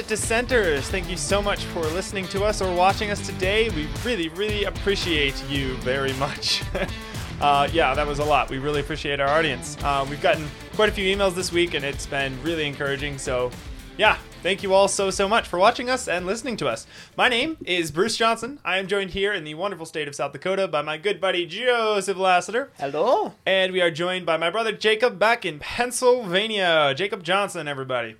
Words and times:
Reformed 0.00 0.08
Dissenters. 0.08 0.88
Thank 0.88 1.10
you 1.10 1.16
so 1.18 1.42
much 1.42 1.64
for 1.64 1.80
listening 1.80 2.26
to 2.28 2.42
us 2.42 2.62
or 2.62 2.74
watching 2.74 3.10
us 3.10 3.24
today. 3.26 3.68
We 3.70 3.86
really, 4.02 4.28
really 4.30 4.64
appreciate 4.64 5.34
you 5.50 5.74
very 5.76 6.14
much. 6.14 6.62
uh, 7.40 7.68
yeah, 7.70 7.92
that 7.94 8.06
was 8.06 8.18
a 8.18 8.24
lot. 8.24 8.48
We 8.48 8.56
really 8.56 8.80
appreciate 8.80 9.20
our 9.20 9.28
audience. 9.28 9.76
Uh, 9.82 10.06
we've 10.08 10.22
gotten 10.22 10.48
quite 10.74 10.88
a 10.88 10.92
few 10.92 11.04
emails 11.04 11.34
this 11.34 11.52
week, 11.52 11.74
and 11.74 11.84
it's 11.84 12.06
been 12.06 12.42
really 12.42 12.66
encouraging. 12.66 13.18
So, 13.18 13.50
yeah, 13.98 14.16
thank 14.42 14.62
you 14.62 14.72
all 14.72 14.88
so, 14.88 15.10
so 15.10 15.28
much 15.28 15.46
for 15.46 15.58
watching 15.58 15.90
us 15.90 16.08
and 16.08 16.24
listening 16.24 16.56
to 16.58 16.68
us. 16.68 16.86
My 17.14 17.28
name 17.28 17.58
is 17.66 17.90
Bruce 17.90 18.16
Johnson. 18.16 18.58
I 18.64 18.78
am 18.78 18.86
joined 18.86 19.10
here 19.10 19.34
in 19.34 19.44
the 19.44 19.52
wonderful 19.52 19.84
state 19.84 20.08
of 20.08 20.14
South 20.14 20.32
Dakota 20.32 20.66
by 20.66 20.80
my 20.80 20.96
good 20.96 21.20
buddy 21.20 21.44
Joseph 21.44 22.16
Lassiter. 22.16 22.70
Hello. 22.78 23.34
And 23.44 23.70
we 23.72 23.82
are 23.82 23.90
joined 23.90 24.24
by 24.24 24.38
my 24.38 24.48
brother 24.48 24.72
Jacob 24.72 25.18
back 25.18 25.44
in 25.44 25.58
Pennsylvania. 25.58 26.94
Jacob 26.96 27.22
Johnson, 27.22 27.68
everybody. 27.68 28.16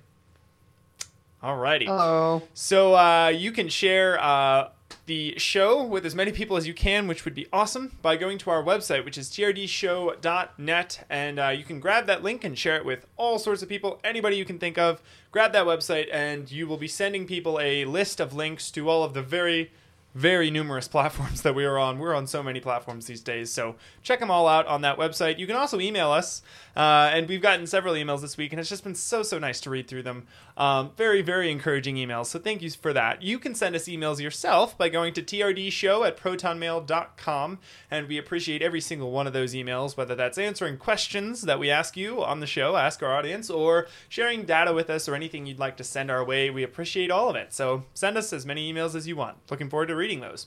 Alrighty. 1.43 1.85
Hello. 1.85 2.43
So 2.53 2.95
uh, 2.95 3.29
you 3.29 3.51
can 3.51 3.67
share 3.67 4.21
uh, 4.21 4.69
the 5.07 5.37
show 5.37 5.83
with 5.83 6.05
as 6.05 6.13
many 6.13 6.31
people 6.31 6.55
as 6.55 6.67
you 6.67 6.73
can, 6.73 7.07
which 7.07 7.25
would 7.25 7.33
be 7.33 7.47
awesome, 7.51 7.97
by 8.01 8.15
going 8.15 8.37
to 8.39 8.51
our 8.51 8.63
website, 8.63 9.03
which 9.03 9.17
is 9.17 9.29
trdshow.net. 9.29 11.05
And 11.09 11.39
uh, 11.39 11.47
you 11.49 11.63
can 11.63 11.79
grab 11.79 12.05
that 12.05 12.21
link 12.21 12.43
and 12.43 12.57
share 12.57 12.77
it 12.77 12.85
with 12.85 13.07
all 13.17 13.39
sorts 13.39 13.63
of 13.63 13.69
people, 13.69 13.99
anybody 14.03 14.35
you 14.37 14.45
can 14.45 14.59
think 14.59 14.77
of. 14.77 15.01
Grab 15.31 15.51
that 15.53 15.65
website, 15.65 16.07
and 16.13 16.51
you 16.51 16.67
will 16.67 16.77
be 16.77 16.87
sending 16.87 17.25
people 17.25 17.59
a 17.59 17.85
list 17.85 18.19
of 18.19 18.33
links 18.33 18.69
to 18.71 18.87
all 18.89 19.03
of 19.03 19.13
the 19.13 19.23
very 19.23 19.71
very 20.13 20.51
numerous 20.51 20.87
platforms 20.89 21.41
that 21.41 21.55
we 21.55 21.65
are 21.65 21.77
on. 21.77 21.99
We're 21.99 22.15
on 22.15 22.27
so 22.27 22.43
many 22.43 22.59
platforms 22.59 23.05
these 23.05 23.21
days, 23.21 23.51
so 23.51 23.75
check 24.03 24.19
them 24.19 24.31
all 24.31 24.47
out 24.47 24.67
on 24.67 24.81
that 24.81 24.97
website. 24.97 25.39
You 25.39 25.47
can 25.47 25.55
also 25.55 25.79
email 25.79 26.11
us, 26.11 26.41
uh, 26.75 27.11
and 27.13 27.27
we've 27.27 27.41
gotten 27.41 27.67
several 27.67 27.93
emails 27.93 28.21
this 28.21 28.37
week, 28.37 28.51
and 28.51 28.59
it's 28.59 28.69
just 28.69 28.83
been 28.83 28.95
so 28.95 29.23
so 29.23 29.39
nice 29.39 29.61
to 29.61 29.69
read 29.69 29.87
through 29.87 30.03
them. 30.03 30.27
Um, 30.61 30.91
very 30.95 31.23
very 31.23 31.49
encouraging 31.49 31.95
emails. 31.95 32.27
So 32.27 32.37
thank 32.37 32.61
you 32.61 32.69
for 32.69 32.93
that. 32.93 33.23
You 33.23 33.39
can 33.39 33.55
send 33.55 33.75
us 33.75 33.85
emails 33.85 34.21
yourself 34.21 34.77
by 34.77 34.89
going 34.89 35.11
to 35.15 35.23
trdshow 35.23 36.05
at 36.05 36.17
protonmail.com, 36.17 37.57
and 37.89 38.07
we 38.07 38.19
appreciate 38.19 38.61
every 38.61 38.79
single 38.79 39.09
one 39.09 39.25
of 39.25 39.33
those 39.33 39.55
emails, 39.55 39.97
whether 39.97 40.13
that's 40.13 40.37
answering 40.37 40.77
questions 40.77 41.41
that 41.41 41.57
we 41.57 41.71
ask 41.71 41.97
you 41.97 42.23
on 42.23 42.41
the 42.41 42.45
show, 42.45 42.75
ask 42.77 43.01
our 43.01 43.11
audience, 43.11 43.49
or 43.49 43.87
sharing 44.07 44.43
data 44.43 44.71
with 44.71 44.91
us, 44.91 45.09
or 45.09 45.15
anything 45.15 45.47
you'd 45.47 45.57
like 45.57 45.77
to 45.77 45.83
send 45.83 46.11
our 46.11 46.23
way. 46.23 46.51
We 46.51 46.61
appreciate 46.61 47.09
all 47.09 47.27
of 47.27 47.35
it. 47.35 47.51
So 47.53 47.85
send 47.95 48.15
us 48.15 48.31
as 48.31 48.45
many 48.45 48.71
emails 48.71 48.93
as 48.93 49.07
you 49.07 49.15
want. 49.15 49.37
Looking 49.49 49.67
forward 49.67 49.87
to 49.87 49.95
reading 49.95 50.19
those. 50.19 50.45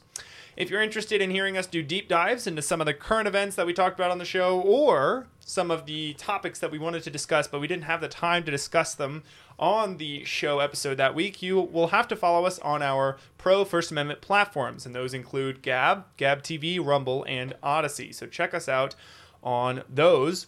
If 0.57 0.71
you're 0.71 0.83
interested 0.83 1.21
in 1.21 1.31
hearing 1.31 1.57
us 1.57 1.67
do 1.67 1.83
deep 1.83 2.09
dives 2.09 2.47
into 2.47 2.63
some 2.63 2.81
of 2.81 2.87
the 2.87 2.95
current 2.95 3.27
events 3.27 3.57
that 3.57 3.67
we 3.67 3.73
talked 3.73 3.99
about 3.99 4.13
on 4.13 4.19
the 4.19 4.25
show 4.25 4.61
or 4.61 5.27
some 5.41 5.71
of 5.71 5.87
the 5.87 6.15
topics 6.15 6.61
that 6.61 6.71
we 6.71 6.79
wanted 6.79 7.03
to 7.03 7.11
discuss, 7.11 7.49
but 7.49 7.61
we 7.61 7.67
didn't 7.67 7.85
have 7.85 8.01
the 8.01 8.09
time 8.09 8.45
to 8.45 8.51
discuss 8.53 8.95
them 8.95 9.25
on 9.59 9.99
the 9.99 10.25
show 10.25 10.59
episode 10.61 10.97
that 10.97 11.15
week, 11.15 11.43
you 11.43 11.61
will 11.61 11.89
have 11.89 12.09
to 12.09 12.17
follow 12.17 12.47
us 12.47 12.59
on 12.61 12.83
our 12.83 13.17
pro 13.39 13.65
First 13.65 13.91
Amendment 13.91 14.21
platforms. 14.21 14.87
And 14.87 14.95
those 14.95 15.15
include 15.15 15.63
Gab, 15.63 16.05
Gab 16.17 16.43
TV, 16.43 16.85
Rumble, 16.85 17.25
and 17.29 17.55
Odysee. 17.63 18.13
So 18.13 18.27
check 18.27 18.55
us 18.55 18.69
out 18.69 18.95
on 19.43 19.83
those. 19.89 20.47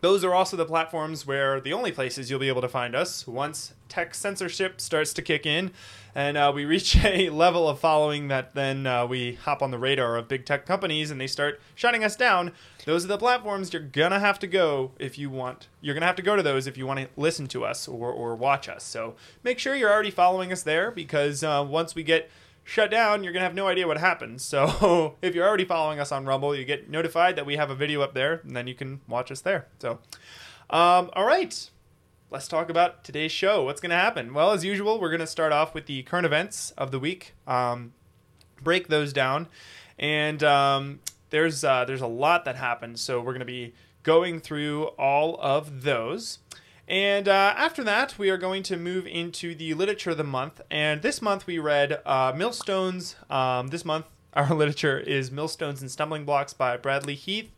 Those 0.00 0.24
are 0.24 0.34
also 0.34 0.56
the 0.56 0.66
platforms 0.66 1.26
where 1.26 1.60
the 1.60 1.72
only 1.72 1.92
places 1.92 2.28
you'll 2.28 2.40
be 2.40 2.48
able 2.48 2.60
to 2.60 2.68
find 2.68 2.94
us 2.94 3.26
once 3.26 3.72
tech 3.88 4.14
censorship 4.14 4.80
starts 4.80 5.12
to 5.14 5.22
kick 5.22 5.46
in 5.46 5.70
and 6.14 6.36
uh, 6.36 6.52
we 6.54 6.64
reach 6.66 6.96
a 6.96 7.30
level 7.30 7.68
of 7.68 7.78
following 7.78 8.28
that 8.28 8.54
then 8.54 8.86
uh, 8.86 9.06
we 9.06 9.34
hop 9.34 9.62
on 9.62 9.70
the 9.70 9.78
radar 9.78 10.16
of 10.16 10.28
big 10.28 10.44
tech 10.44 10.66
companies 10.66 11.10
and 11.10 11.20
they 11.20 11.26
start 11.26 11.60
shutting 11.74 12.04
us 12.04 12.16
down. 12.16 12.52
Those 12.84 13.04
are 13.04 13.08
the 13.08 13.18
platforms 13.18 13.72
you're 13.72 13.82
gonna 13.82 14.20
have 14.20 14.38
to 14.40 14.46
go 14.46 14.92
if 14.98 15.18
you 15.18 15.30
want. 15.30 15.68
You're 15.80 15.94
gonna 15.94 16.06
have 16.06 16.16
to 16.16 16.22
go 16.22 16.36
to 16.36 16.42
those 16.42 16.66
if 16.66 16.76
you 16.76 16.86
want 16.86 17.00
to 17.00 17.08
listen 17.16 17.46
to 17.48 17.64
us 17.64 17.88
or, 17.88 18.10
or 18.10 18.34
watch 18.34 18.68
us. 18.68 18.84
So 18.84 19.14
make 19.42 19.58
sure 19.58 19.74
you're 19.74 19.92
already 19.92 20.10
following 20.10 20.52
us 20.52 20.62
there 20.62 20.90
because 20.90 21.42
uh, 21.42 21.64
once 21.68 21.94
we 21.94 22.02
get 22.02 22.30
shut 22.64 22.90
down, 22.90 23.24
you're 23.24 23.32
gonna 23.32 23.44
have 23.44 23.54
no 23.54 23.68
idea 23.68 23.86
what 23.86 23.98
happens. 23.98 24.42
So 24.52 25.16
if 25.22 25.34
you're 25.34 25.46
already 25.46 25.64
following 25.64 25.98
us 25.98 26.12
on 26.12 26.26
Rumble, 26.26 26.54
you 26.54 26.64
get 26.64 26.90
notified 26.90 27.36
that 27.36 27.46
we 27.46 27.56
have 27.56 27.70
a 27.70 27.74
video 27.74 28.02
up 28.02 28.12
there, 28.12 28.40
and 28.44 28.54
then 28.54 28.66
you 28.66 28.74
can 28.74 29.00
watch 29.08 29.30
us 29.30 29.40
there. 29.40 29.66
So, 29.78 29.98
um, 30.68 31.10
all 31.14 31.24
right, 31.24 31.70
let's 32.32 32.48
talk 32.48 32.70
about 32.70 33.04
today's 33.04 33.30
show. 33.30 33.62
What's 33.62 33.80
gonna 33.80 33.94
happen? 33.94 34.32
Well, 34.32 34.52
as 34.52 34.64
usual, 34.64 34.98
we're 34.98 35.10
gonna 35.10 35.26
start 35.26 35.52
off 35.52 35.74
with 35.74 35.84
the 35.84 36.02
current 36.04 36.24
events 36.24 36.70
of 36.78 36.90
the 36.90 36.98
week, 36.98 37.34
um, 37.46 37.92
break 38.62 38.88
those 38.88 39.12
down, 39.12 39.48
and 39.98 40.42
um, 40.42 41.00
there's 41.28 41.62
uh, 41.62 41.84
there's 41.84 42.00
a 42.00 42.06
lot 42.06 42.46
that 42.46 42.56
happened. 42.56 42.98
So 42.98 43.20
we're 43.20 43.34
gonna 43.34 43.44
be 43.44 43.74
going 44.02 44.40
through 44.40 44.84
all 44.98 45.38
of 45.40 45.82
those. 45.82 46.38
And 46.88 47.28
uh, 47.28 47.54
after 47.56 47.84
that, 47.84 48.18
we 48.18 48.30
are 48.30 48.38
going 48.38 48.62
to 48.64 48.76
move 48.76 49.06
into 49.06 49.54
the 49.54 49.74
literature 49.74 50.10
of 50.10 50.16
the 50.16 50.24
month. 50.24 50.60
And 50.70 51.02
this 51.02 51.22
month 51.22 51.46
we 51.46 51.58
read 51.58 52.00
uh, 52.04 52.32
Millstones. 52.34 53.14
Um, 53.30 53.68
this 53.68 53.84
month, 53.84 54.06
our 54.32 54.52
literature 54.54 54.98
is 54.98 55.30
Millstones 55.30 55.82
and 55.82 55.90
Stumbling 55.90 56.24
Blocks 56.24 56.54
by 56.54 56.78
Bradley 56.78 57.14
Heath. 57.14 57.52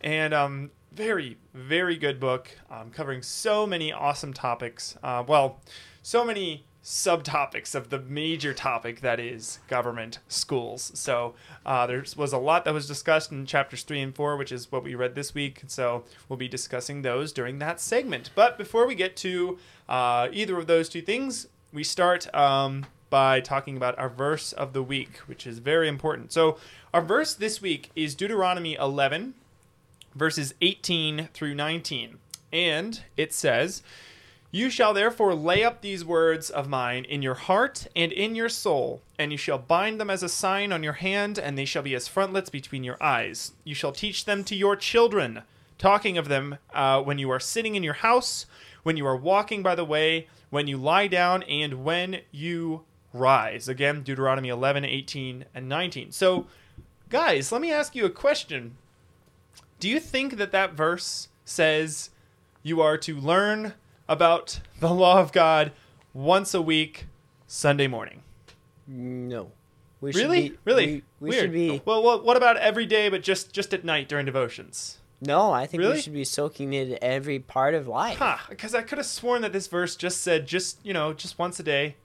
And 0.00 0.34
um, 0.34 0.70
very, 0.94 1.38
very 1.52 1.96
good 1.96 2.20
book 2.20 2.50
um, 2.70 2.90
covering 2.90 3.22
so 3.22 3.66
many 3.66 3.92
awesome 3.92 4.32
topics. 4.32 4.96
Uh, 5.02 5.24
well, 5.26 5.60
so 6.02 6.24
many 6.24 6.64
subtopics 6.84 7.74
of 7.74 7.88
the 7.88 7.98
major 7.98 8.52
topic 8.52 9.00
that 9.00 9.18
is 9.18 9.58
government 9.68 10.18
schools. 10.28 10.92
So 10.94 11.34
uh, 11.64 11.86
there 11.86 12.04
was 12.16 12.32
a 12.32 12.38
lot 12.38 12.64
that 12.66 12.74
was 12.74 12.86
discussed 12.86 13.32
in 13.32 13.46
chapters 13.46 13.82
three 13.82 14.02
and 14.02 14.14
four, 14.14 14.36
which 14.36 14.52
is 14.52 14.70
what 14.70 14.84
we 14.84 14.94
read 14.94 15.14
this 15.14 15.34
week. 15.34 15.62
So 15.66 16.04
we'll 16.28 16.36
be 16.36 16.48
discussing 16.48 17.02
those 17.02 17.32
during 17.32 17.58
that 17.58 17.80
segment. 17.80 18.30
But 18.34 18.58
before 18.58 18.86
we 18.86 18.94
get 18.94 19.16
to 19.16 19.58
uh, 19.88 20.28
either 20.30 20.58
of 20.58 20.66
those 20.66 20.88
two 20.88 21.02
things, 21.02 21.48
we 21.72 21.82
start 21.82 22.32
um, 22.34 22.86
by 23.10 23.40
talking 23.40 23.76
about 23.76 23.98
our 23.98 24.10
verse 24.10 24.52
of 24.52 24.74
the 24.74 24.82
week, 24.82 25.16
which 25.26 25.46
is 25.46 25.58
very 25.58 25.88
important. 25.88 26.32
So 26.32 26.58
our 26.92 27.02
verse 27.02 27.34
this 27.34 27.62
week 27.62 27.90
is 27.96 28.14
Deuteronomy 28.14 28.74
11, 28.74 29.34
verses 30.14 30.54
18 30.60 31.28
through 31.32 31.54
19. 31.54 32.18
And 32.52 33.02
it 33.16 33.32
says, 33.32 33.82
you 34.54 34.70
shall 34.70 34.94
therefore 34.94 35.34
lay 35.34 35.64
up 35.64 35.80
these 35.80 36.04
words 36.04 36.48
of 36.48 36.68
mine 36.68 37.04
in 37.06 37.22
your 37.22 37.34
heart 37.34 37.88
and 37.96 38.12
in 38.12 38.36
your 38.36 38.48
soul, 38.48 39.02
and 39.18 39.32
you 39.32 39.36
shall 39.36 39.58
bind 39.58 40.00
them 40.00 40.10
as 40.10 40.22
a 40.22 40.28
sign 40.28 40.72
on 40.72 40.84
your 40.84 40.92
hand, 40.92 41.40
and 41.40 41.58
they 41.58 41.64
shall 41.64 41.82
be 41.82 41.96
as 41.96 42.06
frontlets 42.06 42.50
between 42.50 42.84
your 42.84 42.96
eyes. 43.02 43.50
You 43.64 43.74
shall 43.74 43.90
teach 43.90 44.26
them 44.26 44.44
to 44.44 44.54
your 44.54 44.76
children, 44.76 45.42
talking 45.76 46.16
of 46.16 46.28
them 46.28 46.58
uh, 46.72 47.02
when 47.02 47.18
you 47.18 47.32
are 47.32 47.40
sitting 47.40 47.74
in 47.74 47.82
your 47.82 47.94
house, 47.94 48.46
when 48.84 48.96
you 48.96 49.04
are 49.08 49.16
walking 49.16 49.64
by 49.64 49.74
the 49.74 49.84
way, 49.84 50.28
when 50.50 50.68
you 50.68 50.76
lie 50.76 51.08
down, 51.08 51.42
and 51.42 51.82
when 51.82 52.20
you 52.30 52.84
rise. 53.12 53.68
Again, 53.68 54.04
Deuteronomy 54.04 54.50
11, 54.50 54.84
18, 54.84 55.46
and 55.52 55.68
19. 55.68 56.12
So, 56.12 56.46
guys, 57.08 57.50
let 57.50 57.60
me 57.60 57.72
ask 57.72 57.96
you 57.96 58.04
a 58.04 58.10
question. 58.10 58.76
Do 59.84 59.90
you 59.90 60.00
think 60.00 60.38
that 60.38 60.50
that 60.52 60.72
verse 60.72 61.28
says 61.44 62.08
you 62.62 62.80
are 62.80 62.96
to 62.96 63.20
learn 63.20 63.74
about 64.08 64.60
the 64.80 64.88
law 64.88 65.20
of 65.20 65.30
God 65.30 65.72
once 66.14 66.54
a 66.54 66.62
week, 66.62 67.04
Sunday 67.46 67.86
morning. 67.86 68.22
No. 68.86 69.52
We 70.00 70.12
really, 70.12 70.48
be, 70.48 70.58
really, 70.64 71.04
We, 71.20 71.28
we 71.28 71.32
should 71.36 71.52
be. 71.52 71.82
Well, 71.84 72.02
what, 72.02 72.24
what 72.24 72.38
about 72.38 72.56
every 72.56 72.86
day, 72.86 73.10
but 73.10 73.22
just 73.22 73.52
just 73.52 73.74
at 73.74 73.84
night 73.84 74.08
during 74.08 74.24
devotions? 74.24 75.00
No, 75.20 75.52
I 75.52 75.66
think 75.66 75.82
Really? 75.82 75.96
we 75.96 76.00
should 76.00 76.14
be 76.14 76.24
soaking 76.24 76.72
in 76.72 76.96
every 77.02 77.38
part 77.38 77.74
of 77.74 77.86
life. 77.86 78.16
Huh? 78.16 78.38
Because 78.48 78.74
I 78.74 78.80
could 78.80 78.96
have 78.96 79.06
sworn 79.06 79.42
that 79.42 79.52
this 79.52 79.66
verse 79.66 79.96
just 79.96 80.22
said 80.22 80.46
just 80.46 80.78
you 80.82 80.94
know 80.94 81.12
just 81.12 81.38
once 81.38 81.60
a 81.60 81.62
day, 81.62 81.96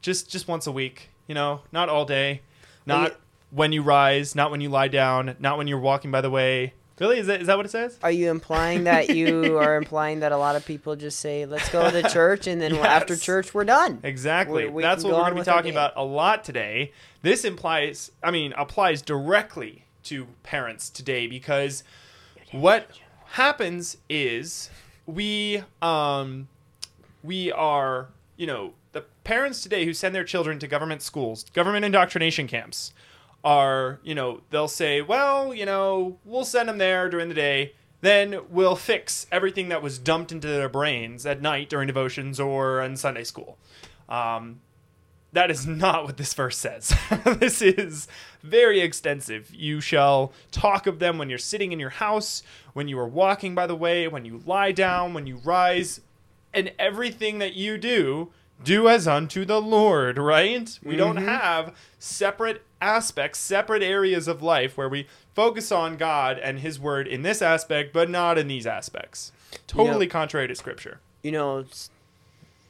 just 0.00 0.30
just 0.30 0.48
once 0.48 0.66
a 0.66 0.72
week. 0.72 1.10
You 1.26 1.34
know, 1.34 1.60
not 1.72 1.90
all 1.90 2.06
day, 2.06 2.40
Well, 2.86 3.02
not 3.02 3.16
when 3.50 3.72
you 3.72 3.82
rise, 3.82 4.34
not 4.34 4.50
when 4.50 4.62
you 4.62 4.70
lie 4.70 4.88
down, 4.88 5.36
not 5.38 5.58
when 5.58 5.66
you're 5.66 5.78
walking 5.78 6.10
by 6.10 6.22
the 6.22 6.30
way. 6.30 6.72
Really, 6.98 7.18
is 7.18 7.26
that 7.28 7.40
is 7.40 7.46
that 7.46 7.56
what 7.56 7.66
it 7.66 7.70
says? 7.70 7.98
Are 8.02 8.10
you 8.10 8.30
implying 8.30 8.84
that 8.84 9.10
you 9.14 9.58
are 9.60 9.76
implying 9.76 10.20
that 10.20 10.32
a 10.32 10.36
lot 10.36 10.56
of 10.56 10.64
people 10.66 10.96
just 10.96 11.20
say, 11.20 11.46
"Let's 11.46 11.68
go 11.68 11.90
to 11.90 12.02
church," 12.10 12.46
and 12.46 12.60
then 12.60 12.74
Yes. 12.74 12.84
after 12.84 13.16
church 13.16 13.54
we're 13.54 13.64
done? 13.64 14.00
Exactly. 14.02 14.64
We- 14.64 14.70
we 14.70 14.82
That's 14.82 15.04
what 15.04 15.10
go 15.10 15.16
we're 15.18 15.22
going 15.24 15.36
to 15.36 15.40
be 15.42 15.44
talking 15.44 15.70
about 15.70 15.92
a 15.96 16.04
lot 16.04 16.42
today. 16.44 16.92
This 17.22 17.44
implies, 17.44 18.10
I 18.22 18.30
mean, 18.30 18.52
applies 18.56 19.02
directly 19.02 19.84
to 20.04 20.26
parents 20.42 20.90
today 20.90 21.26
because 21.26 21.84
what 22.52 22.88
happens 23.32 23.98
is 24.08 24.70
we 25.06 25.62
um 25.82 26.48
we 27.22 27.52
are, 27.52 28.08
you 28.36 28.46
know, 28.46 28.72
the 28.92 29.02
parents 29.24 29.62
today 29.62 29.84
who 29.84 29.92
send 29.92 30.14
their 30.14 30.24
children 30.24 30.58
to 30.60 30.66
government 30.66 31.02
schools, 31.02 31.44
government 31.52 31.84
indoctrination 31.84 32.46
camps 32.46 32.92
are, 33.44 34.00
you 34.02 34.14
know, 34.14 34.40
they'll 34.50 34.68
say, 34.68 35.00
well, 35.02 35.54
you 35.54 35.64
know, 35.64 36.18
we'll 36.24 36.44
send 36.44 36.68
them 36.68 36.78
there 36.78 37.08
during 37.08 37.28
the 37.28 37.34
day. 37.34 37.72
Then 38.00 38.40
we'll 38.50 38.76
fix 38.76 39.26
everything 39.32 39.68
that 39.70 39.82
was 39.82 39.98
dumped 39.98 40.30
into 40.32 40.46
their 40.48 40.68
brains 40.68 41.26
at 41.26 41.42
night 41.42 41.68
during 41.68 41.86
devotions 41.88 42.38
or 42.38 42.80
in 42.82 42.96
Sunday 42.96 43.24
school. 43.24 43.58
Um, 44.08 44.60
that 45.32 45.50
is 45.50 45.66
not 45.66 46.04
what 46.04 46.16
this 46.16 46.32
verse 46.32 46.56
says. 46.56 46.94
this 47.24 47.60
is 47.60 48.08
very 48.42 48.80
extensive. 48.80 49.52
You 49.54 49.80
shall 49.80 50.32
talk 50.50 50.86
of 50.86 51.00
them 51.00 51.18
when 51.18 51.28
you're 51.28 51.38
sitting 51.38 51.72
in 51.72 51.78
your 51.80 51.90
house, 51.90 52.42
when 52.72 52.88
you 52.88 52.98
are 52.98 53.06
walking 53.08 53.54
by 53.54 53.66
the 53.66 53.74
way, 53.76 54.08
when 54.08 54.24
you 54.24 54.42
lie 54.46 54.72
down, 54.72 55.12
when 55.14 55.26
you 55.26 55.36
rise. 55.44 56.00
and 56.54 56.72
everything 56.78 57.38
that 57.40 57.52
you 57.54 57.76
do, 57.76 58.30
do 58.64 58.88
as 58.88 59.06
unto 59.06 59.44
the 59.44 59.60
Lord, 59.60 60.16
right? 60.16 60.78
We 60.82 60.96
don't 60.96 61.16
Mhm. 61.18 61.26
have 61.26 61.74
separate 61.98 62.62
aspects, 62.80 63.38
separate 63.38 63.82
areas 63.82 64.28
of 64.28 64.42
life 64.42 64.76
where 64.76 64.88
we 64.88 65.06
focus 65.34 65.70
on 65.72 65.96
God 65.96 66.38
and 66.38 66.60
His 66.60 66.78
Word 66.78 67.06
in 67.06 67.22
this 67.22 67.42
aspect, 67.42 67.92
but 67.92 68.08
not 68.10 68.38
in 68.38 68.48
these 68.48 68.66
aspects. 68.66 69.32
You 69.52 69.58
know- 69.78 69.84
Totally 69.86 70.06
contrary 70.06 70.48
to 70.48 70.54
Scripture. 70.54 71.00
you 71.22 71.32
know, 71.32 71.64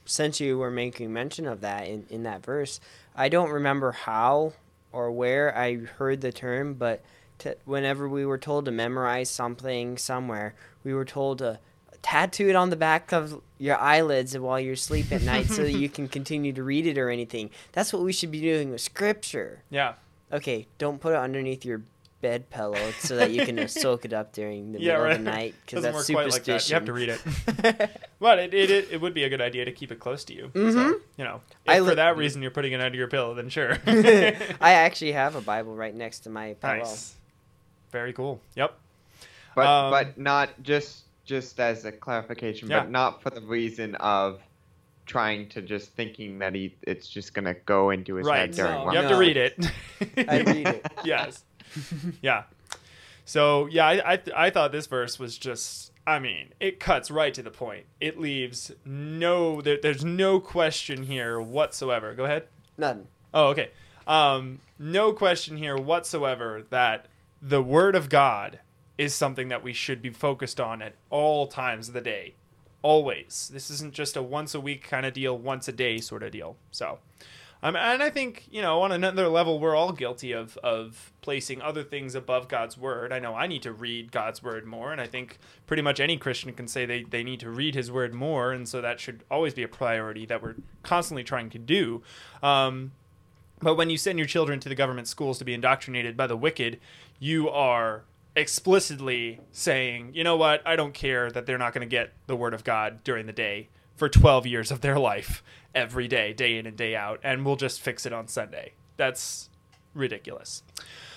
since 0.05 0.39
you 0.39 0.57
were 0.57 0.71
making 0.71 1.13
mention 1.13 1.45
of 1.45 1.61
that 1.61 1.87
in, 1.87 2.05
in 2.09 2.23
that 2.23 2.43
verse, 2.43 2.79
I 3.15 3.29
don't 3.29 3.51
remember 3.51 3.91
how 3.91 4.53
or 4.91 5.11
where 5.11 5.55
I 5.55 5.75
heard 5.75 6.21
the 6.21 6.31
term, 6.31 6.73
but 6.73 7.01
to, 7.39 7.55
whenever 7.65 8.09
we 8.09 8.25
were 8.25 8.39
told 8.39 8.65
to 8.65 8.71
memorize 8.71 9.29
something 9.29 9.97
somewhere, 9.97 10.55
we 10.83 10.93
were 10.93 11.05
told 11.05 11.37
to 11.39 11.59
tattoo 12.01 12.49
it 12.49 12.55
on 12.55 12.69
the 12.69 12.75
back 12.75 13.11
of 13.11 13.41
your 13.57 13.77
eyelids 13.77 14.37
while 14.37 14.59
you're 14.59 14.73
asleep 14.73 15.11
at 15.11 15.21
night 15.21 15.47
so 15.47 15.63
that 15.63 15.73
you 15.73 15.89
can 15.97 16.07
continue 16.07 16.53
to 16.53 16.63
read 16.63 16.85
it 16.87 16.97
or 16.97 17.09
anything. 17.09 17.49
That's 17.73 17.91
what 17.93 18.01
we 18.03 18.13
should 18.13 18.31
be 18.31 18.41
doing 18.41 18.71
with 18.71 18.81
scripture. 18.81 19.63
Yeah. 19.69 19.93
Okay, 20.31 20.67
don't 20.77 20.99
put 21.01 21.13
it 21.13 21.17
underneath 21.17 21.65
your 21.65 21.81
bed 22.21 22.49
pillow 22.49 22.91
so 22.99 23.15
that 23.15 23.31
you 23.31 23.45
can 23.45 23.65
soak 23.69 24.03
it 24.03 24.11
up 24.13 24.33
during 24.33 24.73
the 24.73 24.79
Yeah, 24.81 24.93
middle 24.93 25.03
right. 25.05 25.11
of 25.13 25.17
the 25.23 25.31
night 25.31 25.55
because 25.65 25.83
that's 25.83 25.95
work 25.95 26.05
quite 26.17 26.31
like 26.31 26.43
that. 26.43 26.69
You 26.69 26.73
have 26.75 26.85
to 26.85 26.93
read 26.93 27.09
it. 27.09 27.91
But 28.21 28.37
it, 28.39 28.53
it, 28.53 28.69
it, 28.69 28.87
it 28.91 29.01
would 29.01 29.13
be 29.13 29.23
a 29.23 29.29
good 29.29 29.39
idea 29.39 29.63
to 29.63 29.71
keep 29.71 29.93
it 29.93 29.99
close 30.01 30.25
to 30.25 30.33
you. 30.33 30.51
So, 30.53 30.59
Mhm. 30.59 30.93
you 31.17 31.23
know, 31.23 31.39
I 31.65 31.79
if 31.79 31.85
for 31.87 31.95
that 31.95 32.17
reason 32.17 32.41
you're 32.41 32.51
putting 32.51 32.73
it 32.73 32.81
under 32.81 32.97
your 32.97 33.07
pillow, 33.07 33.33
then 33.33 33.47
sure. 33.47 33.77
I 33.87 34.71
actually 34.73 35.13
have 35.13 35.35
a 35.37 35.41
Bible 35.41 35.73
right 35.73 35.95
next 35.95 36.19
to 36.21 36.29
my 36.29 36.55
pillow. 36.55 36.79
nice. 36.79 37.15
Very 37.93 38.11
cool. 38.11 38.41
Yep. 38.55 38.77
But 39.55 39.65
Um, 39.65 39.91
but 39.91 40.17
not 40.17 40.49
just 40.61 41.03
just 41.29 41.59
as 41.59 41.85
a 41.85 41.91
clarification, 41.91 42.69
Yeah. 42.69 42.79
but 42.81 42.89
not 42.89 43.21
for 43.21 43.29
the 43.29 43.41
reason 43.41 43.93
of 43.95 44.41
trying 45.05 45.47
to 45.49 45.61
just 45.61 45.91
thinking 45.93 46.39
that 46.39 46.55
he 46.55 46.75
it's 46.83 47.07
just 47.07 47.33
gonna 47.35 47.53
go 47.53 47.91
into 47.91 48.15
his 48.15 48.25
Right. 48.27 48.39
head 48.39 48.51
during 48.51 48.71
No, 48.73 48.83
one. 48.85 48.93
You 48.95 49.01
have 49.01 49.11
to 49.11 49.17
read 49.17 49.37
it. 49.37 49.53
I 50.27 50.41
read 50.41 50.67
it. 50.67 50.85
yes. 51.03 51.43
Yeah. 52.21 52.43
So 53.25 53.67
yeah, 53.67 53.85
I 53.85 54.13
I, 54.13 54.17
th- 54.17 54.35
I 54.35 54.49
thought 54.49 54.71
this 54.71 54.87
verse 54.87 55.19
was 55.19 55.37
just. 55.37 55.91
I 56.07 56.17
mean, 56.17 56.53
it 56.59 56.79
cuts 56.79 57.11
right 57.11 57.31
to 57.35 57.43
the 57.43 57.51
point. 57.51 57.85
It 58.01 58.19
leaves 58.19 58.71
no. 58.83 59.61
There, 59.61 59.77
there's 59.79 60.03
no 60.03 60.39
question 60.39 61.03
here 61.03 61.39
whatsoever. 61.39 62.15
Go 62.15 62.25
ahead. 62.25 62.45
None. 62.79 63.05
Oh, 63.31 63.49
okay. 63.49 63.69
Um, 64.07 64.59
no 64.79 65.13
question 65.13 65.57
here 65.57 65.77
whatsoever 65.77 66.63
that 66.71 67.05
the 67.39 67.61
Word 67.61 67.95
of 67.95 68.09
God 68.09 68.59
is 68.99 69.15
something 69.15 69.47
that 69.47 69.63
we 69.63 69.71
should 69.71 70.01
be 70.01 70.09
focused 70.09 70.59
on 70.59 70.81
at 70.81 70.93
all 71.09 71.47
times 71.47 71.87
of 71.87 71.93
the 71.93 72.01
day. 72.01 72.35
Always. 72.81 73.49
This 73.51 73.71
isn't 73.71 73.93
just 73.93 74.17
a 74.17 74.21
once 74.21 74.53
a 74.53 74.59
week 74.59 74.83
kind 74.83 75.05
of 75.05 75.13
deal, 75.13 75.37
once 75.37 75.69
a 75.69 75.71
day 75.71 75.99
sort 75.99 76.21
of 76.21 76.31
deal. 76.33 76.57
So, 76.71 76.99
um, 77.63 77.77
and 77.77 78.03
I 78.03 78.09
think, 78.09 78.47
you 78.51 78.61
know, 78.61 78.81
on 78.81 78.91
another 78.91 79.29
level, 79.29 79.57
we're 79.57 79.75
all 79.75 79.93
guilty 79.93 80.33
of, 80.33 80.57
of 80.57 81.13
placing 81.21 81.61
other 81.61 81.81
things 81.81 82.13
above 82.13 82.49
God's 82.49 82.77
Word. 82.77 83.13
I 83.13 83.19
know 83.19 83.35
I 83.35 83.47
need 83.47 83.63
to 83.63 83.71
read 83.71 84.11
God's 84.11 84.43
Word 84.43 84.65
more, 84.65 84.91
and 84.91 84.99
I 84.99 85.07
think 85.07 85.39
pretty 85.65 85.81
much 85.81 86.01
any 86.01 86.17
Christian 86.17 86.51
can 86.51 86.67
say 86.67 86.85
they, 86.85 87.03
they 87.03 87.23
need 87.23 87.39
to 87.39 87.49
read 87.49 87.75
His 87.75 87.89
Word 87.89 88.13
more, 88.13 88.51
and 88.51 88.67
so 88.67 88.81
that 88.81 88.99
should 88.99 89.23
always 89.31 89.53
be 89.53 89.63
a 89.63 89.69
priority 89.69 90.25
that 90.25 90.43
we're 90.43 90.55
constantly 90.83 91.23
trying 91.23 91.49
to 91.51 91.57
do. 91.57 92.01
Um, 92.43 92.91
but 93.61 93.75
when 93.75 93.89
you 93.89 93.97
send 93.97 94.19
your 94.19 94.27
children 94.27 94.59
to 94.59 94.67
the 94.67 94.75
government 94.75 95.07
schools 95.07 95.37
to 95.37 95.45
be 95.45 95.53
indoctrinated 95.53 96.17
by 96.17 96.27
the 96.27 96.37
wicked, 96.37 96.81
you 97.17 97.49
are 97.49 98.03
explicitly 98.39 99.39
saying, 99.51 100.11
you 100.13 100.23
know 100.23 100.35
what, 100.37 100.61
I 100.65 100.75
don't 100.75 100.93
care 100.93 101.31
that 101.31 101.45
they're 101.45 101.57
not 101.57 101.73
going 101.73 101.87
to 101.87 101.91
get 101.91 102.13
the 102.27 102.35
word 102.35 102.53
of 102.53 102.63
God 102.63 103.03
during 103.03 103.25
the 103.25 103.33
day 103.33 103.69
for 103.95 104.09
12 104.09 104.45
years 104.47 104.71
of 104.71 104.81
their 104.81 104.97
life 104.97 105.43
every 105.75 106.07
day, 106.07 106.33
day 106.33 106.57
in 106.57 106.65
and 106.65 106.75
day 106.77 106.95
out, 106.95 107.19
and 107.23 107.45
we'll 107.45 107.55
just 107.55 107.81
fix 107.81 108.05
it 108.05 108.13
on 108.13 108.27
Sunday. 108.27 108.73
That's 108.97 109.49
ridiculous. 109.93 110.63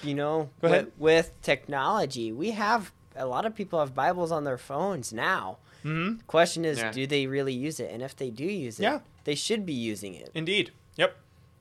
You 0.02 0.14
know, 0.14 0.50
Go 0.60 0.68
with, 0.68 0.72
ahead. 0.72 0.92
with 0.98 1.32
technology, 1.42 2.32
we 2.32 2.50
have 2.52 2.92
a 3.16 3.26
lot 3.26 3.44
of 3.46 3.54
people 3.54 3.78
have 3.80 3.94
Bibles 3.94 4.32
on 4.32 4.44
their 4.44 4.58
phones 4.58 5.12
now. 5.12 5.58
hmm 5.82 6.14
Question 6.26 6.64
is, 6.64 6.78
Yeah. 6.78 6.92
do 6.92 7.06
they 7.06 7.26
really 7.26 7.52
use 7.52 7.78
it? 7.80 7.90
And 7.92 8.02
if 8.02 8.16
they 8.16 8.30
do 8.30 8.44
use 8.44 8.78
it, 8.80 8.84
Yeah. 8.84 9.00
they 9.24 9.34
should 9.34 9.64
be 9.66 9.72
using 9.74 10.14
it. 10.14 10.30
Indeed. 10.34 10.72
Yep. 10.96 11.16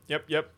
Yep. 0.07 0.25
Yep. 0.27 0.51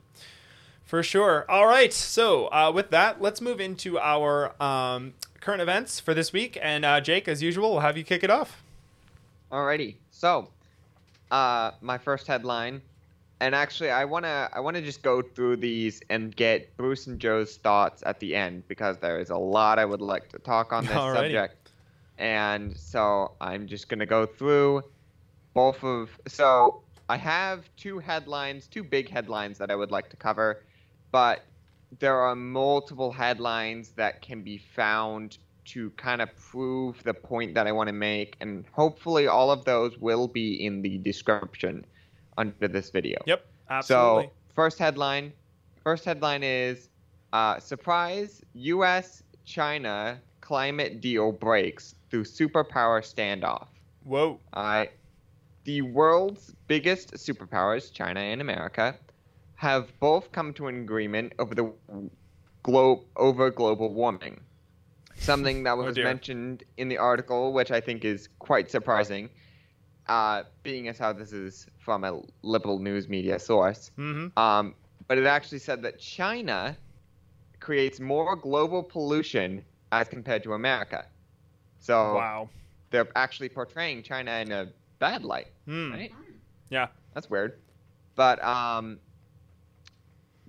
For 0.86 1.02
sure. 1.04 1.46
All 1.50 1.66
right. 1.66 1.92
So, 1.92 2.48
uh, 2.48 2.72
with 2.74 2.90
that, 2.92 3.22
let's 3.22 3.42
move 3.42 3.60
into 3.60 3.98
our 4.00 4.62
um, 4.62 5.14
current 5.40 5.62
events 5.62 6.00
for 6.00 6.14
this 6.14 6.32
week. 6.32 6.58
And 6.62 6.86
uh, 6.86 7.02
Jake, 7.02 7.28
as 7.28 7.42
usual, 7.42 7.72
we'll 7.72 7.80
have 7.80 7.98
you 7.98 8.04
kick 8.04 8.24
it 8.24 8.30
off. 8.30 8.62
Alrighty. 9.52 9.96
So, 10.12 10.50
uh, 11.32 11.72
my 11.82 11.98
first 11.98 12.28
headline, 12.28 12.82
and 13.40 13.54
actually, 13.54 13.92
I 13.92 14.06
wanna 14.06 14.50
I 14.54 14.60
wanna 14.60 14.82
just 14.82 15.02
go 15.02 15.22
through 15.22 15.58
these 15.58 16.02
and 16.10 16.36
get 16.36 16.76
Bruce 16.78 17.08
and 17.08 17.20
Joe's 17.20 17.58
thoughts 17.58 18.02
at 18.06 18.20
the 18.20 18.36
end 18.36 18.64
because 18.68 18.98
there 19.00 19.20
is 19.20 19.32
a 19.32 19.38
lot 19.38 19.80
I 19.80 19.86
would 19.86 20.02
like 20.02 20.30
to 20.30 20.40
talk 20.40 20.72
on 20.72 20.86
this 20.86 20.94
Alrighty. 20.96 21.16
subject, 21.16 21.72
and 22.18 22.78
so 22.78 23.32
I'm 23.42 23.68
just 23.68 23.90
gonna 23.90 24.06
go 24.06 24.26
through 24.26 24.84
both 25.54 25.84
of. 25.84 26.10
So 26.28 26.82
I 27.10 27.18
have 27.18 27.70
two 27.76 28.00
headlines, 28.00 28.68
two 28.68 28.84
big 28.84 29.10
headlines 29.10 29.58
that 29.58 29.70
I 29.70 29.76
would 29.76 29.92
like 29.92 30.10
to 30.10 30.16
cover, 30.16 30.62
but 31.14 31.46
there 32.00 32.18
are 32.18 32.36
multiple 32.36 33.12
headlines 33.12 33.92
that 33.92 34.22
can 34.24 34.42
be 34.42 34.58
found 34.58 35.38
to 35.66 35.92
kind 35.92 36.22
of 36.22 36.36
prove 36.36 37.02
the 37.04 37.14
point 37.14 37.54
that 37.54 37.68
I 37.68 37.72
want 37.72 37.88
to 37.88 37.94
make, 37.94 38.36
and 38.42 38.66
hopefully 38.74 39.28
all 39.28 39.52
of 39.52 39.64
those 39.64 39.98
will 40.00 40.28
be 40.28 40.66
in 40.66 40.82
the 40.82 40.98
description 40.98 41.86
under 42.38 42.68
this 42.68 42.90
video. 42.90 43.20
Yep. 43.28 43.46
Absolutely. 43.70 44.24
So 44.26 44.32
first 44.56 44.80
headline, 44.80 45.32
first 45.84 46.04
headline 46.04 46.44
is 46.44 46.90
uh, 47.32 47.60
surprise: 47.60 48.42
U.S. 48.56 49.24
China 49.46 50.20
climate 50.42 51.00
deal 51.00 51.32
breaks 51.32 51.96
through 52.10 52.24
superpower 52.24 53.02
standoff. 53.02 53.68
Whoa. 54.04 54.40
Uh, 54.52 54.86
the 55.64 55.84
world's 55.84 56.54
biggest 56.68 57.14
superpowers, 57.14 57.94
China 57.94 58.20
and 58.20 58.42
America, 58.42 58.98
have 59.64 59.98
both 60.00 60.32
come 60.38 60.54
to 60.54 60.68
an 60.68 60.76
agreement 60.82 61.34
over 61.40 61.54
the 61.56 61.66
globe 62.64 63.00
over 63.16 63.50
global 63.50 63.90
warming. 63.94 64.36
Something 65.16 65.64
that 65.64 65.72
Oh, 65.78 65.84
was 65.86 65.96
dear. 65.96 66.04
mentioned 66.04 66.64
in 66.78 66.88
the 66.90 66.98
article, 66.98 67.54
which 67.54 67.72
I 67.72 67.80
think 67.88 68.04
is 68.14 68.28
quite 68.40 68.70
surprising, 68.70 69.30
uh, 70.08 70.44
being 70.64 70.88
as 70.90 70.98
how 71.00 71.14
this 71.14 71.32
is 71.32 71.66
from 71.86 72.04
a 72.04 72.22
liberal 72.42 72.80
news 72.80 73.08
media 73.08 73.40
source. 73.40 73.92
Mm-hmm. 73.98 74.38
Um, 74.38 74.76
but 75.08 75.18
it 75.18 75.26
actually 75.26 75.60
said 75.60 75.82
that 75.84 76.00
China 76.00 76.76
creates 77.60 78.00
more 78.02 78.36
global 78.36 78.84
pollution 78.84 79.64
as 79.92 80.08
compared 80.10 80.44
to 80.44 80.54
America. 80.54 81.06
So 81.80 81.96
Wow. 82.16 82.50
they're 82.90 83.08
actually 83.16 83.50
portraying 83.50 84.04
China 84.04 84.32
in 84.44 84.52
a 84.52 84.64
bad 85.00 85.24
light, 85.24 85.48
Hmm. 85.66 85.92
right? 85.94 86.12
Yeah. 86.70 86.88
That's 87.14 87.30
weird. 87.30 87.52
But 88.16 88.44
um 88.44 89.00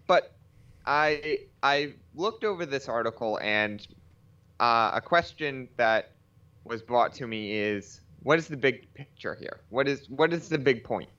but 0.06 0.34
I 0.86 1.38
I 1.62 1.94
looked 2.14 2.44
over 2.44 2.66
this 2.66 2.88
article 2.88 3.38
and 3.42 3.86
uh, 4.60 4.92
a 4.94 5.00
question 5.00 5.68
that 5.76 6.12
was 6.64 6.82
brought 6.82 7.14
to 7.14 7.26
me 7.26 7.52
is 7.52 8.00
what 8.22 8.38
is 8.38 8.48
the 8.48 8.56
big 8.56 8.92
picture 8.94 9.34
here? 9.34 9.60
What 9.68 9.88
is 9.88 10.08
what 10.08 10.32
is 10.32 10.48
the 10.48 10.58
big 10.58 10.84
point? 10.84 11.10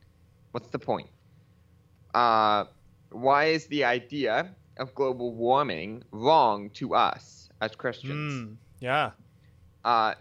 What's 0.52 0.70
the 0.70 0.80
point? 0.80 1.10
Uh 2.14 2.66
why 3.10 3.46
is 3.46 3.68
the 3.68 3.84
idea 3.84 4.50
of 4.78 4.94
global 4.94 5.34
warming 5.34 6.04
wrong 6.12 6.70
to 6.72 6.96
us 6.96 7.50
as 7.62 7.76
Christians? 7.76 8.48
Hmm. 8.48 8.54
Yeah. 8.80 9.12
Uh, 9.84 10.16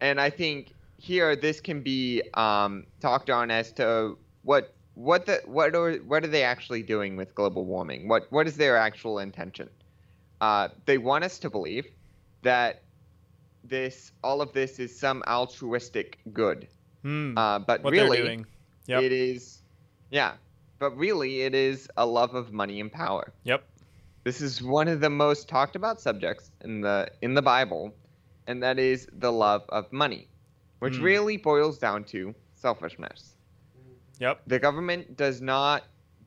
and 0.00 0.20
I 0.20 0.30
think 0.30 0.72
here 0.96 1.36
this 1.36 1.60
can 1.60 1.82
be 1.82 2.22
um, 2.34 2.86
talked 3.00 3.28
on 3.28 3.50
as 3.50 3.72
to 3.72 4.16
what 4.42 4.73
what 4.94 5.26
the 5.26 5.40
what 5.46 5.74
are 5.74 5.94
what 5.96 6.24
are 6.24 6.28
they 6.28 6.42
actually 6.44 6.82
doing 6.82 7.16
with 7.16 7.34
global 7.34 7.64
warming? 7.64 8.08
What 8.08 8.26
what 8.30 8.46
is 8.46 8.56
their 8.56 8.76
actual 8.76 9.18
intention? 9.18 9.68
Uh, 10.40 10.68
they 10.86 10.98
want 10.98 11.24
us 11.24 11.38
to 11.40 11.50
believe 11.50 11.86
that 12.42 12.82
this 13.62 14.12
all 14.22 14.40
of 14.40 14.52
this 14.52 14.78
is 14.78 14.98
some 14.98 15.22
altruistic 15.26 16.18
good, 16.32 16.68
Hmm. 17.02 17.36
uh, 17.36 17.58
but 17.60 17.82
what 17.82 17.92
really 17.92 18.18
doing. 18.18 18.46
Yep. 18.86 19.02
it 19.02 19.12
is 19.12 19.62
yeah, 20.10 20.34
but 20.78 20.96
really 20.96 21.42
it 21.42 21.54
is 21.54 21.88
a 21.96 22.04
love 22.06 22.34
of 22.34 22.52
money 22.52 22.80
and 22.80 22.92
power. 22.92 23.32
Yep. 23.44 23.64
This 24.24 24.40
is 24.40 24.62
one 24.62 24.88
of 24.88 25.00
the 25.00 25.10
most 25.10 25.48
talked 25.48 25.76
about 25.76 26.00
subjects 26.00 26.50
in 26.60 26.80
the 26.82 27.08
in 27.22 27.34
the 27.34 27.42
Bible, 27.42 27.94
and 28.46 28.62
that 28.62 28.78
is 28.78 29.08
the 29.12 29.32
love 29.32 29.64
of 29.70 29.90
money, 29.92 30.28
which 30.80 30.96
Hmm. 30.96 31.02
really 31.02 31.36
boils 31.36 31.78
down 31.78 32.04
to 32.04 32.34
selfishness. 32.54 33.33
Yep. 34.18 34.42
The 34.46 34.58
government 34.58 35.16
does 35.16 35.40
not 35.40 35.84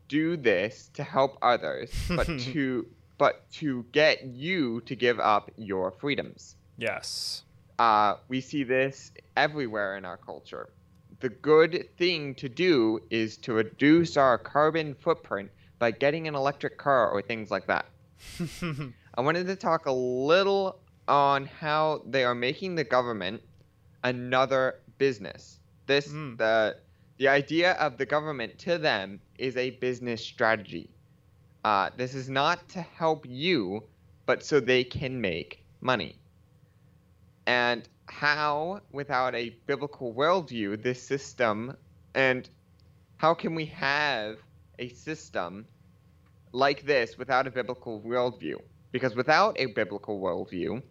do 0.08 0.38
this 0.38 0.90
to 0.94 1.04
help 1.04 1.38
others, 1.42 1.92
but 2.10 2.26
to 2.40 2.86
but 3.18 3.50
to 3.54 3.84
get 3.92 4.24
you 4.26 4.82
to 4.82 4.96
give 4.96 5.20
up 5.20 5.50
your 5.58 5.92
freedoms. 5.92 6.56
Yes. 6.78 7.44
Uh, 7.80 8.16
we 8.28 8.42
see 8.42 8.64
this 8.64 9.12
everywhere 9.36 9.98
in 9.98 10.06
our 10.06 10.18
culture. 10.18 10.70
the 11.20 11.30
good 11.30 11.88
thing 11.98 12.36
to 12.36 12.48
do 12.50 13.00
is 13.10 13.38
to 13.38 13.54
reduce 13.54 14.18
our 14.18 14.38
carbon 14.38 14.94
footprint 14.96 15.50
by 15.80 15.90
getting 15.92 16.28
an 16.28 16.36
electric 16.36 16.78
car 16.78 17.10
or 17.10 17.22
things 17.24 17.50
like 17.50 17.66
that. 17.68 17.86
I 19.16 19.22
wanted 19.22 19.48
to 19.48 19.56
talk 19.56 19.86
a 19.88 19.92
little 19.92 20.80
on 21.08 21.46
how 21.46 22.04
they 22.06 22.24
are 22.24 22.36
making 22.36 22.76
the 22.76 22.84
government 22.84 23.42
another 24.04 24.80
business. 24.98 25.60
This 25.88 26.08
Mm. 26.10 26.38
the 26.38 26.78
the 27.18 27.28
idea 27.28 27.74
of 27.74 27.98
the 27.98 28.06
government 28.06 28.58
to 28.60 28.78
them 28.78 29.20
is 29.38 29.58
a 29.58 29.72
business 29.72 30.24
strategy. 30.24 30.90
Uh, 31.64 31.90
this 31.98 32.14
is 32.14 32.30
not 32.30 32.68
to 32.70 32.82
help 32.82 33.26
you, 33.28 33.84
but 34.26 34.44
so 34.44 34.60
they 34.60 34.84
can 34.84 35.20
make 35.20 35.64
money. 35.82 36.16
And 37.48 37.88
how, 38.06 38.82
without 38.92 39.36
a 39.36 39.50
biblical 39.66 40.14
worldview, 40.14 40.82
this 40.82 41.02
system, 41.02 41.76
and 42.14 42.50
how 43.18 43.34
can 43.34 43.56
we 43.56 43.66
have 43.66 44.38
a 44.80 44.90
system 44.90 45.66
like 46.52 46.86
this 46.86 47.18
without 47.18 47.48
a 47.48 47.52
biblical 47.52 48.02
worldview? 48.02 48.62
Because 48.92 49.16
without 49.16 49.60
a 49.60 49.66
biblical 49.68 50.22
worldview, 50.22 50.82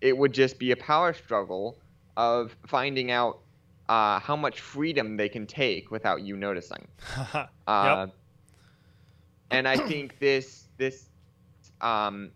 it 0.00 0.16
would 0.16 0.32
just 0.32 0.58
be 0.58 0.70
a 0.70 0.76
power 0.76 1.12
struggle 1.12 1.78
of 2.16 2.56
finding 2.66 3.10
out 3.10 3.40
uh, 3.88 4.18
how 4.20 4.36
much 4.36 4.60
freedom 4.60 5.16
they 5.16 5.28
can 5.28 5.46
take 5.46 5.90
without 5.90 6.22
you 6.22 6.36
noticing. 6.36 6.88
Uh, 7.66 8.06
And 9.50 9.68
I 9.68 9.78
think 9.78 10.18
this 10.20 10.68
this 10.76 11.10
um, 11.80 12.32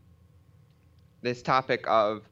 this 1.23 1.43
topic 1.43 1.85
of 1.89 2.29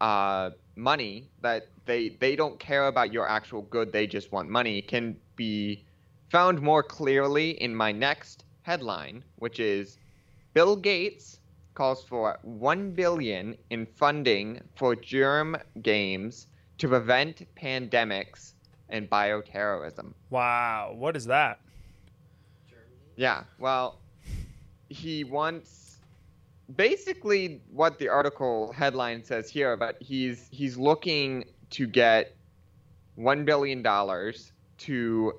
uh, 0.00 0.50
money 0.76 1.30
that 1.40 1.70
they 1.84 2.10
they 2.20 2.36
don't 2.36 2.58
care 2.58 2.86
about 2.86 3.12
your 3.12 3.28
actual 3.28 3.62
good, 3.62 3.92
they 3.92 4.06
just 4.06 4.32
want 4.32 4.48
money, 4.48 4.82
can 4.82 5.16
be 5.36 5.86
found 6.28 6.60
more 6.60 6.82
clearly 6.82 7.50
in 7.62 7.74
my 7.74 7.92
next 7.92 8.44
headline, 8.62 9.24
which 9.36 9.58
is 9.60 9.98
Bill 10.54 10.76
Gates 10.76 11.40
calls 11.74 12.04
for 12.04 12.38
1 12.42 12.92
billion 12.92 13.56
in 13.70 13.86
funding 13.86 14.60
for 14.76 14.94
germ 14.94 15.56
games 15.82 16.46
to 16.80 16.88
prevent 16.88 17.46
pandemics 17.54 18.54
and 18.88 19.08
bioterrorism. 19.08 20.14
wow, 20.30 20.94
what 20.96 21.14
is 21.14 21.26
that? 21.26 21.60
Yeah, 23.16 23.44
well, 23.58 24.00
he 24.88 25.24
wants 25.24 25.98
basically 26.74 27.60
what 27.70 27.98
the 27.98 28.08
article 28.08 28.72
headline 28.72 29.22
says 29.22 29.50
here, 29.50 29.76
but 29.76 29.96
he's 30.00 30.48
he's 30.50 30.78
looking 30.78 31.44
to 31.70 31.86
get 31.86 32.34
one 33.14 33.44
billion 33.44 33.82
dollars 33.82 34.52
to 34.78 35.34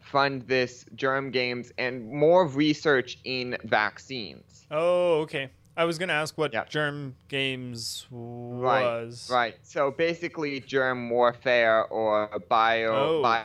fund 0.00 0.42
this 0.48 0.84
germ 0.96 1.30
games 1.30 1.72
and 1.78 2.10
more 2.10 2.48
research 2.48 3.18
in 3.22 3.56
vaccines. 3.62 4.66
Oh, 4.70 5.20
okay. 5.20 5.48
I 5.76 5.84
was 5.84 5.98
gonna 5.98 6.12
ask 6.12 6.38
what 6.38 6.52
Yeah. 6.52 6.64
Germ 6.64 7.16
Games 7.28 8.06
was. 8.10 9.28
Right. 9.30 9.36
right. 9.36 9.54
So 9.62 9.90
basically, 9.90 10.60
germ 10.60 11.10
warfare 11.10 11.86
or 11.86 12.28
bio 12.48 13.18
Oh. 13.18 13.22
bio 13.22 13.44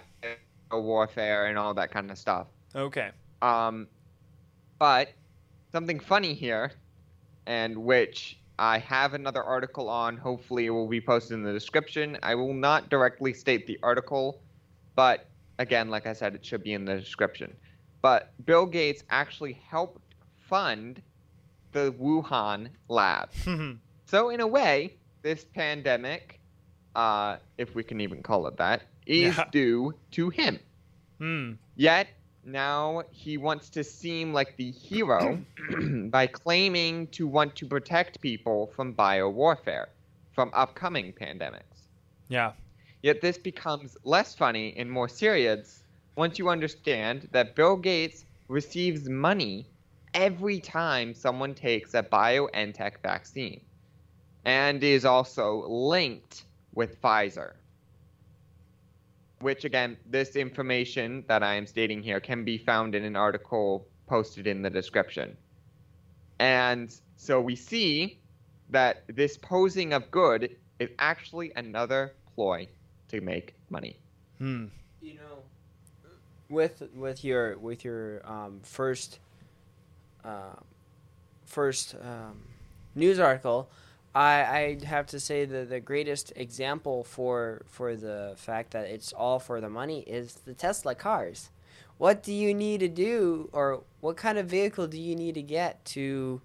warfare 0.71 1.47
and 1.47 1.57
all 1.57 1.73
that 1.73 1.91
kind 1.91 2.11
of 2.11 2.17
stuff. 2.17 2.47
Okay. 2.75 3.11
Um, 3.41 3.87
but 4.77 5.09
something 5.71 5.99
funny 5.99 6.33
here, 6.33 6.71
and 7.47 7.77
which 7.77 8.37
I 8.59 8.77
have 8.79 9.13
another 9.13 9.41
article 9.43 9.89
on. 9.89 10.17
Hopefully, 10.17 10.65
it 10.67 10.69
will 10.71 10.87
be 10.87 11.01
posted 11.01 11.33
in 11.35 11.43
the 11.43 11.53
description. 11.53 12.17
I 12.21 12.35
will 12.35 12.53
not 12.53 12.89
directly 12.89 13.33
state 13.33 13.65
the 13.65 13.79
article, 13.81 14.41
but 14.95 15.25
again, 15.57 15.89
like 15.89 16.05
I 16.05 16.13
said, 16.13 16.35
it 16.35 16.45
should 16.45 16.61
be 16.63 16.73
in 16.73 16.85
the 16.85 16.99
description. 16.99 17.55
But 18.01 18.33
Bill 18.45 18.65
Gates 18.65 19.03
actually 19.09 19.53
helped 19.53 20.13
fund 20.35 21.01
the 21.71 21.91
Wuhan 21.93 22.69
lab. 22.87 23.29
So 24.05 24.29
in 24.29 24.39
a 24.39 24.47
way, 24.47 24.95
this 25.21 25.45
pandemic, 25.45 26.39
uh, 26.95 27.37
if 27.59 27.75
we 27.75 27.83
can 27.83 28.01
even 28.01 28.23
call 28.23 28.47
it 28.47 28.57
that, 28.57 28.81
is 29.05 29.37
Yeah. 29.37 29.45
due 29.51 29.93
to 30.11 30.29
him. 30.31 30.59
hmm. 31.19 31.51
Yet 31.75 32.07
now 32.43 33.03
he 33.11 33.37
wants 33.37 33.69
to 33.71 33.83
seem 33.83 34.33
like 34.33 34.57
the 34.57 34.71
hero 34.71 35.39
by 36.09 36.25
claiming 36.25 37.05
to 37.07 37.27
want 37.27 37.55
to 37.57 37.67
protect 37.67 38.19
people 38.19 38.67
from 38.75 38.95
biowarfare, 38.95 39.85
from 40.31 40.49
upcoming 40.55 41.13
pandemics. 41.13 41.87
Yeah. 42.29 42.53
Yet 43.03 43.21
this 43.21 43.37
becomes 43.37 43.95
less 44.03 44.33
funny 44.33 44.73
and 44.75 44.89
more 44.89 45.07
serious 45.07 45.83
once 46.15 46.39
you 46.39 46.49
understand 46.49 47.27
that 47.31 47.55
Bill 47.55 47.75
Gates 47.77 48.25
receives 48.47 49.07
money 49.07 49.67
every 50.13 50.59
time 50.59 51.13
someone 51.13 51.53
takes 51.53 51.93
a 51.93 52.03
BioNTech 52.03 53.01
vaccine 53.01 53.61
and 54.45 54.83
is 54.83 55.05
also 55.05 55.67
linked 55.67 56.45
with 56.73 57.01
Pfizer. 57.01 57.53
Which, 59.41 59.63
again, 59.63 59.97
this 60.05 60.35
information 60.35 61.23
that 61.27 61.43
I 61.43 61.55
am 61.55 61.65
stating 61.65 62.03
here 62.03 62.19
can 62.19 62.43
be 62.43 62.57
found 62.57 62.93
in 62.93 63.05
an 63.05 63.15
article 63.15 63.87
posted 64.07 64.47
in 64.47 64.61
the 64.61 64.69
description. 64.69 65.37
And 66.39 66.93
so 67.15 67.39
we 67.39 67.55
see 67.55 68.19
that 68.69 69.03
this 69.07 69.37
posing 69.37 69.93
of 69.93 70.09
good 70.11 70.55
is 70.79 70.89
actually 70.99 71.51
another 71.55 72.13
ploy 72.35 72.67
to 73.09 73.21
make 73.21 73.55
money. 73.69 73.97
Hmm. 74.37 74.65
You 75.01 75.15
know, 75.15 75.43
with 76.49 76.83
with 76.95 77.23
your 77.23 77.57
with 77.57 77.83
your 77.85 78.21
um, 78.25 78.59
first 78.63 79.19
uh, 80.23 80.55
first 81.45 81.95
um, 82.01 82.41
news 82.95 83.19
article, 83.19 83.69
I 84.15 84.77
I 84.81 84.85
have 84.85 85.05
to 85.07 85.19
say 85.19 85.45
that 85.45 85.69
the 85.69 85.79
greatest 85.79 86.33
example 86.35 87.03
for 87.03 87.63
for 87.67 87.95
the 87.95 88.33
fact 88.35 88.71
that 88.71 88.85
it's 88.87 89.13
all 89.13 89.39
for 89.39 89.61
the 89.61 89.69
money 89.69 90.01
is 90.01 90.33
the 90.45 90.53
Tesla 90.53 90.95
cars. 90.95 91.49
What 91.97 92.23
do 92.23 92.31
you 92.33 92.53
need 92.53 92.79
to 92.79 92.87
do, 92.87 93.49
or 93.51 93.83
what 93.99 94.15
kind 94.17 94.37
of 94.37 94.47
vehicle 94.47 94.87
do 94.87 94.99
you 94.99 95.15
need 95.15 95.35
to 95.35 95.41
get 95.41 95.83
to 95.85 96.41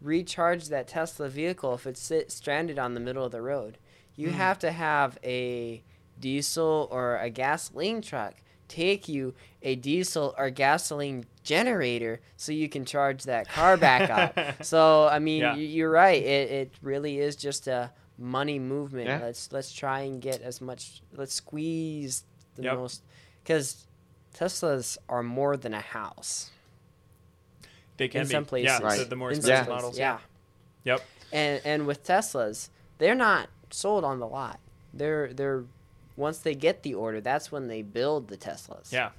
recharge 0.00 0.68
that 0.68 0.88
Tesla 0.88 1.28
vehicle 1.28 1.74
if 1.74 1.86
it's 1.86 2.00
sit 2.00 2.30
stranded 2.32 2.78
on 2.78 2.94
the 2.94 3.00
middle 3.00 3.24
of 3.24 3.32
the 3.32 3.42
road? 3.42 3.78
You 4.16 4.28
Mhm. 4.28 4.34
have 4.34 4.58
to 4.60 4.72
have 4.72 5.18
a 5.24 5.82
diesel 6.20 6.88
or 6.90 7.16
a 7.18 7.30
gasoline 7.30 8.00
truck 8.02 8.34
take 8.68 9.08
you 9.08 9.34
a 9.62 9.74
diesel 9.74 10.34
or 10.38 10.48
gasoline 10.50 11.26
generator 11.42 12.20
so 12.36 12.52
you 12.52 12.68
can 12.68 12.84
charge 12.84 13.24
that 13.24 13.48
car 13.48 13.76
back 13.76 14.10
up. 14.10 14.38
So 14.64 15.06
I 15.08 15.18
mean, 15.18 15.40
Yeah. 15.42 15.54
you're 15.56 15.90
right. 15.90 16.22
It 16.22 16.50
it 16.50 16.74
really 16.82 17.18
is 17.18 17.36
just 17.36 17.66
a 17.68 17.90
money 18.18 18.58
movement. 18.58 19.08
Yeah. 19.08 19.20
Let's 19.22 19.50
let's 19.52 19.72
try 19.72 20.00
and 20.00 20.20
get 20.20 20.40
as 20.42 20.60
much. 20.60 21.02
Let's 21.14 21.34
squeeze 21.34 22.24
the 22.56 22.62
Yep. 22.64 22.74
most 22.76 23.02
because 23.42 23.86
Teslas 24.34 24.98
are 25.08 25.22
more 25.22 25.56
than 25.56 25.74
a 25.74 25.80
house 25.80 26.50
They 27.96 28.08
can 28.08 28.22
in 28.22 28.26
be. 28.28 28.32
some 28.32 28.44
places. 28.44 28.78
Yeah, 28.80 28.86
Right. 28.86 28.98
the, 29.00 29.04
the 29.06 29.16
more 29.16 29.30
expensive 29.30 29.56
some 29.56 29.66
places, 29.66 29.82
models. 29.82 29.98
yeah. 29.98 30.18
Yep. 30.84 31.00
And 31.32 31.60
and 31.64 31.86
with 31.86 32.04
Teslas, 32.04 32.68
they're 32.98 33.14
not 33.14 33.48
sold 33.70 34.04
on 34.04 34.20
the 34.20 34.26
lot. 34.28 34.60
They're 34.94 35.32
they're 35.32 35.64
once 36.16 36.38
they 36.38 36.54
get 36.54 36.82
the 36.82 36.94
order, 36.94 37.20
that's 37.22 37.50
when 37.50 37.68
they 37.68 37.80
build 37.82 38.28
the 38.28 38.36
Teslas. 38.36 38.92
Yeah. 38.92 39.10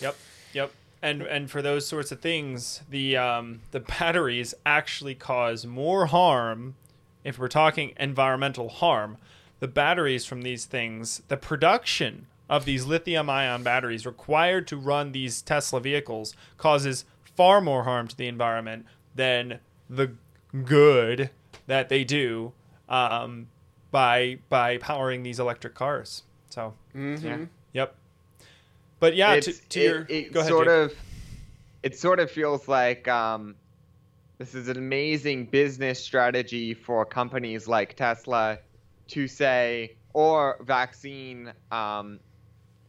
Yep. 0.00 0.16
Yep. 0.56 0.72
And 1.02 1.22
and 1.22 1.50
for 1.50 1.60
those 1.60 1.86
sorts 1.86 2.10
of 2.10 2.20
things, 2.20 2.80
the 2.88 3.16
um, 3.16 3.60
the 3.70 3.80
batteries 3.80 4.54
actually 4.64 5.14
cause 5.14 5.66
more 5.66 6.06
harm. 6.06 6.74
If 7.22 7.38
we're 7.38 7.48
talking 7.48 7.92
environmental 8.00 8.68
harm, 8.68 9.18
the 9.60 9.68
batteries 9.68 10.24
from 10.24 10.42
these 10.42 10.64
things, 10.64 11.22
the 11.28 11.36
production 11.36 12.26
of 12.48 12.64
these 12.64 12.86
lithium-ion 12.86 13.62
batteries 13.64 14.06
required 14.06 14.66
to 14.68 14.76
run 14.76 15.12
these 15.12 15.42
Tesla 15.42 15.80
vehicles 15.80 16.34
causes 16.56 17.04
far 17.36 17.60
more 17.60 17.82
harm 17.82 18.08
to 18.08 18.16
the 18.16 18.28
environment 18.28 18.86
than 19.14 19.58
the 19.90 20.12
good 20.64 21.30
that 21.66 21.88
they 21.88 22.04
do 22.04 22.52
um, 22.88 23.48
by 23.90 24.38
by 24.48 24.78
powering 24.78 25.22
these 25.22 25.38
electric 25.38 25.74
cars. 25.74 26.22
So, 26.48 26.72
Mm-hmm. 26.94 27.26
Yeah. 27.26 27.38
yep. 27.72 27.96
But 29.00 29.14
yeah, 29.14 29.32
to, 29.32 29.36
It's- 29.38 29.60
to 29.70 29.80
it, 29.80 29.84
your 29.84 30.06
it 30.08 30.32
go 30.32 30.40
ahead. 30.40 30.50
sort 30.50 30.66
Jake. 30.66 30.90
of 30.92 30.94
it 31.82 31.98
sort 31.98 32.18
of 32.18 32.30
feels 32.30 32.66
like 32.68 33.06
um, 33.08 33.54
this 34.38 34.54
is 34.54 34.68
an 34.68 34.76
amazing 34.76 35.46
business 35.46 36.02
strategy 36.02 36.74
for 36.74 37.04
companies 37.04 37.68
like 37.68 37.94
Tesla 37.96 38.58
to 39.08 39.28
say 39.28 39.96
or 40.14 40.56
vaccine 40.64 41.52
um, 41.70 42.18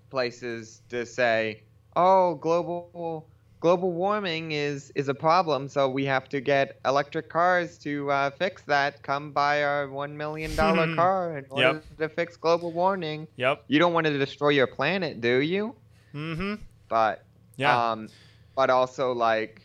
places 0.09 0.81
to 0.89 1.05
say, 1.05 1.61
oh, 1.95 2.35
global 2.35 3.27
global 3.59 3.91
warming 3.91 4.51
is 4.51 4.91
is 4.95 5.09
a 5.09 5.13
problem, 5.13 5.67
so 5.67 5.89
we 5.89 6.05
have 6.05 6.29
to 6.29 6.39
get 6.39 6.79
electric 6.85 7.29
cars 7.29 7.77
to 7.79 8.09
uh, 8.11 8.29
fix 8.31 8.61
that. 8.63 9.03
Come 9.03 9.31
buy 9.31 9.63
our 9.63 9.89
one 9.89 10.15
million 10.15 10.55
dollar 10.55 10.95
car 10.95 11.37
in 11.37 11.45
order 11.49 11.81
to 11.99 12.09
fix 12.09 12.37
global 12.37 12.71
warming. 12.71 13.27
Yep. 13.35 13.65
You 13.67 13.79
don't 13.79 13.93
want 13.93 14.07
to 14.07 14.17
destroy 14.17 14.49
your 14.49 14.67
planet, 14.67 15.21
do 15.21 15.37
you? 15.41 15.75
Mm-hmm. 16.17 16.55
But 16.89 17.23
Yeah. 17.57 17.91
um, 17.91 18.09
but 18.55 18.69
also 18.69 19.11
like 19.11 19.61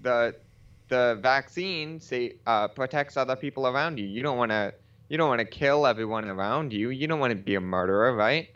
the 0.00 0.34
the 0.88 1.18
vaccine 1.20 2.00
say 2.00 2.36
uh, 2.46 2.68
protects 2.68 3.16
other 3.16 3.36
people 3.36 3.66
around 3.66 3.98
you. 3.98 4.06
You 4.06 4.22
don't 4.22 4.38
want 4.38 4.50
to 4.52 4.72
you 5.08 5.18
don't 5.18 5.28
want 5.28 5.40
to 5.40 5.44
kill 5.46 5.86
everyone 5.86 6.26
around 6.26 6.72
you. 6.72 6.90
You 6.90 7.06
don't 7.06 7.18
want 7.20 7.32
to 7.32 7.36
be 7.36 7.56
a 7.56 7.60
murderer, 7.60 8.14
right? 8.14 8.48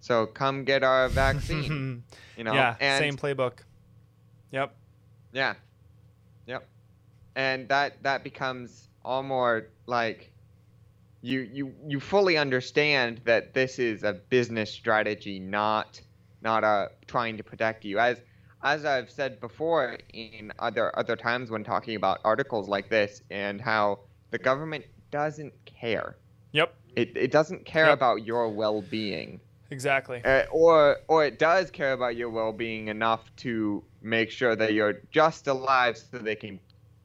So 0.00 0.26
come 0.26 0.64
get 0.64 0.82
our 0.84 1.08
vaccine. 1.08 2.02
You 2.36 2.42
know. 2.42 2.52
yeah. 2.52 2.74
and 2.80 3.00
Same 3.00 3.16
playbook. 3.16 3.60
Yep. 4.50 4.74
Yeah. 5.32 5.54
Yep. 6.46 6.66
And 7.36 7.68
that 7.68 8.02
that 8.02 8.24
becomes 8.24 8.88
all 9.04 9.22
more 9.22 9.68
like 9.86 10.32
you 11.22 11.40
you 11.40 11.74
you 11.86 12.00
fully 12.00 12.36
understand 12.36 13.20
that 13.24 13.54
this 13.54 13.78
is 13.78 14.02
a 14.02 14.12
business 14.12 14.70
strategy, 14.70 15.38
not 15.38 16.00
not 16.44 16.62
a 16.62 16.90
trying 17.08 17.36
to 17.38 17.42
protect 17.42 17.84
you. 17.84 17.98
As 17.98 18.20
as 18.62 18.84
I've 18.84 19.10
said 19.10 19.40
before 19.40 19.98
in 20.12 20.52
other 20.58 20.96
other 20.98 21.16
times 21.16 21.50
when 21.50 21.64
talking 21.64 21.96
about 21.96 22.20
articles 22.24 22.68
like 22.68 22.88
this 22.88 23.22
and 23.30 23.60
how 23.60 24.00
the 24.30 24.38
government 24.38 24.84
doesn't 25.10 25.52
care. 25.64 26.16
Yep. 26.52 26.74
It 26.94 27.16
it 27.16 27.32
doesn't 27.32 27.64
care 27.64 27.86
Yep. 27.86 27.94
about 27.94 28.24
your 28.26 28.48
well-being. 28.48 29.40
Exactly. 29.70 30.22
Uh, 30.24 30.44
or 30.52 30.98
or 31.08 31.24
it 31.24 31.38
does 31.38 31.70
care 31.70 31.92
about 31.94 32.14
your 32.16 32.30
well-being 32.30 32.88
enough 32.88 33.34
to 33.38 33.82
make 34.02 34.30
sure 34.30 34.54
that 34.54 34.74
you're 34.74 35.00
just 35.10 35.46
alive 35.48 35.96
so 35.96 36.18
they 36.18 36.36
can 36.36 36.60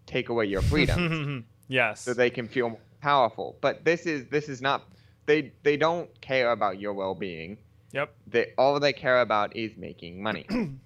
take 0.06 0.30
away 0.30 0.46
your 0.46 0.62
freedom 0.62 1.46
yes. 1.68 2.02
so 2.02 2.14
they 2.14 2.30
can 2.30 2.48
feel 2.48 2.78
powerful 3.00 3.56
but 3.62 3.86
this 3.86 4.06
is 4.06 4.26
this 4.28 4.50
is 4.50 4.60
not 4.62 4.84
they 5.28 5.54
they 5.64 5.78
don't 5.78 6.10
care 6.20 6.52
about 6.52 6.80
your 6.80 6.94
well-being 6.94 7.58
Yep. 7.92 8.14
they 8.28 8.54
all 8.58 8.80
they 8.80 8.94
care 8.94 9.20
about 9.22 9.56
is 9.56 9.76
making 9.78 10.22
money 10.22 10.46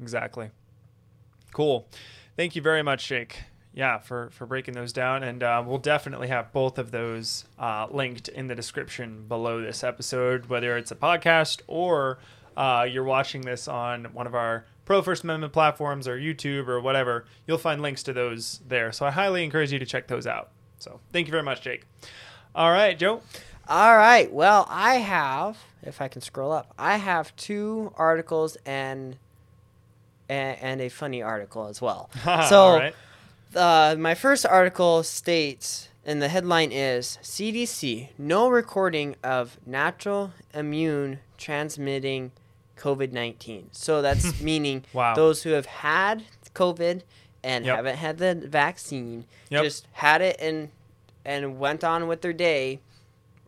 Exactly. 0.00 0.50
Cool. 1.52 1.88
Thank 2.36 2.54
you 2.54 2.62
very 2.62 2.82
much, 2.82 3.06
Jake. 3.08 3.40
Yeah, 3.74 3.98
for 3.98 4.30
for 4.30 4.46
breaking 4.46 4.74
those 4.74 4.92
down, 4.92 5.22
and 5.22 5.42
uh, 5.42 5.62
we'll 5.64 5.78
definitely 5.78 6.28
have 6.28 6.52
both 6.52 6.78
of 6.78 6.90
those 6.90 7.44
uh, 7.58 7.86
linked 7.90 8.28
in 8.28 8.46
the 8.46 8.54
description 8.54 9.26
below 9.28 9.60
this 9.60 9.82
episode, 9.84 10.46
whether 10.46 10.76
it's 10.76 10.90
a 10.90 10.96
podcast 10.96 11.62
or 11.66 12.18
uh, 12.56 12.86
you're 12.88 13.04
watching 13.04 13.40
this 13.42 13.68
on 13.68 14.04
one 14.06 14.26
of 14.26 14.34
our 14.34 14.64
pro 14.84 15.02
First 15.02 15.22
Amendment 15.24 15.52
platforms 15.52 16.08
or 16.08 16.16
YouTube 16.18 16.66
or 16.68 16.80
whatever. 16.80 17.24
You'll 17.46 17.58
find 17.58 17.82
links 17.82 18.02
to 18.04 18.12
those 18.12 18.60
there. 18.66 18.90
So 18.92 19.04
I 19.06 19.10
highly 19.10 19.44
encourage 19.44 19.72
you 19.72 19.78
to 19.78 19.86
check 19.86 20.06
those 20.08 20.26
out. 20.26 20.50
So 20.78 21.00
thank 21.12 21.26
you 21.26 21.30
very 21.32 21.42
much, 21.42 21.62
Jake. 21.62 21.84
All 22.54 22.70
right, 22.70 22.98
Joe. 22.98 23.20
All 23.68 23.96
right. 23.96 24.32
Well, 24.32 24.66
I 24.70 24.94
have, 24.94 25.58
if 25.82 26.00
I 26.00 26.08
can 26.08 26.22
scroll 26.22 26.52
up, 26.52 26.72
I 26.78 26.96
have 26.96 27.34
two 27.36 27.92
articles 27.96 28.56
and 28.64 29.16
and, 30.30 30.58
and 30.60 30.80
a 30.80 30.88
funny 30.88 31.22
article 31.22 31.66
as 31.68 31.80
well. 31.80 32.10
So, 32.48 32.76
right. 32.78 32.94
uh, 33.54 33.96
my 33.98 34.14
first 34.14 34.44
article 34.46 35.02
states, 35.02 35.88
and 36.04 36.20
the 36.22 36.28
headline 36.28 36.70
is 36.72 37.18
CDC 37.22 38.08
no 38.18 38.48
recording 38.48 39.16
of 39.22 39.58
natural 39.66 40.32
immune 40.54 41.20
transmitting 41.36 42.32
COVID 42.78 43.12
19. 43.12 43.68
So 43.72 44.00
that's 44.02 44.40
meaning 44.50 44.84
Wow. 44.94 45.14
those 45.14 45.42
who 45.42 45.50
have 45.50 45.66
had 45.66 46.24
COVID 46.54 47.02
and 47.42 47.64
Yep. 47.66 47.76
haven't 47.76 47.96
had 47.96 48.18
the 48.18 48.34
vaccine 48.34 49.24
Yep. 49.50 49.62
just 49.62 49.86
had 49.92 50.22
it 50.22 50.36
and 50.40 50.70
and 51.24 51.58
went 51.58 51.84
on 51.84 52.06
with 52.08 52.22
their 52.22 52.32
day 52.32 52.80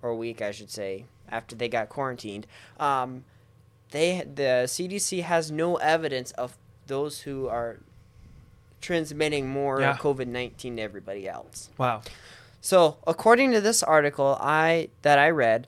or 0.02 0.14
week, 0.14 0.40
I 0.42 0.50
should 0.50 0.70
say, 0.70 1.04
after 1.30 1.54
they 1.56 1.68
got 1.68 1.88
quarantined. 1.88 2.46
Um, 2.78 3.24
they 3.90 4.22
the 4.22 4.64
CDC 4.66 5.22
has 5.22 5.50
no 5.50 5.76
evidence 5.76 6.30
of 6.32 6.56
those 6.86 7.20
who 7.22 7.48
are 7.48 7.78
transmitting 8.80 9.48
more 9.48 9.80
Yeah. 9.80 9.96
COVID 9.96 10.26
nineteen 10.26 10.76
to 10.76 10.82
everybody 10.82 11.28
else. 11.28 11.70
Wow. 11.78 12.02
So, 12.60 12.98
according 13.06 13.52
to 13.52 13.60
this 13.60 13.82
article 13.82 14.36
I 14.40 14.90
that 15.02 15.18
I 15.18 15.30
read, 15.30 15.66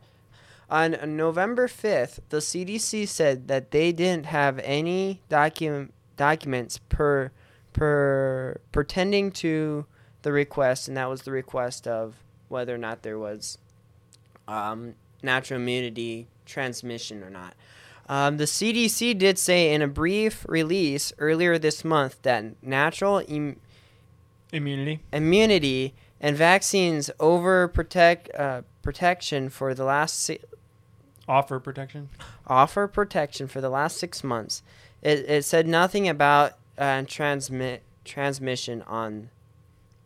on 0.70 0.96
November 1.16 1.66
5th, 1.66 2.20
the 2.30 2.38
CDC 2.38 3.06
said 3.08 3.48
that 3.48 3.70
they 3.70 3.92
didn't 3.92 4.26
have 4.26 4.58
any 4.60 5.20
docu- 5.30 5.90
documents 6.16 6.78
per 6.88 7.30
per 7.72 8.60
pretending 8.72 9.30
to 9.32 9.86
the 10.22 10.32
request, 10.32 10.88
and 10.88 10.96
that 10.96 11.08
was 11.08 11.22
the 11.22 11.30
request 11.32 11.86
of 11.88 12.16
whether 12.48 12.74
or 12.74 12.78
not 12.78 13.02
there 13.02 13.18
was 13.18 13.58
um, 14.52 14.94
natural 15.22 15.60
immunity 15.60 16.26
transmission 16.46 17.22
or 17.22 17.30
not. 17.30 17.54
Um, 18.08 18.36
the 18.36 18.44
CDC 18.44 19.16
did 19.18 19.38
say 19.38 19.72
in 19.72 19.80
a 19.80 19.88
brief 19.88 20.44
release 20.48 21.12
earlier 21.18 21.58
this 21.58 21.84
month 21.84 22.20
that 22.22 22.62
natural 22.62 23.22
Im- 23.28 23.58
Immunity. 24.52 25.00
immunity 25.12 25.94
and 26.20 26.36
vaccines 26.36 27.10
over 27.18 27.68
protect 27.68 28.32
uh, 28.34 28.62
protection 28.82 29.48
for 29.48 29.72
the 29.72 29.84
last 29.84 30.18
si- 30.18 30.40
Offer 31.28 31.60
protection. 31.60 32.08
offer 32.46 32.86
protection 32.88 33.46
for 33.46 33.60
the 33.60 33.70
last 33.70 33.96
six 33.96 34.22
months. 34.24 34.62
It, 35.00 35.20
it 35.28 35.44
said 35.44 35.66
nothing 35.68 36.08
about 36.08 36.54
uh, 36.76 37.04
transmit 37.06 37.82
transmission 38.04 38.82
on 38.82 39.30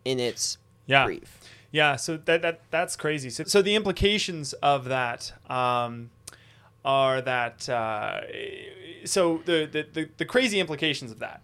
in 0.05 0.21
its 0.21 0.59
Yeah. 0.87 1.07
brief. 1.07 1.41
Yeah, 1.77 1.97
so 1.97 2.17
that, 2.17 2.41
that 2.41 2.63
that's 2.71 2.97
crazy. 2.97 3.29
So, 3.29 3.45
so 3.45 3.61
the 3.61 3.75
implications 3.75 4.55
of 4.55 4.87
that 4.87 5.35
um, 5.51 6.09
are 6.87 7.21
that 7.21 7.69
uh, 7.69 8.23
so 9.05 9.43
the, 9.45 9.69
the, 9.71 9.87
the, 9.93 10.09
the 10.17 10.25
crazy 10.25 10.59
implications 10.59 11.11
of 11.11 11.19
that 11.19 11.43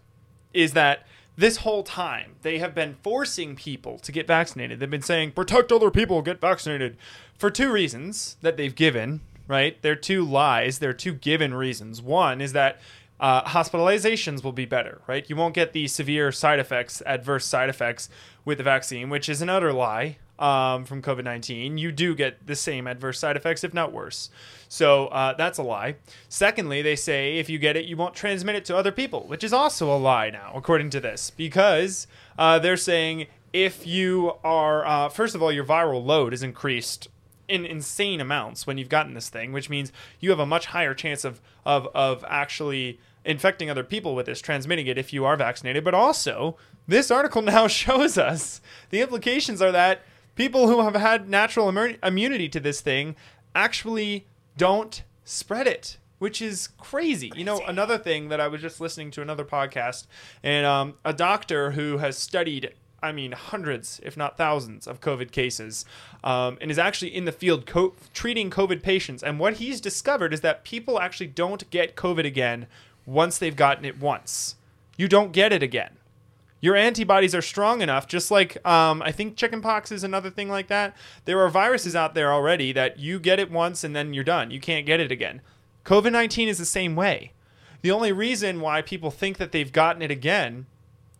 is 0.51 0.73
that 0.73 1.05
this 1.35 1.57
whole 1.57 1.83
time 1.83 2.37
they 2.41 2.57
have 2.57 2.73
been 2.73 2.95
forcing 3.03 3.55
people 3.55 3.99
to 3.99 4.11
get 4.11 4.25
vaccinated. 4.25 4.79
They've 4.79 4.89
been 4.89 5.03
saying 5.03 5.33
protect 5.33 5.71
other 5.71 5.91
people, 5.91 6.23
get 6.23 6.41
vaccinated 6.41 6.97
for 7.37 7.51
two 7.51 7.71
reasons 7.71 8.37
that 8.41 8.57
they've 8.57 8.73
given. 8.73 9.21
Right, 9.47 9.79
they're 9.83 9.95
two 9.95 10.25
lies. 10.25 10.79
They're 10.79 10.93
two 10.93 11.13
given 11.13 11.53
reasons. 11.53 12.01
One 12.01 12.41
is 12.41 12.53
that 12.53 12.79
uh, 13.19 13.43
hospitalizations 13.43 14.43
will 14.43 14.51
be 14.51 14.65
better, 14.65 15.01
right? 15.05 15.29
You 15.29 15.35
won't 15.35 15.53
get 15.53 15.73
the 15.73 15.87
severe 15.87 16.31
side 16.31 16.59
effects, 16.59 17.03
adverse 17.05 17.45
side 17.45 17.69
effects 17.69 18.09
with 18.45 18.57
the 18.57 18.63
vaccine, 18.63 19.09
which 19.11 19.29
is 19.29 19.43
an 19.43 19.49
utter 19.49 19.71
lie 19.71 20.17
um, 20.39 20.85
from 20.85 21.01
COVID 21.01 21.23
19. 21.23 21.77
You 21.77 21.91
do 21.91 22.15
get 22.15 22.45
the 22.45 22.55
same 22.55 22.87
adverse 22.87 23.19
side 23.19 23.37
effects, 23.37 23.63
if 23.63 23.73
not 23.73 23.91
worse. 23.91 24.29
So 24.67 25.07
uh, 25.07 25.33
that's 25.33 25.57
a 25.57 25.63
lie. 25.63 25.95
Secondly, 26.29 26.81
they 26.81 26.95
say 26.95 27.37
if 27.37 27.49
you 27.49 27.59
get 27.59 27.77
it, 27.77 27.85
you 27.85 27.95
won't 27.95 28.15
transmit 28.15 28.55
it 28.55 28.65
to 28.65 28.77
other 28.77 28.91
people, 28.91 29.21
which 29.27 29.43
is 29.43 29.53
also 29.53 29.93
a 29.93 29.97
lie 29.97 30.29
now, 30.29 30.51
according 30.55 30.89
to 30.91 30.99
this, 30.99 31.29
because 31.29 32.07
uh, 32.37 32.59
they're 32.59 32.77
saying 32.77 33.27
if 33.53 33.85
you 33.85 34.33
are, 34.43 34.85
uh, 34.85 35.09
first 35.09 35.35
of 35.35 35.43
all, 35.43 35.51
your 35.51 35.63
viral 35.63 36.03
load 36.03 36.33
is 36.33 36.41
increased 36.41 37.07
in 37.47 37.65
insane 37.65 38.19
amounts 38.19 38.65
when 38.65 38.77
you've 38.77 38.89
gotten 38.89 39.13
this 39.13 39.29
thing, 39.29 39.53
which 39.53 39.69
means 39.69 39.91
you 40.19 40.29
have 40.31 40.39
a 40.39 40.45
much 40.45 40.67
higher 40.67 40.93
chance 40.93 41.23
of 41.23 41.39
of 41.65 41.87
of 41.93 42.25
actually 42.27 42.99
infecting 43.25 43.69
other 43.69 43.83
people 43.83 44.15
with 44.15 44.25
this, 44.25 44.41
transmitting 44.41 44.87
it 44.87 44.97
if 44.97 45.13
you 45.13 45.23
are 45.25 45.37
vaccinated. 45.37 45.83
But 45.83 45.93
also, 45.93 46.57
this 46.87 47.11
article 47.11 47.41
now 47.43 47.67
shows 47.67 48.17
us 48.17 48.61
the 48.89 49.01
implications 49.01 49.61
are 49.61 49.71
that 49.71 50.01
people 50.35 50.67
who 50.67 50.81
have 50.81 50.95
had 50.95 51.29
natural 51.29 51.71
immu- 51.71 51.97
immunity 52.03 52.49
to 52.49 52.59
this 52.59 52.81
thing 52.81 53.15
actually 53.55 54.27
don't 54.57 55.03
spread 55.23 55.67
it. 55.67 55.97
Which 56.19 56.41
is 56.41 56.69
crazy. 56.77 57.33
You 57.35 57.43
know, 57.43 57.59
another 57.67 57.97
thing 57.97 58.29
that 58.29 58.39
I 58.39 58.47
was 58.47 58.61
just 58.61 58.79
listening 58.79 59.11
to 59.11 59.21
another 59.21 59.43
podcast, 59.43 60.07
and 60.41 60.65
um, 60.65 60.93
a 61.03 61.11
doctor 61.11 61.71
who 61.71 61.97
has 61.97 62.17
studied 62.17 62.73
I 63.03 63.11
mean, 63.11 63.33
hundreds, 63.33 63.99
if 64.01 64.15
not 64.15 64.37
thousands, 64.37 64.87
of 64.87 65.01
COVID 65.01 65.31
cases, 65.31 65.83
um, 66.23 66.57
and 66.61 66.71
is 66.71 66.79
actually 66.79 67.13
in 67.13 67.25
the 67.25 67.33
field 67.33 67.65
co- 67.65 67.93
treating 68.13 68.49
COVID 68.49 68.81
patients. 68.81 69.21
And 69.21 69.39
what 69.39 69.55
he's 69.55 69.81
discovered 69.81 70.33
is 70.33 70.39
that 70.39 70.63
people 70.63 71.01
actually 71.01 71.27
don't 71.27 71.69
get 71.69 71.97
COVID 71.97 72.25
again 72.25 72.67
once 73.05 73.37
they've 73.37 73.55
gotten 73.55 73.83
it 73.83 73.99
once. 73.99 74.55
You 74.95 75.09
don't 75.09 75.33
get 75.33 75.51
it 75.51 75.61
again. 75.61 75.97
Your 76.63 76.77
antibodies 76.77 77.35
are 77.35 77.41
strong 77.41 77.81
enough, 77.81 78.07
just 78.07 78.31
like 78.31 78.65
um, 78.65 79.01
I 79.01 79.11
think 79.11 79.35
chickenpox 79.35 79.91
is 79.91 80.05
another 80.05 80.29
thing 80.29 80.47
like 80.47 80.67
that. 80.67 80.95
There 81.25 81.41
are 81.41 81.49
viruses 81.49 81.93
out 81.93 82.13
there 82.13 82.31
already 82.31 82.71
that 82.71 82.97
you 82.97 83.19
get 83.19 83.37
it 83.37 83.51
once 83.51 83.83
and 83.83 83.93
then 83.93 84.13
you're 84.13 84.23
done. 84.23 84.49
You 84.49 84.61
can't 84.61 84.85
get 84.85 85.01
it 85.01 85.11
again. 85.11 85.41
COVID 85.83 86.13
19 86.13 86.47
is 86.47 86.57
the 86.57 86.65
same 86.65 86.95
way. 86.95 87.33
The 87.81 87.91
only 87.91 88.13
reason 88.13 88.61
why 88.61 88.81
people 88.81 89.11
think 89.11 89.39
that 89.39 89.51
they've 89.51 89.73
gotten 89.73 90.01
it 90.01 90.09
again 90.09 90.65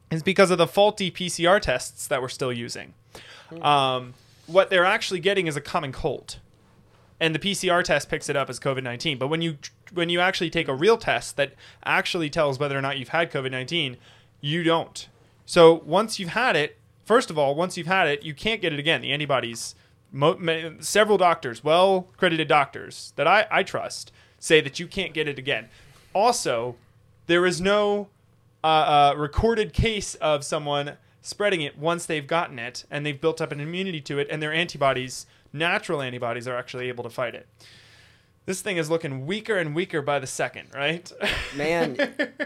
is 0.09 0.23
because 0.23 0.49
of 0.49 0.57
the 0.57 0.65
faulty 0.65 1.11
PCR 1.11 1.59
tests 1.59 2.07
that 2.07 2.21
we're 2.21 2.29
still 2.29 2.53
using. 2.53 2.93
Um, 3.61 4.13
what 4.47 4.69
they're 4.69 4.85
actually 4.85 5.19
getting 5.19 5.47
is 5.47 5.57
a 5.57 5.61
common 5.61 5.91
cold. 5.91 6.39
and 7.19 7.35
the 7.35 7.39
PCR 7.39 7.83
test 7.83 8.09
picks 8.09 8.29
it 8.29 8.37
up 8.37 8.49
as 8.49 8.61
COVID 8.61 8.83
nineteen. 8.83 9.17
But 9.17 9.27
when 9.27 9.41
you 9.41 9.57
when 9.93 10.07
you 10.07 10.21
actually 10.21 10.49
take 10.49 10.69
a 10.69 10.73
real 10.73 10.95
test 10.97 11.35
that 11.35 11.53
actually 11.83 12.29
tells 12.29 12.59
whether 12.59 12.77
or 12.77 12.81
not 12.81 12.97
you've 12.97 13.09
had 13.09 13.29
COVID 13.29 13.51
nineteen, 13.51 13.97
you 14.39 14.63
don't. 14.63 15.09
So 15.45 15.73
once 15.85 16.19
you've 16.19 16.29
had 16.29 16.55
it, 16.55 16.77
first 17.05 17.29
of 17.29 17.37
all, 17.37 17.55
once 17.55 17.77
you've 17.77 17.87
had 17.87 18.07
it, 18.07 18.23
you 18.23 18.33
can't 18.33 18.61
get 18.61 18.73
it 18.73 18.79
again. 18.79 19.01
The 19.01 19.11
antibodies, 19.11 19.75
mo- 20.11 20.37
ma- 20.39 20.71
several 20.79 21.17
doctors, 21.17 21.63
well 21.63 22.07
credited 22.17 22.47
doctors 22.47 23.13
that 23.15 23.27
I, 23.27 23.45
I 23.51 23.63
trust, 23.63 24.11
say 24.39 24.61
that 24.61 24.79
you 24.79 24.87
can't 24.87 25.13
get 25.13 25.27
it 25.27 25.37
again. 25.39 25.69
Also, 26.13 26.75
there 27.27 27.45
is 27.45 27.59
no 27.59 28.09
uh, 28.63 28.67
uh, 28.67 29.15
recorded 29.17 29.73
case 29.73 30.15
of 30.15 30.43
someone 30.43 30.97
spreading 31.21 31.61
it 31.61 31.77
once 31.77 32.05
they've 32.05 32.27
gotten 32.27 32.59
it 32.59 32.85
and 32.91 33.05
they've 33.05 33.19
built 33.19 33.41
up 33.41 33.51
an 33.51 33.59
immunity 33.59 34.01
to 34.01 34.19
it, 34.19 34.27
and 34.29 34.41
their 34.41 34.53
antibodies, 34.53 35.25
natural 35.51 36.01
antibodies, 36.01 36.47
are 36.47 36.57
actually 36.57 36.89
able 36.89 37.03
to 37.03 37.09
fight 37.09 37.33
it. 37.33 37.47
This 38.45 38.61
thing 38.61 38.77
is 38.77 38.89
looking 38.89 39.25
weaker 39.25 39.57
and 39.57 39.73
weaker 39.73 40.01
by 40.01 40.19
the 40.19 40.27
second, 40.27 40.69
right? 40.73 41.09
Man, 41.55 41.95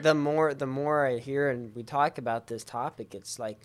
the 0.01 0.13
more 0.13 0.53
the 0.53 0.67
more 0.67 1.07
I 1.07 1.17
hear 1.17 1.49
and 1.49 1.73
we 1.75 1.83
talk 1.83 2.17
about 2.19 2.47
this 2.47 2.63
topic, 2.63 3.15
it's 3.15 3.39
like 3.39 3.59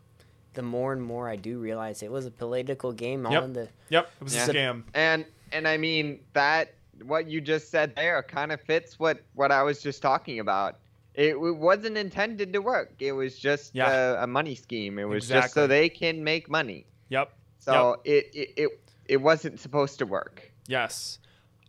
the 0.54 0.62
more 0.62 0.92
and 0.92 1.02
more 1.02 1.28
I 1.28 1.36
do 1.36 1.58
realize 1.58 2.02
it 2.02 2.10
was 2.10 2.24
a 2.26 2.30
political 2.30 2.92
game 2.92 3.26
all 3.26 3.32
Yep. 3.32 3.42
in 3.44 3.52
the 3.52 3.68
yep, 3.90 4.10
it 4.20 4.24
was 4.24 4.34
Yeah. 4.34 4.46
a 4.46 4.48
scam. 4.48 4.82
And 4.94 5.26
and 5.52 5.68
I 5.68 5.76
mean 5.76 6.20
that 6.32 6.74
what 7.04 7.26
you 7.26 7.40
just 7.40 7.70
said 7.70 7.94
there 7.96 8.22
kind 8.22 8.50
of 8.52 8.60
fits 8.62 8.98
what 8.98 9.20
what 9.34 9.52
I 9.52 9.62
was 9.62 9.82
just 9.82 10.00
talking 10.00 10.38
about. 10.40 10.78
It, 11.14 11.32
w- 11.34 11.52
wasn't 11.54 11.98
intended 11.98 12.54
to 12.54 12.60
work. 12.62 12.94
It 12.98 13.12
was 13.12 13.38
just 13.38 13.74
Yeah. 13.74 13.90
a, 14.20 14.24
a 14.24 14.26
money 14.26 14.54
scheme. 14.54 14.98
It 14.98 15.04
was 15.04 15.28
just 15.28 15.52
so 15.52 15.66
they 15.66 15.90
can 15.90 16.24
make 16.24 16.48
money. 16.48 16.86
Yep. 17.10 17.30
So 17.58 18.00
it, 18.04 18.30
it 18.32 18.50
it 18.56 18.70
it 19.06 19.16
wasn't 19.18 19.60
supposed 19.60 19.98
to 19.98 20.06
work. 20.06 20.50
Yes. 20.66 21.18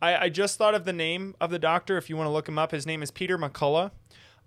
I, 0.03 0.23
I 0.23 0.29
just 0.29 0.57
thought 0.57 0.75
of 0.75 0.83
the 0.83 0.91
name 0.91 1.33
of 1.39 1.49
the 1.49 1.57
doctor. 1.57 1.97
If 1.97 2.09
you 2.09 2.17
want 2.17 2.27
to 2.27 2.31
look 2.31 2.49
him 2.49 2.59
up, 2.59 2.71
his 2.71 2.85
name 2.85 3.01
is 3.01 3.09
Peter 3.09 3.37
McCullough. 3.37 3.91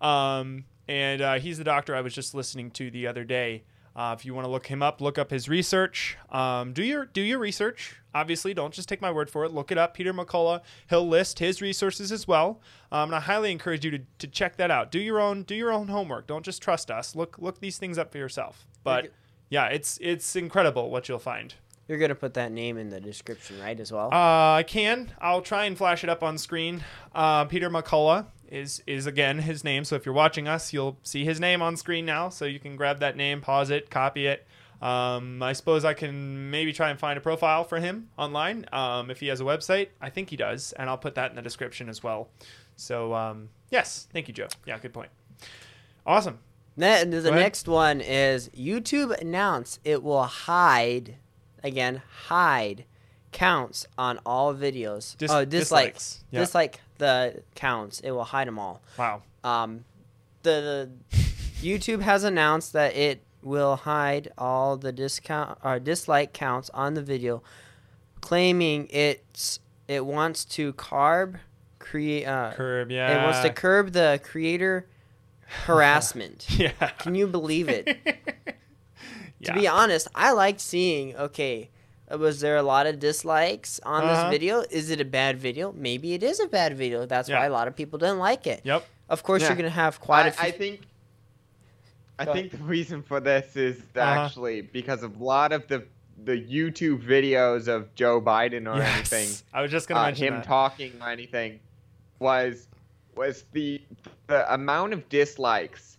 Um, 0.02 0.66
and 0.86 1.22
uh, 1.22 1.38
he's 1.38 1.56
the 1.56 1.64
doctor 1.64 1.96
I 1.96 2.02
was 2.02 2.14
just 2.14 2.34
listening 2.34 2.70
to 2.72 2.90
the 2.90 3.06
other 3.06 3.24
day. 3.24 3.64
Uh, 3.96 4.14
if 4.16 4.26
you 4.26 4.34
want 4.34 4.44
to 4.44 4.50
look 4.50 4.66
him 4.66 4.82
up, 4.82 5.00
look 5.00 5.16
up 5.16 5.30
his 5.30 5.48
research. 5.48 6.18
Um, 6.28 6.74
do 6.74 6.84
your 6.84 7.06
do 7.06 7.22
your 7.22 7.38
research. 7.38 7.96
Obviously, 8.14 8.52
don't 8.52 8.74
just 8.74 8.86
take 8.86 9.00
my 9.00 9.10
word 9.10 9.30
for 9.30 9.46
it. 9.46 9.52
Look 9.52 9.72
it 9.72 9.78
up. 9.78 9.94
Peter 9.94 10.12
McCullough. 10.12 10.60
He'll 10.90 11.08
list 11.08 11.38
his 11.38 11.62
resources 11.62 12.12
as 12.12 12.28
well. 12.28 12.60
Um, 12.92 13.08
and 13.08 13.14
I 13.14 13.20
highly 13.20 13.50
encourage 13.50 13.86
you 13.86 13.90
to, 13.92 14.00
to 14.18 14.26
check 14.26 14.58
that 14.58 14.70
out. 14.70 14.92
Do 14.92 14.98
your 15.00 15.18
own 15.18 15.44
do 15.44 15.54
your 15.54 15.72
own 15.72 15.88
homework. 15.88 16.26
Don't 16.26 16.44
just 16.44 16.60
trust 16.60 16.90
us. 16.90 17.16
Look 17.16 17.38
look 17.38 17.60
these 17.60 17.78
things 17.78 17.96
up 17.96 18.12
for 18.12 18.18
yourself. 18.18 18.66
But 18.84 19.04
yeah, 19.48 19.68
it's 19.68 19.98
it's 20.02 20.36
incredible 20.36 20.90
what 20.90 21.08
you'll 21.08 21.18
find. 21.18 21.54
You're 21.88 21.98
gonna 21.98 22.14
put 22.16 22.34
that 22.34 22.50
name 22.52 22.78
in 22.78 22.90
the 22.90 23.00
description, 23.00 23.60
right? 23.60 23.78
As 23.78 23.92
well. 23.92 24.08
Uh, 24.12 24.56
I 24.56 24.64
can. 24.66 25.12
I'll 25.20 25.42
try 25.42 25.64
and 25.66 25.78
flash 25.78 26.02
it 26.02 26.10
up 26.10 26.22
on 26.22 26.36
screen. 26.38 26.82
Uh, 27.14 27.44
Peter 27.44 27.70
McCullough 27.70 28.26
is 28.50 28.82
is 28.86 29.06
again 29.06 29.38
his 29.38 29.62
name. 29.64 29.84
So 29.84 29.94
if 29.96 30.04
you're 30.04 30.14
watching 30.14 30.48
us, 30.48 30.72
you'll 30.72 30.98
see 31.02 31.24
his 31.24 31.38
name 31.38 31.62
on 31.62 31.76
screen 31.76 32.04
now. 32.04 32.28
So 32.28 32.44
you 32.44 32.58
can 32.58 32.76
grab 32.76 33.00
that 33.00 33.16
name, 33.16 33.40
pause 33.40 33.70
it, 33.70 33.90
copy 33.90 34.26
it. 34.26 34.46
Um, 34.82 35.42
I 35.42 35.52
suppose 35.54 35.84
I 35.84 35.94
can 35.94 36.50
maybe 36.50 36.72
try 36.72 36.90
and 36.90 36.98
find 36.98 37.16
a 37.16 37.20
profile 37.20 37.64
for 37.64 37.78
him 37.78 38.10
online. 38.18 38.66
Um, 38.72 39.10
if 39.10 39.20
he 39.20 39.28
has 39.28 39.40
a 39.40 39.44
website, 39.44 39.88
I 40.00 40.10
think 40.10 40.28
he 40.28 40.36
does, 40.36 40.72
and 40.72 40.90
I'll 40.90 40.98
put 40.98 41.14
that 41.14 41.30
in 41.30 41.36
the 41.36 41.42
description 41.42 41.88
as 41.88 42.02
well. 42.02 42.28
So 42.76 43.14
um, 43.14 43.48
yes, 43.70 44.06
thank 44.12 44.28
you, 44.28 44.34
Joe. 44.34 44.48
Yeah, 44.66 44.78
good 44.78 44.92
point. 44.92 45.10
Awesome. 46.04 46.40
Ne- 46.76 47.04
the 47.04 47.30
next 47.30 47.68
one 47.68 48.02
is 48.02 48.50
YouTube 48.50 49.18
announced 49.18 49.80
it 49.82 50.02
will 50.02 50.24
hide, 50.24 51.16
again, 51.66 52.02
hide 52.26 52.84
counts 53.32 53.86
on 53.98 54.18
all 54.24 54.54
videos. 54.54 55.16
Dis- 55.18 55.30
oh, 55.30 55.44
dislike, 55.44 55.94
dislikes. 55.94 56.24
Yeah. 56.30 56.40
dislike 56.40 56.80
the 56.98 57.42
counts. 57.54 58.00
It 58.00 58.10
will 58.12 58.24
hide 58.24 58.48
them 58.48 58.58
all. 58.58 58.80
Wow. 58.98 59.22
Um, 59.44 59.84
the, 60.42 60.90
the 61.10 61.16
YouTube 61.62 62.00
has 62.00 62.24
announced 62.24 62.72
that 62.72 62.96
it 62.96 63.22
will 63.42 63.76
hide 63.76 64.32
all 64.38 64.76
the 64.76 64.92
discount 64.92 65.58
or 65.62 65.78
dislike 65.78 66.32
counts 66.32 66.70
on 66.72 66.94
the 66.94 67.02
video, 67.02 67.42
claiming 68.20 68.86
it's 68.90 69.60
it 69.88 70.04
wants 70.06 70.44
to 70.44 70.72
carb 70.72 71.36
create. 71.78 72.24
Uh, 72.26 72.52
Curb. 72.54 72.90
Yeah. 72.90 73.20
it 73.20 73.24
wants 73.24 73.40
to 73.42 73.50
curb 73.52 73.92
the 73.92 74.20
creator 74.24 74.86
harassment. 75.66 76.46
yeah. 76.50 76.70
Can 76.98 77.14
you 77.14 77.26
believe 77.26 77.68
it? 77.68 77.98
yeah. 79.46 79.54
To 79.54 79.60
be 79.60 79.68
honest, 79.68 80.08
I 80.14 80.32
liked 80.32 80.60
seeing. 80.60 81.16
Okay, 81.16 81.70
uh, 82.12 82.18
was 82.18 82.40
there 82.40 82.56
a 82.56 82.62
lot 82.62 82.86
of 82.86 82.98
dislikes 82.98 83.80
on 83.84 84.04
Uh-huh. 84.04 84.24
this 84.30 84.30
video? 84.38 84.60
Is 84.70 84.90
it 84.90 85.00
a 85.00 85.04
bad 85.04 85.38
video? 85.38 85.72
Maybe 85.72 86.14
it 86.14 86.22
is 86.22 86.40
a 86.40 86.46
bad 86.48 86.76
video. 86.76 87.06
That's 87.06 87.28
Yeah. 87.28 87.38
why 87.40 87.46
a 87.46 87.50
lot 87.50 87.68
of 87.68 87.76
people 87.76 87.98
didn't 87.98 88.18
like 88.18 88.46
it. 88.46 88.60
Yep. 88.64 88.84
Of 89.08 89.22
course, 89.22 89.42
Yeah. 89.42 89.48
you're 89.48 89.56
gonna 89.56 89.70
have 89.70 90.00
quite 90.00 90.24
I, 90.24 90.28
a 90.28 90.32
few. 90.32 90.48
I 90.48 90.50
think 90.52 90.80
I 92.18 92.24
Go 92.24 92.32
think 92.32 92.50
the 92.52 92.58
reason 92.58 93.02
for 93.02 93.20
this 93.20 93.56
is 93.56 93.78
Uh-huh. 93.94 94.00
actually 94.00 94.62
because 94.62 95.02
of 95.02 95.20
a 95.20 95.24
lot 95.24 95.52
of 95.52 95.66
the 95.68 95.84
the 96.24 96.32
YouTube 96.32 97.02
videos 97.04 97.68
of 97.68 97.94
Joe 97.94 98.22
Biden 98.22 98.66
or 98.72 98.78
Yes. 98.78 99.12
anything, 99.12 99.28
I 99.52 99.60
was 99.60 99.70
just 99.70 99.86
gonna 99.86 100.00
uh, 100.00 100.04
mention 100.06 100.28
him 100.28 100.34
that. 100.36 100.44
talking 100.44 100.92
or 101.02 101.10
anything, 101.10 101.60
was 102.18 102.68
was 103.14 103.44
the 103.52 103.82
the 104.28 104.50
amount 104.52 104.94
of 104.94 105.06
dislikes 105.10 105.95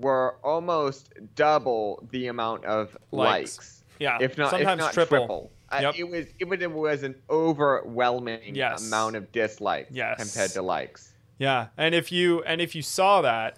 were 0.00 0.36
almost 0.42 1.12
double 1.34 2.06
the 2.10 2.26
amount 2.28 2.64
of 2.64 2.96
Likes. 3.12 3.56
likes, 3.58 3.84
yeah. 3.98 4.18
if 4.20 4.36
not 4.38 4.50
sometimes 4.50 4.78
if 4.80 4.84
not 4.86 4.92
triple. 4.94 5.18
triple. 5.18 5.50
Uh, 5.72 5.78
Yep. 5.82 5.94
it 5.98 6.04
was 6.08 6.26
it 6.40 6.48
was, 6.48 6.60
it 6.60 6.70
was 6.72 7.02
an 7.04 7.14
overwhelming 7.30 8.54
Yes. 8.54 8.86
amount 8.86 9.16
of 9.16 9.30
dislikes 9.32 9.90
Yes. 9.92 10.18
compared 10.20 10.50
to 10.52 10.62
likes. 10.62 11.12
Yeah, 11.38 11.68
and 11.76 11.94
if 11.94 12.10
you 12.12 12.42
and 12.42 12.60
if 12.60 12.74
you 12.74 12.82
saw 12.82 13.22
that, 13.22 13.56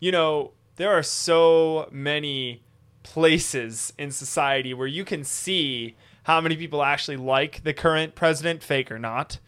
you 0.00 0.12
know 0.12 0.52
there 0.76 0.90
are 0.90 1.02
so 1.02 1.88
many 1.90 2.62
places 3.02 3.92
in 3.98 4.10
society 4.10 4.72
where 4.74 4.86
you 4.86 5.04
can 5.04 5.24
see 5.24 5.96
how 6.24 6.40
many 6.40 6.56
people 6.56 6.82
actually 6.82 7.16
like 7.16 7.62
the 7.64 7.72
current 7.72 8.14
president, 8.14 8.62
fake 8.62 8.92
or 8.92 8.98
not. 8.98 9.38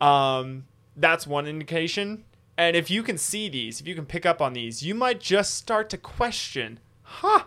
Um, 0.00 0.64
that's 0.96 1.26
one 1.26 1.46
indication. 1.46 2.24
And 2.56 2.76
if 2.76 2.90
you 2.90 3.02
can 3.02 3.18
see 3.18 3.48
these, 3.48 3.80
if 3.80 3.86
you 3.86 3.94
can 3.94 4.06
pick 4.06 4.26
up 4.26 4.42
on 4.42 4.52
these, 4.52 4.82
you 4.82 4.94
might 4.94 5.20
just 5.20 5.54
start 5.54 5.88
to 5.90 5.98
question, 5.98 6.80
huh? 7.02 7.44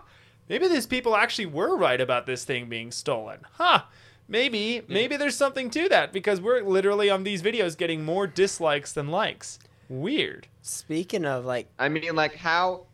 Maybe 0.48 0.68
these 0.68 0.86
people 0.86 1.16
actually 1.16 1.46
were 1.46 1.76
right 1.76 2.00
about 2.00 2.26
this 2.26 2.44
thing 2.44 2.68
being 2.68 2.90
stolen, 2.90 3.40
huh? 3.52 3.82
Maybe, 4.28 4.82
maybe 4.88 5.16
there's 5.16 5.36
something 5.36 5.70
to 5.70 5.88
that 5.88 6.12
because 6.12 6.40
we're 6.40 6.60
literally 6.60 7.08
on 7.08 7.22
these 7.22 7.42
videos 7.42 7.76
getting 7.76 8.04
more 8.04 8.26
dislikes 8.26 8.92
than 8.92 9.08
likes. 9.08 9.60
Weird. 9.88 10.48
Speaking 10.62 11.24
of 11.24 11.44
like, 11.44 11.68
I 11.78 11.88
mean, 11.88 12.14
like 12.16 12.34
how. 12.34 12.86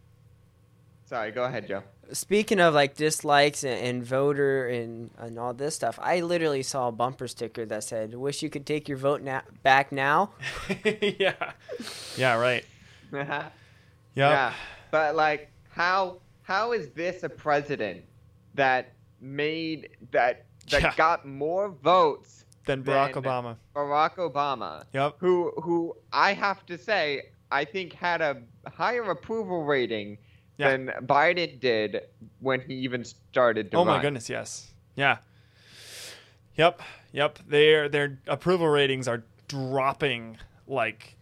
Sorry, 1.07 1.31
go 1.31 1.44
ahead, 1.44 1.66
Joe. 1.66 1.83
Speaking 2.12 2.61
of 2.61 2.75
like 2.75 2.94
dislikes 2.96 3.64
and, 3.64 3.79
and 3.87 4.05
voter 4.05 4.68
and 4.68 5.11
and 5.18 5.38
all 5.38 5.55
this 5.55 5.75
stuff, 5.75 5.98
I 6.03 6.20
literally 6.20 6.62
saw 6.62 6.88
a 6.88 6.92
bumper 6.92 7.29
sticker 7.29 7.64
that 7.66 7.85
said, 7.85 8.14
"Wish 8.14 8.42
you 8.42 8.51
could 8.51 8.66
take 8.66 8.88
your 8.88 8.98
vote 8.98 9.22
na- 9.22 9.42
back 9.62 9.92
now." 9.92 10.31
yeah. 10.85 11.53
Yeah, 12.16 12.35
right. 12.38 12.64
Uh-huh. 13.12 13.42
yeah. 14.14 14.46
Yep. 14.48 14.53
But 14.90 15.14
like 15.16 15.51
how 15.70 16.18
how 16.42 16.72
is 16.72 16.90
this 16.90 17.22
a 17.22 17.29
president 17.29 18.05
that 18.55 18.92
made 19.20 19.90
that 20.11 20.46
that 20.70 20.83
Yeah. 20.83 20.94
got 20.96 21.27
more 21.27 21.68
votes 21.68 22.44
than 22.66 22.83
Barack 22.85 23.14
Then- 23.14 23.22
Obama. 23.25 23.57
Barack 23.75 24.16
Obama 24.16 24.85
Yep. 24.92 25.16
who 25.18 25.51
who 25.62 25.96
I 26.12 26.33
have 26.35 26.64
to 26.66 26.79
say 26.79 27.22
I 27.51 27.64
think 27.64 27.92
had 27.92 28.20
a 28.20 28.42
higher 28.66 29.03
approval 29.11 29.64
rating 29.64 30.18
Yeah. 30.58 30.70
than 30.70 30.86
Biden 31.06 31.58
did 31.58 32.02
when 32.40 32.60
he 32.60 32.74
even 32.74 33.04
started 33.04 33.70
to 33.70 33.76
Oh 33.78 33.84
run. 33.84 33.96
my 33.96 34.02
goodness, 34.02 34.28
yes. 34.28 34.70
Yeah. 34.96 35.18
Yep. 36.56 36.82
Yep. 37.12 37.38
Their 37.48 37.88
their 37.88 38.18
approval 38.26 38.68
ratings 38.68 39.08
are 39.08 39.22
dropping 39.48 40.38
like 40.66 41.16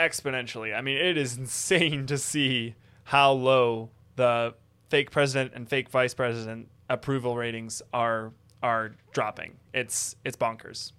exponentially. 0.00 0.76
I 0.76 0.80
mean, 0.80 0.98
it 0.98 1.16
is 1.16 1.36
insane 1.38 2.06
to 2.06 2.18
see 2.18 2.74
how 3.04 3.32
low 3.32 3.90
the 4.16 4.54
fake 4.88 5.10
president 5.10 5.52
and 5.54 5.68
fake 5.68 5.88
vice 5.88 6.14
president 6.14 6.68
approval 6.88 7.36
ratings 7.36 7.82
are 7.92 8.32
are 8.62 8.94
dropping. 9.12 9.56
It's 9.72 10.16
it's 10.24 10.36
bonkers. 10.36 10.92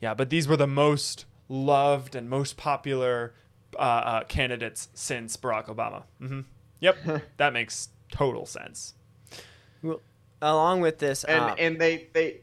Yeah, 0.00 0.14
but 0.14 0.30
these 0.30 0.48
were 0.48 0.56
the 0.56 0.66
most 0.66 1.26
loved 1.48 2.16
and 2.16 2.28
most 2.28 2.56
popular 2.56 3.34
uh, 3.76 3.82
uh, 3.82 4.24
candidates 4.24 4.88
since 4.94 5.36
Barack 5.36 5.66
Obama. 5.66 6.02
hmm 6.18 6.40
Yep, 6.84 7.22
that 7.38 7.52
makes 7.52 7.88
total 8.10 8.44
sense. 8.46 8.94
Well, 9.82 10.00
Along 10.42 10.80
with 10.82 10.98
this, 10.98 11.24
And 11.24 11.40
uh, 11.40 11.54
and 11.58 11.80
they 11.80 12.08
they 12.12 12.40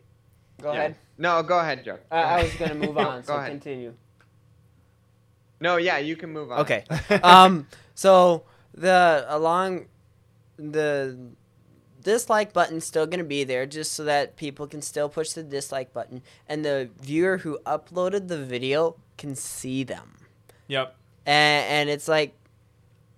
go 0.59 0.73
yeah. 0.73 0.79
ahead. 0.79 0.95
No, 1.19 1.43
go 1.43 1.59
ahead, 1.59 1.85
Joe. 1.85 1.99
I, 2.09 2.21
I 2.21 2.43
was 2.43 2.53
gonna 2.55 2.73
move 2.73 2.97
on, 3.09 3.21
Go 3.21 3.27
so 3.27 3.35
ahead. 3.35 3.51
continue. 3.51 3.93
No, 5.59 5.77
yeah, 5.77 5.99
you 5.99 6.15
can 6.15 6.31
move 6.33 6.51
on. 6.51 6.61
Okay. 6.61 6.83
um. 7.23 7.67
So 7.93 8.43
the 8.73 9.25
along 9.29 9.85
the 10.57 11.17
dislike 12.01 12.53
button's 12.53 12.85
still 12.85 13.05
going 13.05 13.19
to 13.19 13.23
be 13.23 13.43
there 13.43 13.67
just 13.67 13.93
so 13.93 14.03
that 14.05 14.35
people 14.35 14.65
can 14.65 14.81
still 14.81 15.07
push 15.07 15.33
the 15.33 15.43
dislike 15.43 15.93
button 15.93 16.23
and 16.49 16.65
the 16.65 16.89
viewer 16.99 17.37
who 17.37 17.59
uploaded 17.65 18.27
the 18.27 18.37
video 18.43 18.95
can 19.17 19.35
see 19.35 19.83
them. 19.83 20.17
Yep. 20.67 20.95
And, 21.27 21.65
and 21.67 21.89
it's 21.91 22.07
like, 22.07 22.33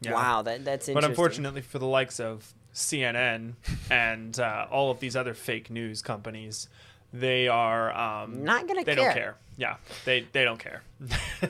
Yeah. 0.03 0.13
wow, 0.13 0.41
that, 0.43 0.63
that's 0.65 0.87
interesting. 0.87 0.93
But 0.93 1.03
unfortunately 1.05 1.61
for 1.61 1.79
the 1.79 1.87
likes 1.87 2.19
of 2.19 2.53
CNN 2.73 3.53
and 3.89 4.39
uh, 4.39 4.67
all 4.71 4.91
of 4.91 4.99
these 4.99 5.15
other 5.15 5.33
fake 5.33 5.69
news 5.69 6.01
companies, 6.01 6.67
they 7.11 7.47
are 7.47 7.95
um, 7.95 8.43
Not 8.43 8.67
gonna 8.67 8.83
care. 8.83 8.95
They 8.95 8.95
care. 8.95 9.05
don't 9.05 9.13
care. 9.13 9.35
Yeah, 9.55 9.75
they 10.05 10.25
they 10.31 10.43
don't 10.43 10.59
care. 10.59 10.81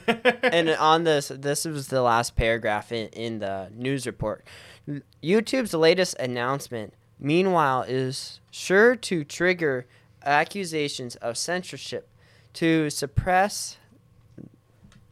and 0.43 0.69
on 0.69 1.05
this, 1.05 1.29
this 1.29 1.63
was 1.65 1.87
the 1.87 2.01
last 2.01 2.35
paragraph 2.35 2.91
in, 2.91 3.07
in 3.09 3.39
the 3.39 3.69
news 3.73 4.05
report. 4.05 4.45
YouTube's 5.23 5.73
latest 5.73 6.15
announcement, 6.19 6.93
meanwhile, 7.17 7.83
is 7.83 8.41
sure 8.51 8.97
to 8.97 9.23
trigger 9.23 9.87
accusations 10.25 11.15
of 11.17 11.37
censorship 11.37 12.09
to 12.53 12.89
suppress 12.89 13.77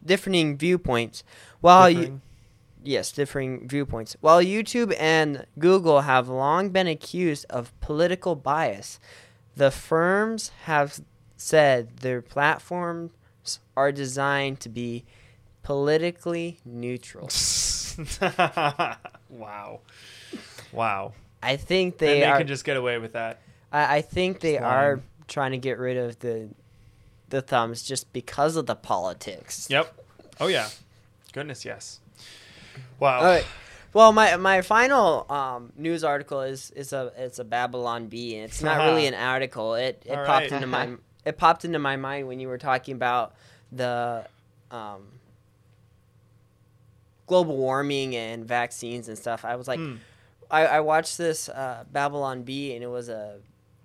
differing 0.04 0.56
viewpoints. 0.56 1.24
While 1.60 1.88
you, 1.90 1.96
Differing. 1.96 2.22
Yes, 2.84 3.12
differing 3.12 3.68
viewpoints. 3.68 4.16
While 4.20 4.42
YouTube 4.42 4.94
and 4.98 5.46
Google 5.58 6.02
have 6.02 6.28
long 6.28 6.70
been 6.70 6.86
accused 6.86 7.46
of 7.50 7.78
political 7.80 8.34
bias, 8.34 8.98
the 9.56 9.70
firms 9.70 10.50
have 10.64 11.00
said 11.36 11.98
their 11.98 12.22
platforms 12.22 13.10
are 13.76 13.92
designed 13.92 14.60
to 14.60 14.68
be 14.68 15.04
politically 15.62 16.58
neutral. 16.64 17.28
wow, 19.28 19.80
wow. 20.72 21.12
I 21.42 21.56
think 21.56 21.98
They, 21.98 22.06
they, 22.06 22.20
they 22.20 22.26
are. 22.26 22.38
can 22.38 22.46
just 22.46 22.64
get 22.64 22.76
away 22.76 22.98
with 22.98 23.12
that. 23.12 23.40
I, 23.72 23.96
I 23.96 24.02
think 24.02 24.40
they 24.40 24.54
Just 24.54 24.64
are 24.64 25.00
trying 25.28 25.52
to 25.52 25.58
get 25.58 25.78
rid 25.78 25.96
of 25.96 26.18
the 26.20 26.48
the 27.30 27.40
thumbs 27.42 27.82
just 27.82 28.12
because 28.12 28.56
of 28.56 28.66
the 28.66 28.74
politics. 28.74 29.66
Yep. 29.70 30.04
Oh 30.38 30.46
yeah. 30.48 30.68
Goodness 31.32 31.64
yes. 31.64 32.00
Wow. 32.98 33.18
All 33.18 33.24
right. 33.24 33.44
Well, 33.94 34.12
my 34.12 34.36
my 34.36 34.62
final 34.62 35.26
um, 35.30 35.72
news 35.76 36.02
article 36.04 36.40
is 36.42 36.70
is 36.70 36.92
a 36.92 37.12
it's 37.16 37.38
a 37.38 37.44
Babylon 37.44 38.06
Bee, 38.06 38.36
and 38.36 38.44
it's 38.44 38.62
not 38.62 38.78
really 38.78 39.06
an 39.12 39.14
article. 39.14 39.74
It 39.74 40.02
it 40.06 40.16
All 40.18 40.24
popped 40.24 40.50
right. 40.50 40.52
into 40.52 40.66
my 40.66 40.90
it 41.24 41.36
popped 41.36 41.64
into 41.64 41.78
my 41.78 41.96
mind 41.96 42.26
when 42.26 42.40
you 42.40 42.48
were 42.48 42.58
talking 42.58 42.94
about 42.94 43.34
the 43.70 44.26
um, 44.70 45.02
global 47.26 47.56
warming 47.56 48.16
and 48.16 48.44
vaccines 48.46 49.08
and 49.08 49.16
stuff. 49.18 49.44
I 49.44 49.56
was 49.56 49.68
like, 49.68 49.78
Hmm. 49.78 49.96
I, 50.50 50.66
I 50.66 50.80
watched 50.80 51.16
this 51.18 51.48
uh, 51.48 51.84
Babylon 51.90 52.42
Bee, 52.42 52.74
and 52.74 52.82
it 52.84 52.88
was 52.88 53.08
a 53.08 53.38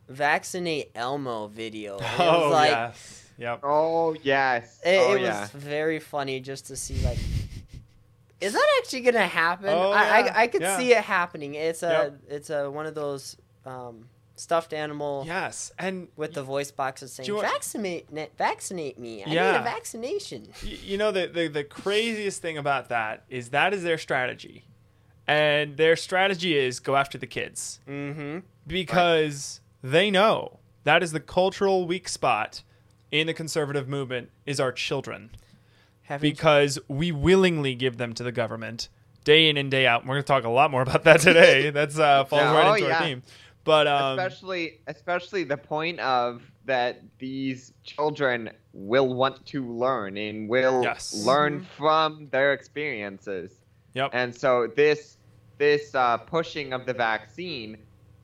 vaccinate 0.10 0.92
Elmo 0.96 1.48
video. 1.48 1.98
and 1.98 2.06
It 2.06 2.20
was 2.20 2.44
Oh 2.46 2.50
like 2.50 2.72
yes. 2.72 3.24
Yep. 3.38 3.60
Oh 3.64 4.16
yes. 4.22 4.80
it, 4.86 4.98
oh 5.00 5.14
it 5.16 5.22
yeah. 5.22 5.42
was 5.42 5.50
very 5.52 6.00
funny 6.00 6.40
just 6.40 6.68
to 6.68 6.76
see 6.76 6.96
like 7.06 7.20
is 8.42 8.54
that 8.54 8.68
actually 8.80 9.02
gonna 9.02 9.28
happen? 9.28 9.70
Oh, 9.70 9.92
I, 9.92 10.20
yeah, 10.20 10.34
I, 10.36 10.42
I 10.44 10.48
could 10.48 10.62
yeah. 10.62 10.78
see 10.78 10.94
it 10.94 11.04
happening. 11.04 11.56
It's 11.56 11.84
a 11.84 11.88
Yep. 11.88 12.20
it's 12.30 12.50
a 12.50 12.70
one 12.70 12.86
of 12.86 12.96
those 12.96 13.36
um, 13.66 14.08
stuffed 14.36 14.74
animal 14.74 15.24
Yes. 15.26 15.72
And 15.80 16.08
with 16.16 16.34
the 16.34 16.44
voice 16.44 16.72
boxes 16.72 17.14
saying 17.14 17.34
want- 17.34 17.48
vaccinate 17.48 18.08
vaccinate 18.38 19.00
me. 19.00 19.24
I 19.24 19.30
need 19.30 19.38
a 19.38 19.64
vaccination. 19.64 20.50
You 20.64 20.98
know 20.98 21.12
the, 21.12 21.28
the 21.28 21.48
the 21.48 21.64
craziest 21.64 22.42
thing 22.42 22.58
about 22.58 22.90
that 22.90 23.24
is 23.30 23.50
that 23.50 23.74
is 23.74 23.84
their 23.84 23.98
strategy. 23.98 24.64
And 25.30 25.76
their 25.76 25.98
strategy 25.98 26.58
is 26.58 26.80
go 26.80 26.96
after 26.96 27.18
the 27.18 27.28
kids. 27.28 27.82
Mm-hmm. 27.88 28.40
Because 28.66 29.60
they 29.84 30.10
know 30.10 30.60
that 30.84 31.04
is 31.04 31.12
the 31.12 31.20
cultural 31.20 31.86
weak 31.86 32.08
spot 32.08 32.64
in 33.12 33.28
the 33.28 33.34
conservative 33.34 33.88
movement 33.90 34.30
is 34.46 34.60
our 34.60 34.72
children 34.72 35.32
Have 36.08 36.24
you- 36.24 36.32
because 36.32 36.80
we 36.88 37.12
willingly 37.12 37.76
give 37.76 37.98
them 37.98 38.14
to 38.14 38.24
the 38.24 38.32
government 38.32 38.90
day 39.24 39.50
in 39.50 39.58
and 39.58 39.70
day 39.70 39.86
out. 39.86 40.02
And 40.02 40.10
We're 40.10 40.16
going 40.16 40.24
to 40.24 40.28
talk 40.28 40.44
a 40.46 40.50
lot 40.50 40.72
more 40.72 40.82
about 40.82 41.04
that 41.04 41.20
today. 41.20 41.70
That's 41.78 42.00
uh, 42.00 42.24
falls 42.26 42.44
Yeah, 42.44 42.54
right 42.54 42.68
oh, 42.68 42.74
into 42.76 42.88
yeah. 42.88 42.98
our 42.98 43.04
theme. 43.04 43.24
But 43.66 43.86
um, 43.88 44.18
especially 44.18 44.80
especially 44.88 45.44
the 45.44 45.58
point 45.58 46.00
of 46.00 46.42
that 46.64 47.02
these 47.20 47.74
children 47.84 48.50
will 48.72 49.14
want 49.14 49.46
to 49.48 49.68
learn 49.70 50.16
and 50.18 50.48
will 50.48 50.84
Yes. 50.84 51.14
learn 51.26 51.66
from 51.78 52.30
their 52.32 52.54
experiences. 52.54 53.52
yep, 53.94 54.12
And 54.14 54.34
so 54.34 54.68
this 54.76 55.18
this 55.58 55.94
uh, 55.94 56.18
pushing 56.20 56.72
of 56.72 56.86
the 56.86 56.94
vaccine 56.94 57.80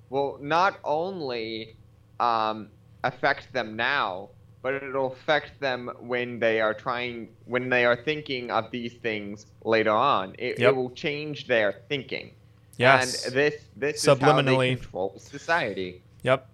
will 0.09 0.37
not 0.41 0.79
only 0.85 1.75
um, 2.21 2.69
affect 3.03 3.51
them 3.51 3.75
now, 3.75 4.29
but 4.63 4.73
it'll 4.75 5.11
affect 5.13 5.59
them 5.59 5.91
when 5.99 6.39
they 6.39 6.59
are 6.61 6.73
trying 6.73 7.27
when 7.45 7.69
they 7.69 7.85
are 7.85 7.95
thinking 7.95 8.49
of 8.49 8.71
these 8.71 8.93
things 8.93 9.45
later 9.63 9.91
on. 9.91 10.33
It, 10.39 10.57
Yep. 10.59 10.69
it 10.71 10.75
will 10.75 10.89
change 10.91 11.45
their 11.47 11.81
thinking. 11.89 12.31
yes, 12.77 13.25
And 13.25 13.35
this 13.35 13.55
this 13.75 13.95
is 13.97 14.05
how 14.07 14.15
Subliminally. 14.15 14.69
they 14.71 14.75
control 14.81 15.13
society. 15.19 16.01
yep, 16.23 16.49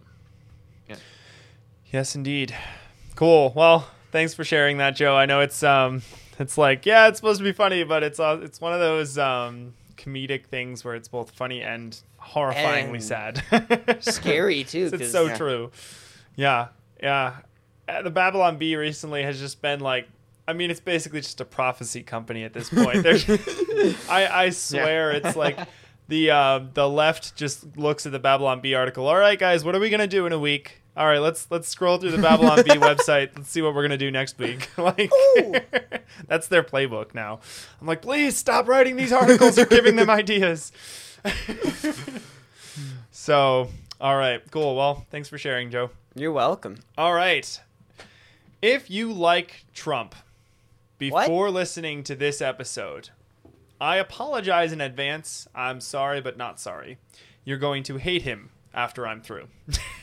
Yeah. 0.90 0.96
yes, 1.94 2.16
indeed. 2.16 2.54
Cool. 3.16 3.54
Well, 3.56 3.88
thanks 4.12 4.34
for 4.34 4.44
sharing 4.44 4.78
that, 4.80 4.96
Joe. 4.96 5.16
I 5.16 5.26
know 5.26 5.40
it's 5.42 5.62
um, 5.64 6.02
it's 6.40 6.58
like 6.58 6.86
yeah, 6.86 7.08
it's 7.08 7.20
supposed 7.20 7.38
to 7.40 7.44
be 7.44 7.52
funny, 7.54 7.84
but 7.84 8.02
it's 8.04 8.20
uh, 8.20 8.40
it's 8.42 8.60
one 8.60 8.74
of 8.74 8.80
those 8.80 9.18
um 9.18 9.74
comedic 9.98 10.46
things 10.46 10.84
where 10.86 10.96
it's 10.96 11.10
both 11.10 11.30
funny 11.32 11.62
and 11.62 12.00
horrifyingly 12.22 12.94
And 12.96 13.04
sad. 13.04 13.98
scary 14.04 14.64
too 14.64 14.90
it's 14.94 15.12
so 15.12 15.26
Yeah. 15.28 15.38
true. 15.38 15.72
Yeah, 16.36 16.68
yeah. 17.04 17.36
Uh, 17.90 18.02
The 18.04 18.10
Babylon 18.12 18.58
Bee 18.58 18.76
recently 18.76 19.24
has 19.24 19.40
just 19.40 19.62
been 19.62 19.80
like, 19.80 20.08
I 20.48 20.54
mean, 20.54 20.72
it's 20.72 20.80
basically 20.80 21.22
just 21.22 21.42
a 21.42 21.46
prophecy 21.46 22.02
company 22.04 22.44
at 22.44 22.54
this 22.54 22.70
point. 22.70 23.06
I, 24.10 24.28
I 24.46 24.50
swear, 24.50 25.12
it's 25.12 25.36
like 25.36 25.60
the 26.08 26.32
uh, 26.32 26.60
the 26.74 26.90
left 26.90 27.36
just 27.36 27.78
looks 27.78 28.06
at 28.08 28.12
the 28.12 28.20
Babylon 28.20 28.60
Bee 28.62 28.74
article. 28.74 29.06
All 29.08 29.16
right, 29.18 29.38
guys, 29.38 29.64
what 29.64 29.76
are 29.76 29.80
we 29.80 29.90
gonna 29.92 30.08
do 30.08 30.26
in 30.26 30.34
a 30.34 30.40
week? 30.40 30.82
All 30.98 31.06
right, 31.06 31.20
let's 31.20 31.46
let's 31.52 31.68
scroll 31.68 32.00
through 32.00 32.12
the 32.12 32.18
Babylon 32.18 32.64
Bee 32.64 32.72
website. 32.78 33.30
Let's 33.38 33.50
see 33.52 33.62
what 33.62 33.76
we're 33.76 33.84
gonna 33.84 33.98
do 33.98 34.10
next 34.10 34.40
week. 34.40 34.70
like, 34.78 35.12
that's 36.28 36.48
their 36.48 36.64
playbook 36.64 37.14
now. 37.14 37.42
I'm 37.80 37.86
like, 37.86 38.02
please 38.02 38.36
stop 38.36 38.68
writing 38.68 38.96
these 38.96 39.14
articles. 39.14 39.56
You're 39.56 39.68
giving 39.68 39.96
them 39.98 40.10
ideas. 40.10 40.72
so, 43.12 43.70
all 44.02 44.18
right, 44.18 44.42
cool. 44.52 44.76
Well, 44.76 45.06
thanks 45.12 45.30
for 45.30 45.38
sharing, 45.38 45.70
Joe. 45.70 45.92
you're 46.16 46.32
welcome 46.32 46.78
All 46.98 47.14
right. 47.14 47.62
If 48.62 48.90
you 48.90 49.14
like 49.14 49.66
Trump 49.74 50.16
before 50.98 51.50
listening 51.50 52.04
to 52.04 52.16
this 52.16 52.42
episode, 52.42 53.10
I 53.80 53.98
apologize 53.98 54.74
in 54.74 54.82
advance. 54.82 55.48
I'm 55.56 55.80
sorry, 55.80 56.20
but 56.20 56.38
not 56.38 56.60
sorry. 56.60 56.98
You're 57.46 57.58
going 57.58 57.84
to 57.84 57.98
hate 57.98 58.24
him 58.24 58.50
after 58.74 59.08
I'm 59.08 59.22
through. 59.22 59.48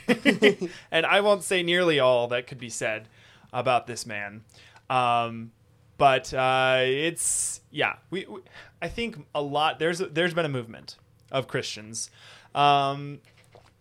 and 0.90 1.04
I 1.04 1.20
won't 1.20 1.42
say 1.42 1.62
nearly 1.62 2.00
all 2.00 2.28
that 2.28 2.46
could 2.46 2.58
be 2.58 2.70
said 2.70 3.08
about 3.52 3.86
this 3.86 4.06
man. 4.06 4.44
Um, 4.88 5.52
but 5.98 6.32
uh, 6.32 6.78
it's 6.80 7.60
yeah, 7.70 7.96
we, 8.10 8.24
we 8.26 8.40
I 8.80 8.88
think 8.88 9.26
a 9.34 9.42
lot 9.42 9.78
there's 9.78 9.98
there's 9.98 10.34
been 10.34 10.46
a 10.46 10.50
movement 10.50 10.96
of 11.30 11.48
Christians 11.48 12.10
um, 12.54 13.20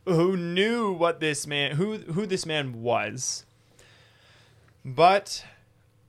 who 0.05 0.35
knew 0.35 0.91
what 0.91 1.19
this 1.19 1.45
man 1.45 1.75
who 1.75 1.97
who 1.97 2.25
this 2.25 2.45
man 2.45 2.81
was, 2.81 3.44
but 4.85 5.43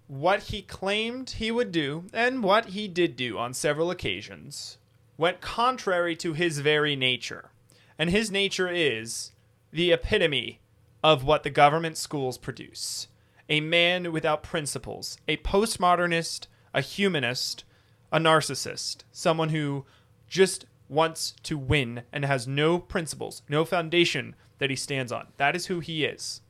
what 0.07 0.45
he 0.45 0.61
claimed 0.61 1.31
he 1.31 1.51
would 1.51 1.73
do 1.73 2.05
and 2.13 2.43
what 2.43 2.67
he 2.67 2.87
did 2.87 3.17
do 3.17 3.39
on 3.39 3.55
several 3.55 3.91
occasions 3.91 4.77
went 5.17 5.41
contrary 5.41 6.15
to 6.15 6.35
his 6.35 6.59
very 6.59 6.95
nature. 6.95 7.51
And 7.99 8.11
his 8.11 8.31
nature 8.31 8.69
is 8.69 9.33
the 9.73 9.93
epitome 9.93 10.61
of 11.03 11.25
what 11.25 11.43
the 11.43 11.51
government 11.51 11.97
schools 11.97 12.37
produce 12.37 13.09
a 13.49 13.61
man 13.61 14.11
without 14.11 14.43
principles, 14.43 15.19
a 15.29 15.37
postmodernist, 15.37 16.49
a 16.75 16.81
humanist, 16.81 17.63
a 18.11 18.19
narcissist, 18.19 19.05
someone 19.13 19.51
who 19.51 19.85
just 20.29 20.67
wants 20.89 21.33
to 21.45 21.57
win 21.57 22.03
and 22.13 22.25
has 22.25 22.49
no 22.49 22.77
principles, 22.79 23.43
no 23.49 23.65
foundation 23.65 24.35
that 24.59 24.69
he 24.69 24.75
stands 24.75 25.13
on. 25.13 25.29
That 25.37 25.55
is 25.55 25.67
who 25.67 25.79
he 25.79 26.05
is, 26.05 26.41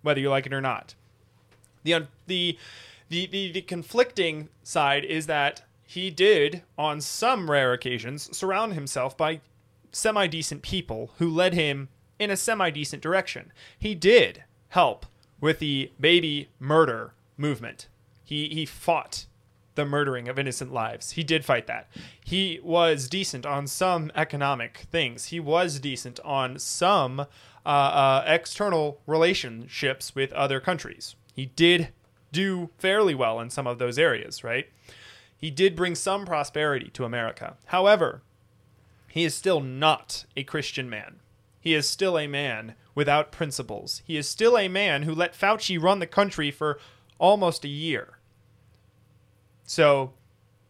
whether 0.00 0.18
you 0.18 0.30
like 0.30 0.46
it 0.46 0.54
or 0.54 0.62
not. 0.62 0.94
The 1.82 2.06
the 2.26 2.58
the 3.08 3.26
the, 3.26 3.52
the 3.52 3.62
conflicting 3.62 4.48
side 4.62 5.04
is 5.04 5.26
that 5.26 5.62
he 5.82 6.10
did 6.10 6.62
on 6.78 7.00
some 7.00 7.50
rare 7.50 7.72
occasions 7.72 8.36
surround 8.36 8.74
himself 8.74 9.16
by 9.16 9.40
semi 9.92 10.26
decent 10.26 10.62
people 10.62 11.10
who 11.18 11.28
led 11.28 11.52
him 11.54 11.88
in 12.18 12.30
a 12.30 12.36
semi 12.36 12.70
decent 12.70 13.02
direction. 13.02 13.52
He 13.78 13.94
did 13.94 14.44
help 14.68 15.06
with 15.40 15.58
the 15.58 15.90
baby 15.98 16.48
murder 16.58 17.12
movement. 17.36 17.88
He 18.22 18.48
he 18.48 18.66
fought 18.66 19.26
the 19.74 19.84
murdering 19.84 20.28
of 20.28 20.38
innocent 20.38 20.72
lives. 20.72 21.12
He 21.12 21.24
did 21.24 21.44
fight 21.44 21.66
that. 21.66 21.88
He 22.24 22.60
was 22.62 23.08
decent 23.08 23.46
on 23.46 23.66
some 23.66 24.12
economic 24.14 24.86
things. 24.90 25.26
He 25.26 25.40
was 25.40 25.80
decent 25.80 26.20
on 26.20 26.58
some 26.58 27.20
uh, 27.20 27.24
uh, 27.64 28.24
external 28.26 29.00
relationships 29.06 30.14
with 30.14 30.32
other 30.32 30.60
countries. 30.60 31.16
He 31.40 31.46
did 31.46 31.88
do 32.32 32.68
fairly 32.76 33.14
well 33.14 33.40
in 33.40 33.48
some 33.48 33.66
of 33.66 33.78
those 33.78 33.98
areas, 33.98 34.44
right? 34.44 34.68
He 35.38 35.50
did 35.50 35.74
bring 35.74 35.94
some 35.94 36.26
prosperity 36.26 36.90
to 36.90 37.06
America. 37.06 37.56
However, 37.68 38.20
he 39.08 39.24
is 39.24 39.34
still 39.34 39.60
not 39.60 40.26
a 40.36 40.44
Christian 40.44 40.90
man. 40.90 41.20
He 41.58 41.72
is 41.72 41.88
still 41.88 42.18
a 42.18 42.26
man 42.26 42.74
without 42.94 43.32
principles. 43.32 44.02
He 44.04 44.18
is 44.18 44.28
still 44.28 44.58
a 44.58 44.68
man 44.68 45.04
who 45.04 45.14
let 45.14 45.32
Fauci 45.32 45.82
run 45.82 45.98
the 45.98 46.06
country 46.06 46.50
for 46.50 46.78
almost 47.18 47.64
a 47.64 47.68
year. 47.68 48.18
So, 49.64 50.12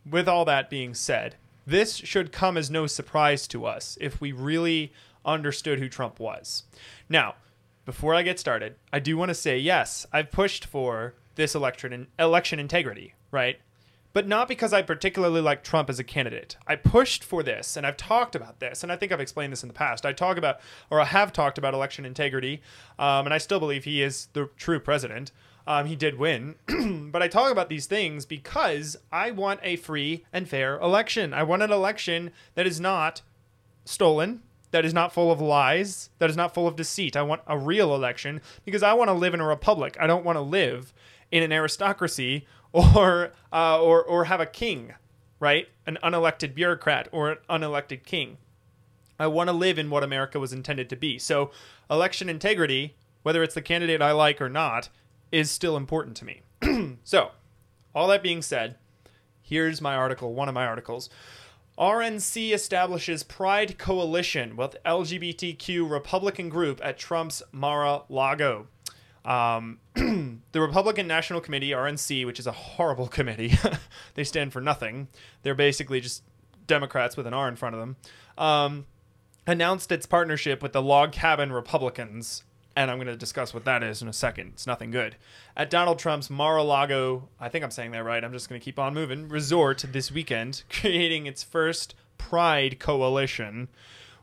with 0.09 0.29
all 0.29 0.45
that 0.45 0.71
being 0.71 0.95
said, 0.95 1.35
this 1.67 1.97
should 1.97 2.31
come 2.31 2.57
as 2.57 2.71
no 2.71 2.87
surprise 2.87 3.49
to 3.49 3.67
us 3.67 3.99
if 4.01 4.21
we 4.21 4.31
really 4.31 4.93
understood 5.25 5.81
who 5.81 5.89
Trump 5.89 6.21
was. 6.21 6.63
Now, 7.09 7.35
before 7.85 8.15
I 8.15 8.23
get 8.23 8.39
started, 8.39 8.77
I 8.93 8.99
do 8.99 9.17
want 9.17 9.31
to 9.31 9.35
say 9.35 9.59
yes, 9.59 10.07
I've 10.13 10.31
pushed 10.31 10.65
for 10.67 11.15
this 11.35 11.55
election 11.55 12.09
election 12.19 12.59
integrity, 12.59 13.15
right? 13.31 13.59
But 14.13 14.27
not 14.27 14.49
because 14.49 14.73
I 14.73 14.83
particularly 14.83 15.41
like 15.41 15.63
Trump 15.63 15.89
as 15.89 16.01
a 16.01 16.05
candidate. 16.05 16.57
I 16.67 16.75
pushed 16.75 17.23
for 17.23 17.45
this, 17.45 17.77
and 17.77 17.87
I've 17.87 17.97
talked 17.97 18.35
about 18.35 18.59
this, 18.59 18.83
and 18.83 18.91
I 18.91 18.97
think 18.97 19.13
I've 19.13 19.21
explained 19.21 19.53
this 19.53 19.63
in 19.63 19.69
the 19.69 19.75
past. 19.75 20.05
I 20.05 20.13
talk 20.13 20.37
about, 20.37 20.61
or 20.91 21.01
I 21.01 21.05
have 21.05 21.33
talked 21.33 21.59
about 21.59 21.75
election 21.75 22.05
integrity, 22.05 22.61
um, 22.99 23.27
and 23.27 23.33
I 23.33 23.39
still 23.39 23.61
believe 23.61 23.85
he 23.85 24.03
is 24.03 24.29
the 24.33 24.51
true 24.57 24.81
president. 24.81 25.31
Um, 25.67 25.87
he 25.87 25.95
did 25.95 26.19
win, 26.19 26.57
but 27.13 27.23
I 27.23 27.29
talk 27.29 27.53
about 27.53 27.69
these 27.69 27.87
things 27.87 28.27
because 28.27 28.97
I 29.13 29.31
want 29.31 29.61
a 29.63 29.77
free 29.77 30.25
and 30.33 30.49
fair 30.49 30.77
election. 30.81 31.33
I 31.33 31.45
want 31.45 31.63
an 31.63 31.71
election 31.71 32.33
that 32.57 32.67
is 32.67 32.81
not 32.81 33.23
stolen, 33.85 34.43
that 34.71 34.85
is 34.85 34.95
not 34.95 35.13
full 35.13 35.33
of 35.33 35.41
lies, 35.41 36.11
that 36.19 36.31
is 36.31 36.37
not 36.37 36.55
full 36.55 36.67
of 36.67 36.77
deceit. 36.77 37.17
I 37.17 37.23
want 37.23 37.43
a 37.47 37.59
real 37.59 37.95
election 37.95 38.41
because 38.65 38.83
I 38.83 38.93
want 38.93 39.09
to 39.09 39.15
live 39.15 39.35
in 39.35 39.41
a 39.41 39.47
republic. 39.47 39.97
I 40.01 40.07
don't 40.07 40.25
want 40.25 40.37
to 40.37 40.43
live 40.43 40.93
in 41.31 41.43
an 41.43 41.53
aristocracy 41.53 42.47
or 42.73 43.33
uh, 43.53 43.83
or 43.83 44.03
or 44.03 44.25
have 44.25 44.41
a 44.41 44.47
king, 44.47 44.95
right? 45.39 45.69
An 45.87 45.99
unelected 46.03 46.55
bureaucrat 46.55 47.09
or 47.13 47.31
an 47.31 47.39
unelected 47.49 48.05
king. 48.05 48.39
I 49.19 49.27
want 49.27 49.49
to 49.49 49.53
live 49.53 49.79
in 49.79 49.91
what 49.91 50.03
America 50.03 50.41
was 50.41 50.53
intended 50.53 50.89
to 50.89 50.97
be. 50.97 51.19
So, 51.19 51.51
election 51.91 52.31
integrity, 52.31 52.97
whether 53.23 53.43
it's 53.43 53.55
the 53.55 53.61
candidate 53.61 54.01
I 54.01 54.13
like 54.13 54.41
or 54.41 54.49
not, 54.49 54.89
is 55.31 55.51
still 55.51 55.77
important 55.77 56.17
to 56.19 56.25
me. 56.25 56.41
so, 57.05 57.33
all 57.95 58.09
that 58.09 58.23
being 58.23 58.41
said, 58.41 58.77
here's 59.43 59.83
my 59.83 59.95
article, 59.95 60.33
one 60.33 60.49
of 60.49 60.55
my 60.55 60.65
articles. 60.65 61.11
RNC 61.81 62.53
establishes 62.53 63.23
Pride 63.23 63.79
Coalition 63.79 64.55
with 64.55 64.77
LGBTQ 64.85 65.91
Republican 65.91 66.51
group 66.51 66.79
at 66.85 66.99
Trump's 66.99 67.43
Mar-a-Lago. 67.53 68.67
Um, 69.25 69.79
the 69.95 70.61
Republican 70.61 71.07
National 71.07 71.41
Committee, 71.41 71.71
RNC, 71.71 72.27
which 72.27 72.39
is 72.39 72.47
a 72.47 72.53
horrible 72.53 73.09
committee, 73.09 73.55
they 74.15 74.25
stand 74.25 74.53
for 74.53 74.61
nothing. 74.61 75.09
They're 75.43 75.55
basically 75.55 76.03
just 76.03 76.23
Democrats 76.67 77.17
with 77.17 77.27
an 77.27 77.33
R 77.33 77.49
in 77.49 77.57
front 77.57 77.75
of 77.75 77.81
them, 77.81 77.97
um, 78.37 78.87
announced 79.47 79.91
its 79.91 80.05
partnership 80.05 80.63
with 80.63 80.73
the 80.73 80.83
Log 80.83 81.13
Cabin 81.13 81.51
Republicans. 81.51 82.45
And 82.81 82.91
I'm 82.91 82.97
going 82.97 83.09
to 83.09 83.17
discuss 83.17 83.53
what 83.53 83.67
that 83.67 83.83
is 83.83 84.01
in 84.01 84.09
a 84.09 84.13
second. 84.15 84.53
It's 84.55 84.67
nothing 84.67 84.91
good. 84.91 85.17
At 85.55 85.69
Donald 85.69 85.99
Trump's 85.99 86.31
Mar 86.31 86.57
a 86.57 86.63
Lago, 86.63 87.29
I 87.39 87.51
think 87.51 87.63
I'm 87.63 87.71
saying 87.71 87.91
that 87.91 88.05
right. 88.05 88.25
I'm 88.25 88.33
just 88.33 88.49
going 88.49 88.59
to 88.59 88.65
keep 88.65 88.79
on 88.79 88.95
moving, 88.95 89.29
resort 89.29 89.85
this 89.93 90.11
weekend, 90.11 90.63
creating 90.71 91.27
its 91.27 91.43
first 91.43 91.95
Pride 92.17 92.81
Coalition, 92.81 93.69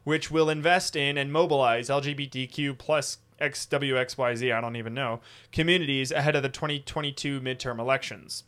which 0.05 0.31
will 0.31 0.49
invest 0.49 0.95
in 0.95 1.19
and 1.19 1.31
mobilize 1.31 1.87
LGBTQ 1.89 2.79
plus 2.79 3.19
XWXYZ, 3.39 4.51
I 4.51 4.59
don't 4.59 4.75
even 4.75 4.95
know, 4.95 5.19
communities 5.51 6.11
ahead 6.11 6.35
of 6.35 6.41
the 6.41 6.49
2022 6.49 7.39
midterm 7.39 7.77
elections. 7.77 8.43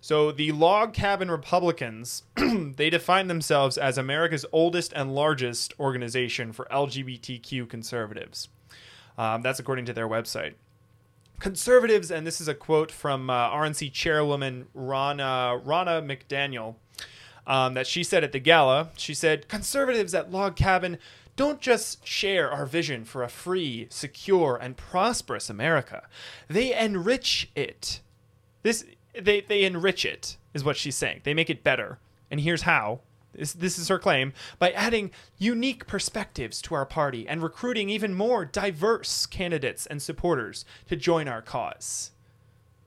So 0.00 0.32
the 0.32 0.52
Log 0.52 0.94
Cabin 0.94 1.30
Republicans, 1.30 2.22
they 2.36 2.88
define 2.88 3.28
themselves 3.28 3.76
as 3.76 3.98
America's 3.98 4.46
oldest 4.52 4.94
and 4.94 5.14
largest 5.14 5.74
organization 5.78 6.54
for 6.54 6.66
LGBTQ 6.72 7.68
conservatives. 7.68 8.48
Um, 9.18 9.42
that's 9.42 9.58
according 9.58 9.84
to 9.86 9.92
their 9.92 10.08
website. 10.08 10.54
Conservatives, 11.38 12.10
and 12.10 12.26
this 12.26 12.40
is 12.40 12.48
a 12.48 12.54
quote 12.54 12.90
from 12.92 13.30
uh, 13.30 13.50
RNC 13.50 13.92
chairwoman 13.92 14.66
Ronna, 14.76 15.62
Ronna 15.64 16.04
McDaniel, 16.04 16.74
um, 17.46 17.74
that 17.74 17.86
she 17.86 18.04
said 18.04 18.22
at 18.22 18.32
the 18.32 18.38
gala. 18.38 18.90
She 18.96 19.14
said, 19.14 19.48
Conservatives 19.48 20.14
at 20.14 20.30
Log 20.30 20.54
Cabin 20.54 20.98
don't 21.36 21.60
just 21.60 22.06
share 22.06 22.50
our 22.50 22.66
vision 22.66 23.04
for 23.04 23.22
a 23.22 23.28
free, 23.28 23.86
secure, 23.88 24.58
and 24.60 24.76
prosperous 24.76 25.48
America. 25.48 26.06
They 26.48 26.78
enrich 26.78 27.50
it. 27.56 28.00
This 28.62 28.84
they 29.18 29.40
they 29.40 29.64
enrich 29.64 30.04
it 30.04 30.36
is 30.52 30.64
what 30.64 30.76
she's 30.76 30.96
saying. 30.96 31.22
They 31.24 31.32
make 31.32 31.48
it 31.48 31.64
better. 31.64 31.98
And 32.30 32.40
here's 32.40 32.62
how. 32.62 33.00
This, 33.32 33.52
this 33.52 33.78
is 33.78 33.88
her 33.88 33.98
claim 33.98 34.32
by 34.58 34.70
adding 34.72 35.10
unique 35.38 35.86
perspectives 35.86 36.60
to 36.62 36.74
our 36.74 36.86
party 36.86 37.28
and 37.28 37.42
recruiting 37.42 37.88
even 37.88 38.14
more 38.14 38.44
diverse 38.44 39.26
candidates 39.26 39.86
and 39.86 40.02
supporters 40.02 40.64
to 40.88 40.96
join 40.96 41.28
our 41.28 41.42
cause. 41.42 42.10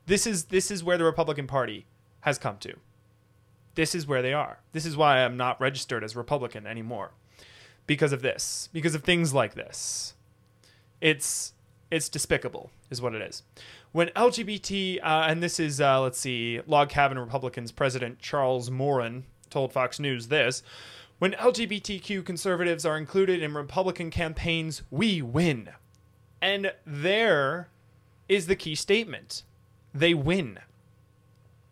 This 0.06 0.26
is 0.26 0.44
this 0.44 0.70
is 0.70 0.84
where 0.84 0.98
the 0.98 1.04
Republican 1.04 1.46
Party 1.46 1.86
has 2.20 2.38
come 2.38 2.58
to. 2.58 2.74
This 3.74 3.94
is 3.94 4.06
where 4.06 4.22
they 4.22 4.32
are. 4.32 4.58
This 4.72 4.86
is 4.86 4.96
why 4.96 5.24
I'm 5.24 5.36
not 5.36 5.60
registered 5.60 6.04
as 6.04 6.14
Republican 6.14 6.66
anymore 6.66 7.12
because 7.86 8.12
of 8.12 8.22
this, 8.22 8.68
because 8.72 8.94
of 8.94 9.02
things 9.02 9.34
like 9.34 9.54
this. 9.54 10.14
It's 11.00 11.54
it's 11.90 12.08
despicable, 12.08 12.70
is 12.90 13.00
what 13.00 13.14
it 13.14 13.22
is. 13.22 13.42
When 13.92 14.08
LGBT, 14.08 14.98
uh, 15.02 15.26
and 15.28 15.42
this 15.42 15.60
is 15.60 15.80
uh, 15.80 16.00
let's 16.00 16.18
see, 16.18 16.60
Log 16.66 16.88
Cabin 16.88 17.18
Republicans 17.18 17.72
President 17.72 18.18
Charles 18.18 18.70
Moran 18.70 19.24
told 19.54 19.72
Fox 19.72 20.00
News 20.00 20.28
this. 20.28 20.62
When 21.20 21.32
LGBTQ 21.32 22.24
conservatives 22.24 22.84
are 22.84 22.98
included 22.98 23.40
in 23.40 23.54
Republican 23.54 24.10
campaigns, 24.10 24.82
we 24.90 25.22
win. 25.22 25.70
And 26.42 26.72
there 26.84 27.68
is 28.28 28.48
the 28.48 28.56
key 28.56 28.74
statement. 28.74 29.44
They 29.94 30.12
win. 30.12 30.58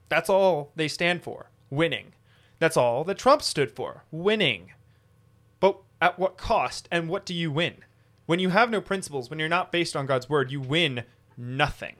That's 0.08 0.30
all 0.30 0.70
they 0.76 0.86
stand 0.86 1.22
for 1.24 1.50
winning. 1.70 2.12
That's 2.60 2.76
all 2.76 3.02
that 3.04 3.18
Trump 3.18 3.42
stood 3.42 3.72
for 3.72 4.04
winning. 4.12 4.70
But 5.58 5.78
at 6.00 6.20
what 6.20 6.36
cost? 6.36 6.88
And 6.92 7.08
what 7.08 7.26
do 7.26 7.34
you 7.34 7.50
win? 7.50 7.78
When 8.26 8.38
you 8.38 8.50
have 8.50 8.70
no 8.70 8.80
principles, 8.80 9.28
when 9.28 9.40
you're 9.40 9.48
not 9.48 9.72
based 9.72 9.96
on 9.96 10.06
God's 10.06 10.28
word, 10.28 10.52
you 10.52 10.60
win 10.60 11.02
nothing. 11.36 11.96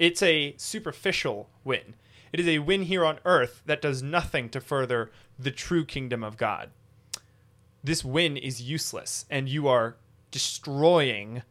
It's 0.00 0.22
a 0.22 0.54
superficial 0.56 1.48
win. 1.62 1.94
It 2.32 2.40
is 2.40 2.48
a 2.48 2.60
win 2.60 2.82
here 2.82 3.04
on 3.04 3.18
earth 3.24 3.62
that 3.66 3.82
does 3.82 4.02
nothing 4.02 4.48
to 4.50 4.60
further 4.60 5.10
the 5.38 5.50
true 5.50 5.84
kingdom 5.84 6.24
of 6.24 6.36
God. 6.36 6.70
This 7.84 8.04
win 8.04 8.36
is 8.36 8.62
useless, 8.62 9.26
and 9.28 9.48
you 9.48 9.68
are 9.68 9.96
destroying 10.30 11.42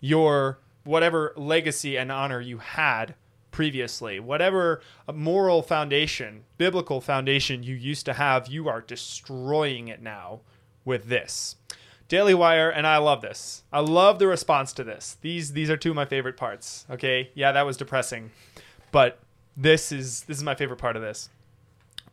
your 0.00 0.58
whatever 0.84 1.32
legacy 1.36 1.96
and 1.96 2.10
honor 2.10 2.40
you 2.40 2.58
had 2.58 3.14
previously. 3.50 4.20
Whatever 4.20 4.80
moral 5.12 5.62
foundation, 5.62 6.44
biblical 6.58 7.00
foundation 7.00 7.62
you 7.62 7.74
used 7.74 8.06
to 8.06 8.14
have, 8.14 8.48
you 8.48 8.68
are 8.68 8.80
destroying 8.80 9.88
it 9.88 10.02
now 10.02 10.40
with 10.84 11.08
this. 11.08 11.56
Daily 12.08 12.34
Wire, 12.34 12.70
and 12.70 12.86
I 12.86 12.96
love 12.96 13.22
this. 13.22 13.62
I 13.72 13.80
love 13.80 14.18
the 14.18 14.26
response 14.26 14.72
to 14.74 14.84
this. 14.84 15.16
These 15.20 15.52
these 15.52 15.70
are 15.70 15.76
two 15.76 15.90
of 15.90 15.96
my 15.96 16.04
favorite 16.04 16.36
parts. 16.36 16.84
Okay, 16.90 17.30
yeah, 17.34 17.52
that 17.52 17.66
was 17.66 17.76
depressing, 17.76 18.32
but 18.90 19.20
this 19.60 19.92
is 19.92 20.22
this 20.22 20.38
is 20.38 20.42
my 20.42 20.54
favorite 20.54 20.78
part 20.78 20.96
of 20.96 21.02
this. 21.02 21.28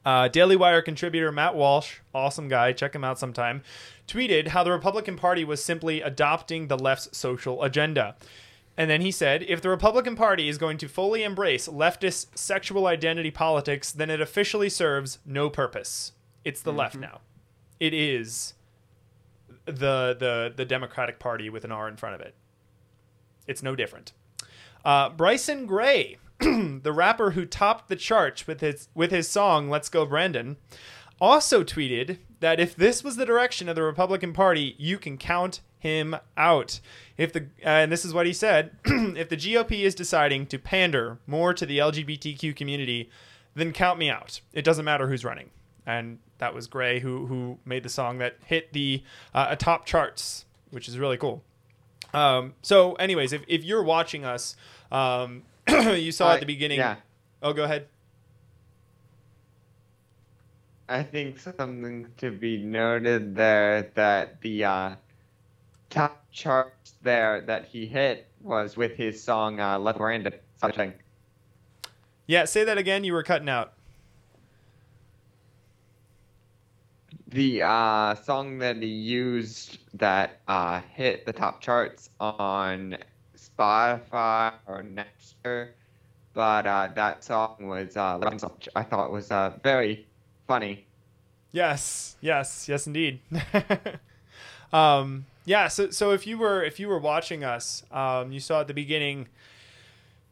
Uh, 0.06 0.28
Daily 0.28 0.56
Wire 0.56 0.82
contributor 0.82 1.32
Matt 1.32 1.56
Walsh, 1.56 1.98
awesome 2.14 2.48
guy, 2.48 2.72
check 2.72 2.96
him 2.96 3.04
out 3.04 3.20
sometime, 3.20 3.62
tweeted 4.08 4.50
how 4.50 4.64
the 4.64 4.72
Republican 4.72 5.18
Party 5.18 5.44
was 5.44 5.64
simply 5.64 6.02
adopting 6.02 6.68
the 6.68 6.78
left's 6.78 7.18
social 7.18 7.64
agenda. 7.64 8.16
And 8.78 8.90
then 8.90 9.02
he 9.02 9.12
said, 9.12 9.44
if 9.44 9.62
the 9.62 9.70
Republican 9.70 10.16
Party 10.16 10.48
is 10.48 10.58
going 10.58 10.78
to 10.78 10.88
fully 10.88 11.24
embrace 11.24 11.68
leftist 11.68 12.38
sexual 12.38 12.86
identity 12.86 13.32
politics, 13.32 13.92
then 13.92 14.10
it 14.10 14.22
officially 14.22 14.70
serves 14.70 15.20
no 15.26 15.50
purpose. 15.50 16.14
It's 16.46 16.62
the 16.62 16.72
mm-hmm. 16.72 16.80
left 16.80 16.96
now. 16.98 17.22
It 17.80 17.94
is 17.94 18.54
the 19.66 20.16
the 20.18 20.54
the 20.56 20.66
Democratic 20.66 21.20
Party 21.20 21.50
with 21.50 21.66
an 21.66 21.72
R 21.72 21.88
in 21.88 21.98
front 21.98 22.16
of 22.16 22.22
it. 22.22 22.36
It's 23.48 23.64
no 23.64 23.76
different. 23.76 24.14
Uh, 24.86 25.10
Bryson 25.10 25.66
Gray, 25.66 26.18
the 26.40 26.94
rapper 26.94 27.32
who 27.32 27.46
topped 27.46 27.90
the 27.90 27.96
charts 27.96 28.48
with 28.48 28.62
his 28.62 28.90
with 28.94 29.12
his 29.12 29.28
song 29.28 29.70
"Let's 29.70 29.90
Go 29.90 30.06
Brandon," 30.06 30.58
also 31.20 31.64
tweeted 31.64 32.20
that 32.40 32.60
if 32.60 32.76
this 32.76 33.04
was 33.04 33.16
the 33.16 33.26
direction 33.26 33.68
of 33.68 33.76
the 33.76 33.84
Republican 33.84 34.34
Party, 34.34 34.76
you 34.78 34.98
can 34.98 35.18
count 35.18 35.62
him 35.80 36.16
out. 36.36 36.80
If 37.18 37.34
the 37.34 37.48
uh, 37.66 37.70
and 37.70 37.92
this 37.92 38.06
is 38.06 38.14
what 38.14 38.26
he 38.26 38.34
said, 38.34 38.72
if 38.86 39.30
the 39.30 39.38
GOP 39.38 39.82
is 39.82 39.96
deciding 39.96 40.48
to 40.48 40.60
pander 40.60 41.20
more 41.26 41.54
to 41.54 41.66
the 41.66 41.80
LGBTQ 41.80 42.56
community, 42.56 43.10
then 43.56 43.74
count 43.74 43.98
me 44.00 44.10
out. 44.10 44.42
It 44.54 44.64
doesn't 44.64 44.86
matter 44.86 45.08
who's 45.08 45.26
running. 45.26 45.50
And 45.86 46.20
that 46.38 46.54
was 46.54 46.68
Gray 46.68 47.00
who 47.00 47.26
who 47.28 47.58
made 47.66 47.84
the 47.84 47.90
song 47.90 48.20
that 48.20 48.38
hit 48.46 48.74
the 48.74 49.04
uh, 49.34 49.56
top 49.56 49.86
charts, 49.86 50.46
which 50.72 50.88
is 50.88 51.00
really 51.00 51.18
cool. 51.18 51.44
Um, 52.14 52.54
so, 52.62 52.94
anyways, 52.94 53.34
if, 53.34 53.44
if 53.48 53.64
you're 53.64 53.84
watching 53.84 54.24
us, 54.24 54.56
um, 54.92 55.44
you 55.96 56.12
saw 56.12 56.30
Uh, 56.30 56.34
at 56.36 56.40
the 56.40 56.46
beginning. 56.46 56.80
Yeah. 56.80 56.96
Oh, 57.42 57.54
go 57.54 57.64
ahead. 57.64 57.88
I 60.90 61.04
think 61.04 61.38
something 61.40 62.08
to 62.18 62.32
be 62.32 62.58
noted 62.58 63.36
there 63.36 63.92
that 63.96 64.40
the 64.42 64.64
uh, 64.64 64.96
top 65.90 66.24
charts 66.32 66.94
there 67.02 67.42
that 67.42 67.66
he 67.66 67.86
hit 67.86 68.28
was 68.42 68.78
with 68.78 68.96
his 68.96 69.22
song 69.22 69.60
uh, 69.60 69.78
"Let 69.78 70.00
Miranda 70.00 70.32
Something." 70.56 70.94
Yeah, 72.26 72.46
say 72.46 72.64
that 72.64 72.78
again. 72.78 73.04
You 73.04 73.14
were 73.14 73.24
cutting 73.24 73.50
out. 73.50 73.74
The 77.30 77.62
uh, 77.64 78.16
song 78.16 78.60
that 78.60 78.78
he 78.78 78.88
used 78.88 79.80
that 79.96 80.40
uh, 80.48 80.80
hit 80.94 81.26
the 81.26 81.34
top 81.34 81.60
charts 81.60 82.10
on 82.22 82.98
Spotify 83.58 84.54
or 84.68 84.84
Napster, 84.84 85.70
but 86.34 86.68
uh, 86.68 86.90
that 86.96 87.24
song 87.24 87.56
was 87.62 87.98
uh, 87.98 88.20
I 88.76 88.84
thought 88.84 89.12
was 89.12 89.32
uh, 89.32 89.58
very 89.64 90.06
funny. 90.48 90.86
Yes, 91.52 92.18
yes, 92.22 92.68
yes, 92.70 92.88
indeed. 92.88 93.20
um, 94.74 95.26
yeah. 95.46 95.68
So, 95.70 95.90
so 95.90 96.12
if 96.12 96.28
you 96.28 96.38
were 96.38 96.64
if 96.64 96.80
you 96.80 96.88
were 96.88 97.00
watching 97.00 97.44
us, 97.44 97.84
um, 97.92 98.32
you 98.32 98.40
saw 98.40 98.62
at 98.62 98.68
the 98.68 98.74
beginning 98.74 99.28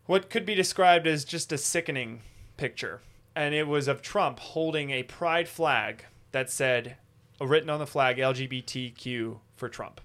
what 0.05 0.29
could 0.29 0.45
be 0.45 0.53
described 0.53 1.07
as 1.07 1.25
just 1.25 1.51
a 1.51 1.57
sickening 1.57 2.21
picture, 2.57 3.01
and 3.35 3.55
it 3.55 3.67
was 3.67 3.87
of 3.87 4.01
Trump 4.01 4.39
holding 4.39 4.91
a 4.91 5.03
pride 5.03 5.47
flag 5.47 6.05
that 6.31 6.51
said, 6.51 6.97
written 7.39 7.69
on 7.69 7.79
the 7.79 7.87
flag, 7.87 8.17
LGBTQ 8.17 9.37
for 9.55 9.69
Trump. 9.69 10.01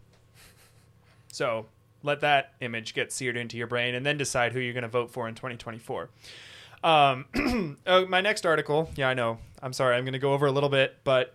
So 1.32 1.66
let 2.02 2.20
that 2.20 2.54
image 2.60 2.94
get 2.94 3.12
seared 3.12 3.36
into 3.36 3.56
your 3.56 3.66
brain, 3.66 3.94
and 3.94 4.04
then 4.04 4.16
decide 4.16 4.52
who 4.52 4.60
you're 4.60 4.72
going 4.72 4.82
to 4.82 4.88
vote 4.88 5.10
for 5.10 5.28
in 5.28 5.34
2024. 5.34 6.10
Um, 6.82 7.26
oh, 7.86 8.06
my 8.06 8.20
next 8.20 8.46
article, 8.46 8.90
yeah, 8.96 9.08
I 9.08 9.14
know. 9.14 9.38
I'm 9.62 9.72
sorry, 9.72 9.96
I'm 9.96 10.04
going 10.04 10.14
to 10.14 10.18
go 10.18 10.32
over 10.32 10.46
a 10.46 10.52
little 10.52 10.68
bit, 10.68 10.96
but 11.04 11.34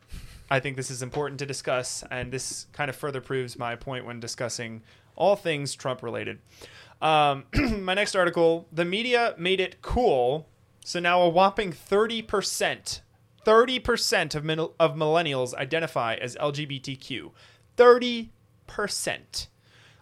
I 0.50 0.60
think 0.60 0.76
this 0.76 0.90
is 0.90 1.02
important 1.02 1.40
to 1.40 1.46
discuss, 1.46 2.04
and 2.10 2.32
this 2.32 2.68
kind 2.74 2.90
of 2.90 2.96
further 2.96 3.22
proves 3.22 3.58
my 3.58 3.76
point 3.76 4.06
when 4.06 4.20
discussing 4.20 4.82
all 5.16 5.36
things 5.36 5.76
Trump 5.76 6.04
related. 6.04 6.40
Um, 7.02 7.46
my 7.84 7.94
next 7.94 8.16
article, 8.16 8.68
the 8.72 8.86
media 8.86 9.36
made 9.38 9.60
it 9.60 9.82
cool, 9.82 10.48
so 10.84 11.00
now 11.00 11.22
a 11.22 11.30
whopping 11.30 11.72
30%, 11.72 13.02
30% 13.46 14.36
of, 14.36 14.44
min- 14.44 14.60
of 14.60 14.96
millennials 14.96 15.54
identify 15.54 16.16
as 16.16 16.36
LGBTQ. 16.36 17.32
30%. 17.78 19.48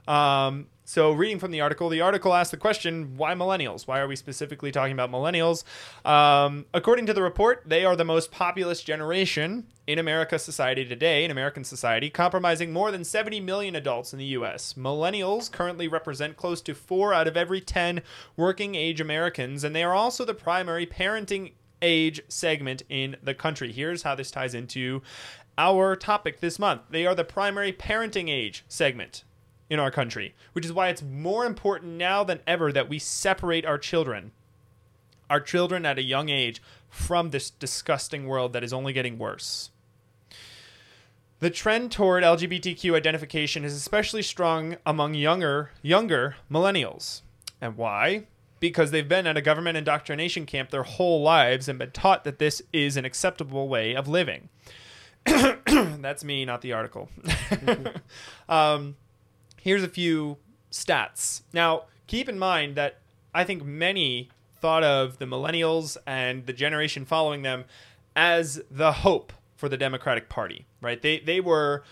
Um, 0.08 0.68
so, 0.86 1.14
reading 1.14 1.40
from 1.40 1.52
the 1.52 1.62
article, 1.62 1.88
the 1.88 2.02
article 2.02 2.34
asked 2.34 2.52
the 2.52 2.58
question, 2.58 3.16
why 3.16 3.34
millennials? 3.36 3.88
Why 3.88 4.00
are 4.00 4.08
we 4.08 4.18
specifically 4.18 4.70
talking 4.70 4.92
about 4.92 5.10
millennials? 5.10 5.64
Um, 6.06 6.66
according 6.74 7.06
to 7.06 7.14
the 7.14 7.22
report, 7.22 7.64
they 7.66 7.86
are 7.86 7.96
the 7.96 8.04
most 8.04 8.32
populous 8.32 8.84
generation 8.84 9.68
in 9.88 9.98
America 9.98 10.38
society 10.38 10.84
today, 10.84 11.24
in 11.24 11.32
American 11.32 11.64
society, 11.64 12.10
comprising 12.10 12.74
more 12.74 12.92
than 12.92 13.06
70 13.06 13.40
million 13.40 13.78
adults 13.78 14.12
in 14.12 14.20
the 14.20 14.26
U.S. 14.26 14.74
Millennials 14.74 15.50
currently 15.50 15.88
represent 15.88 16.36
close 16.36 16.62
to 16.64 16.76
four 16.76 17.14
out 17.14 17.30
of 17.30 17.38
every 17.38 17.62
10 17.62 18.02
working 18.36 18.76
age 18.76 19.00
Americans, 19.00 19.64
and 19.64 19.74
they 19.74 19.84
are 19.84 19.96
also 19.96 20.26
the 20.26 20.34
primary 20.34 20.86
parenting 20.86 21.54
age 21.82 22.22
segment 22.28 22.84
in 22.90 23.16
the 23.24 23.34
country. 23.34 23.72
Here's 23.72 24.04
how 24.04 24.16
this 24.16 24.32
ties 24.32 24.54
into 24.54 25.02
our 25.58 25.96
topic 25.96 26.42
this 26.42 26.60
month. 26.60 26.82
They 26.90 27.06
are 27.06 27.16
the 27.16 27.24
primary 27.24 27.72
parenting 27.72 28.30
age 28.30 28.66
segment 28.68 29.24
in 29.70 29.80
our 29.80 29.92
country, 29.92 30.36
which 30.54 30.66
is 30.66 30.74
why 30.74 30.90
it's 30.90 31.02
more 31.02 31.46
important 31.46 31.94
now 31.94 32.24
than 32.24 32.40
ever 32.46 32.72
that 32.72 32.90
we 32.90 33.00
separate 33.00 33.66
our 33.66 33.78
children, 33.78 34.32
our 35.30 35.40
children 35.40 35.86
at 35.86 35.98
a 35.98 36.04
young 36.04 36.30
age, 36.30 36.62
from 36.90 37.32
this 37.32 37.50
disgusting 37.50 38.28
world 38.28 38.54
that 38.54 38.64
is 38.64 38.72
only 38.72 38.94
getting 38.94 39.18
worse. 39.18 39.72
The 41.40 41.50
trend 41.50 41.92
toward 41.92 42.24
LGBTQ 42.24 42.96
identification 42.96 43.66
is 43.66 43.74
especially 43.74 44.22
strong 44.22 44.78
among 44.86 45.14
younger 45.16 45.72
younger 45.82 46.38
millennials. 46.50 47.22
And 47.60 47.76
why? 47.76 48.28
Because 48.62 48.92
they've 48.92 49.08
been 49.08 49.28
at 49.28 49.36
a 49.36 49.42
government 49.42 49.76
indoctrination 49.76 50.46
camp 50.46 50.70
their 50.70 50.84
whole 50.84 51.22
lives 51.22 51.68
and 51.68 51.78
been 51.78 51.92
taught 51.92 52.24
that 52.24 52.40
this 52.40 52.62
is 52.72 52.96
an 52.96 53.04
acceptable 53.04 53.68
way 53.68 53.94
of 53.94 54.08
living. 54.08 54.48
That's 55.26 56.24
me, 56.24 56.46
not 56.46 56.62
the 56.62 56.72
article. 56.74 57.10
um, 58.48 58.96
here's 59.64 59.82
a 59.82 59.88
few 59.88 60.38
stats. 60.70 61.42
Now, 61.54 61.84
keep 62.06 62.28
in 62.28 62.38
mind 62.38 62.76
that 62.76 63.00
I 63.34 63.46
think 63.46 63.64
many 63.64 64.30
thought 64.60 64.84
of 64.84 65.20
the 65.20 65.26
millennials 65.26 65.96
and 66.06 66.46
the 66.46 66.54
generation 66.54 67.06
following 67.06 67.44
them 67.44 67.64
as 68.14 68.62
the 68.70 68.92
hope 68.92 69.32
for 69.56 69.70
the 69.70 69.78
Democratic 69.78 70.28
Party, 70.28 70.66
right? 70.82 71.02
They 71.02 71.20
they 71.20 71.40
were 71.40 71.84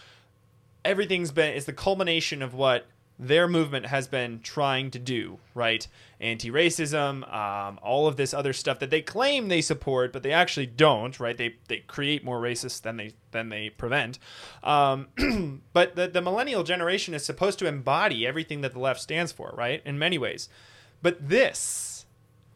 everything's 0.84 1.32
been 1.32 1.54
is 1.54 1.66
the 1.66 1.74
culmination 1.74 2.42
of 2.42 2.54
what 2.54 2.88
their 3.22 3.48
movement 3.48 3.86
has 3.86 4.08
been 4.08 4.40
trying 4.42 4.90
to 4.90 4.98
do, 4.98 5.38
right? 5.54 5.88
Anti-racism, 6.20 7.32
um, 7.32 7.80
all 7.84 8.08
of 8.08 8.18
this 8.18 8.34
other 8.34 8.52
stuff 8.52 8.80
that 8.80 8.90
they 8.90 9.02
claim 9.02 9.48
they 9.48 9.62
support, 9.62 10.12
but 10.12 10.24
they 10.24 10.32
actually 10.32 10.66
don't, 10.66 11.20
right? 11.20 11.38
They 11.38 11.56
they 11.68 11.78
create 11.82 12.24
more 12.24 12.42
racists 12.42 12.82
than 12.82 12.98
they 12.98 13.14
than 13.30 13.50
they 13.50 13.70
prevent. 13.70 14.18
Um, 14.64 15.62
but 15.74 15.96
the 15.96 16.08
the 16.08 16.22
millennial 16.22 16.64
generation 16.64 17.14
is 17.14 17.24
supposed 17.24 17.60
to 17.60 17.68
embody 17.68 18.26
everything 18.26 18.62
that 18.62 18.74
the 18.74 18.80
left 18.80 19.00
stands 19.00 19.32
for, 19.32 19.54
right? 19.56 19.84
In 19.86 20.00
many 20.00 20.18
ways, 20.18 20.50
but 21.04 21.30
this 21.30 22.08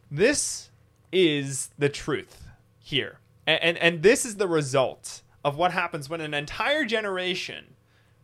this 0.09 0.71
is 1.11 1.69
the 1.77 1.89
truth 1.89 2.47
here, 2.79 3.19
and 3.45 3.61
and, 3.61 3.77
and 3.77 4.01
this 4.01 4.25
is 4.25 4.37
the 4.37 4.47
result 4.47 5.21
of 5.43 5.57
what 5.57 5.73
happens 5.73 6.09
when 6.09 6.21
an 6.21 6.33
entire 6.33 6.85
generation 6.85 7.74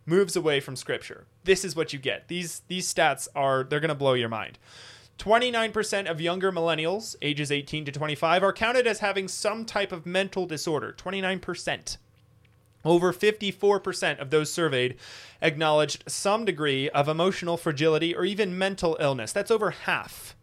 moves 0.06 0.36
away 0.36 0.60
from 0.60 0.76
scripture. 0.76 1.26
This 1.43 1.64
is 1.64 1.76
what 1.76 1.93
you 1.93 1.99
get. 1.99 2.28
These 2.28 2.62
these 2.68 2.91
stats 2.91 3.28
are 3.36 3.64
they're 3.64 3.80
going 3.80 3.89
to 3.89 3.95
blow 3.95 4.14
your 4.14 4.30
mind. 4.30 4.58
29% 5.18 6.10
of 6.10 6.20
younger 6.20 6.52
millennials 6.52 7.16
ages 7.22 7.52
18 7.52 7.86
to 7.86 7.91
25 7.91 8.41
are 8.41 8.54
counted 8.54 8.88
as 8.88 8.99
having 8.99 9.28
some 9.28 9.66
type 9.66 9.91
of 9.91 10.06
mental 10.06 10.47
disorder. 10.47 10.95
29%. 10.97 11.97
Over 12.84 13.14
54% 13.14 14.20
of 14.20 14.32
those 14.32 14.52
surveyed 14.52 14.95
acknowledged 15.39 16.04
some 16.08 16.45
degree 16.45 16.89
of 16.89 17.08
emotional 17.08 17.56
fragility 17.56 18.16
or 18.16 18.26
even 18.26 18.58
mental 18.58 18.97
illness. 18.99 19.32
That's 19.32 19.52
over 19.52 19.70
half. 19.70 20.36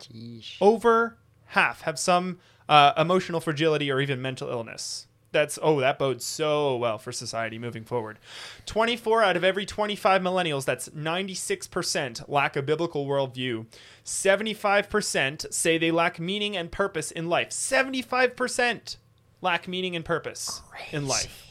Jeez. 0.00 0.56
Over 0.58 1.18
half 1.48 1.82
have 1.82 1.98
some 1.98 2.38
uh, 2.66 2.94
emotional 2.96 3.40
fragility 3.40 3.92
or 3.92 4.00
even 4.00 4.22
mental 4.22 4.48
illness 4.48 5.06
that's 5.34 5.58
oh 5.60 5.80
that 5.80 5.98
bodes 5.98 6.24
so 6.24 6.76
well 6.76 6.96
for 6.96 7.12
society 7.12 7.58
moving 7.58 7.84
forward. 7.84 8.18
24 8.64 9.22
out 9.22 9.36
of 9.36 9.44
every 9.44 9.66
25 9.66 10.22
millennials 10.22 10.64
that's 10.64 10.88
96% 10.88 12.26
lack 12.28 12.56
a 12.56 12.62
biblical 12.62 13.06
worldview. 13.06 13.66
75% 14.04 15.52
say 15.52 15.76
they 15.76 15.90
lack 15.90 16.18
meaning 16.18 16.56
and 16.56 16.72
purpose 16.72 17.10
in 17.10 17.28
life. 17.28 17.50
75% 17.50 18.96
lack 19.42 19.68
meaning 19.68 19.94
and 19.94 20.04
purpose 20.04 20.62
in 20.92 21.06
life. 21.06 21.46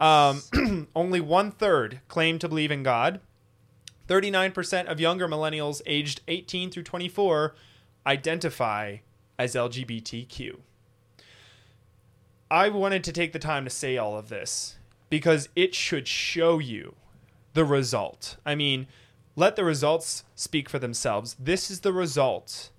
um, 0.00 0.88
only 0.96 1.20
one 1.20 1.50
third 1.50 2.00
claim 2.08 2.38
to 2.38 2.48
believe 2.48 2.70
in 2.70 2.82
god. 2.82 3.20
39% 4.06 4.86
of 4.86 5.00
younger 5.00 5.28
millennials 5.28 5.82
aged 5.84 6.22
18 6.28 6.70
through 6.70 6.82
24 6.82 7.54
identify 8.06 8.96
as 9.38 9.54
lgbtq 9.54 10.56
I 12.50 12.70
wanted 12.70 13.04
to 13.04 13.12
take 13.12 13.32
the 13.32 13.38
time 13.38 13.64
to 13.64 13.70
say 13.70 13.98
all 13.98 14.16
of 14.16 14.30
this 14.30 14.78
because 15.10 15.48
it 15.54 15.74
should 15.74 16.08
show 16.08 16.58
you 16.58 16.94
the 17.52 17.64
result. 17.64 18.36
I 18.46 18.54
mean, 18.54 18.86
let 19.36 19.56
the 19.56 19.64
results 19.64 20.24
speak 20.34 20.68
for 20.68 20.78
themselves. 20.78 21.36
This 21.38 21.70
is 21.70 21.80
the 21.80 21.92
result 21.92 22.70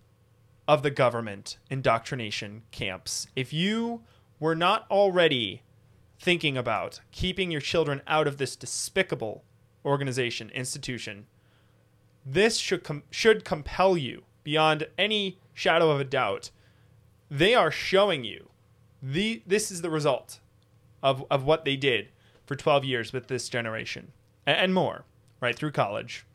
of 0.68 0.82
the 0.82 0.92
government 0.92 1.58
indoctrination 1.70 2.64
camps. 2.72 3.28
If 3.36 3.54
you 3.54 4.02
were 4.40 4.56
not 4.56 4.86
already 4.90 5.64
thinking 6.20 6.58
about 6.58 7.00
keeping 7.12 7.52
your 7.52 7.62
children 7.62 8.02
out 8.08 8.28
of 8.28 8.38
this 8.38 8.56
despicable 8.56 9.44
organization, 9.86 10.50
institution, 10.50 11.28
this 12.26 12.58
should 12.58 12.84
com- 12.84 13.04
should 13.12 13.46
compel 13.46 13.98
you 13.98 14.24
beyond 14.44 14.88
any 14.98 15.38
shadow 15.54 15.92
of 15.92 16.00
a 16.00 16.06
doubt. 16.06 16.52
They 17.30 17.54
are 17.54 17.72
showing 17.72 18.24
you 18.24 18.50
the 19.02 19.42
this 19.48 19.72
is 19.72 19.82
the 19.82 19.90
result 19.90 20.40
of 21.02 21.24
of 21.32 21.44
what 21.44 21.66
they 21.66 21.76
did 21.76 22.10
for 22.46 22.56
12 22.56 22.84
years 22.86 23.14
with 23.14 23.28
this 23.28 23.48
generation 23.50 24.12
and, 24.46 24.58
and 24.58 24.74
more 24.74 25.06
right 25.42 25.56
through 25.56 25.72
college 25.72 26.26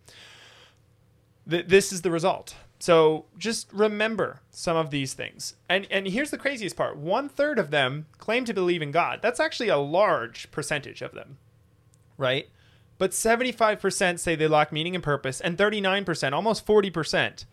Th- 1.49 1.67
this 1.67 1.93
is 1.93 2.03
the 2.03 2.11
result 2.11 2.57
So 2.79 3.27
just 3.39 3.73
remember 3.73 4.41
some 4.51 4.77
of 4.77 4.91
these 4.91 5.15
things. 5.15 5.55
And 5.69 5.87
and 5.91 6.07
here's 6.07 6.31
the 6.31 6.39
craziest 6.39 6.77
part: 6.77 6.97
one 6.97 7.29
third 7.29 7.59
of 7.59 7.71
them 7.71 8.07
claim 8.19 8.45
to 8.45 8.53
believe 8.55 8.83
in 8.83 8.91
God. 8.91 9.21
That's 9.23 9.41
actually 9.41 9.69
a 9.71 9.79
large 9.79 10.51
percentage 10.51 11.01
of 11.03 11.13
them, 11.13 11.39
right? 12.19 12.49
But 12.99 13.11
75% 13.13 14.19
say 14.21 14.37
they 14.37 14.47
lack 14.49 14.71
meaning 14.73 14.95
and 14.95 15.03
purpose, 15.03 15.41
and 15.41 15.59
39%, 15.59 16.33
almost 16.33 16.65
40%, 16.65 17.45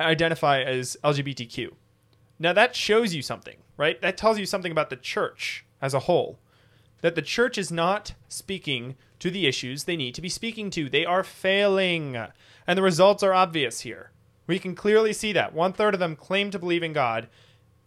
identify 0.00 0.60
as 0.60 0.96
LGBTQ. 1.04 1.72
Now 2.38 2.52
that 2.52 2.76
shows 2.76 3.14
you 3.14 3.22
something, 3.22 3.56
right? 3.76 4.00
That 4.02 4.16
tells 4.16 4.38
you 4.38 4.46
something 4.46 4.72
about 4.72 4.90
the 4.90 4.96
church 4.96 5.64
as 5.80 5.94
a 5.94 6.00
whole. 6.00 6.38
That 7.00 7.14
the 7.14 7.22
church 7.22 7.58
is 7.58 7.70
not 7.70 8.14
speaking 8.28 8.96
to 9.18 9.30
the 9.30 9.46
issues 9.46 9.84
they 9.84 9.96
need 9.96 10.14
to 10.14 10.22
be 10.22 10.28
speaking 10.28 10.70
to. 10.70 10.88
They 10.88 11.04
are 11.04 11.22
failing. 11.22 12.16
And 12.66 12.78
the 12.78 12.82
results 12.82 13.22
are 13.22 13.32
obvious 13.34 13.80
here. 13.80 14.10
We 14.46 14.58
can 14.58 14.74
clearly 14.74 15.12
see 15.12 15.32
that. 15.32 15.54
One 15.54 15.72
third 15.72 15.94
of 15.94 16.00
them 16.00 16.16
claim 16.16 16.50
to 16.50 16.58
believe 16.58 16.82
in 16.82 16.92
God, 16.92 17.28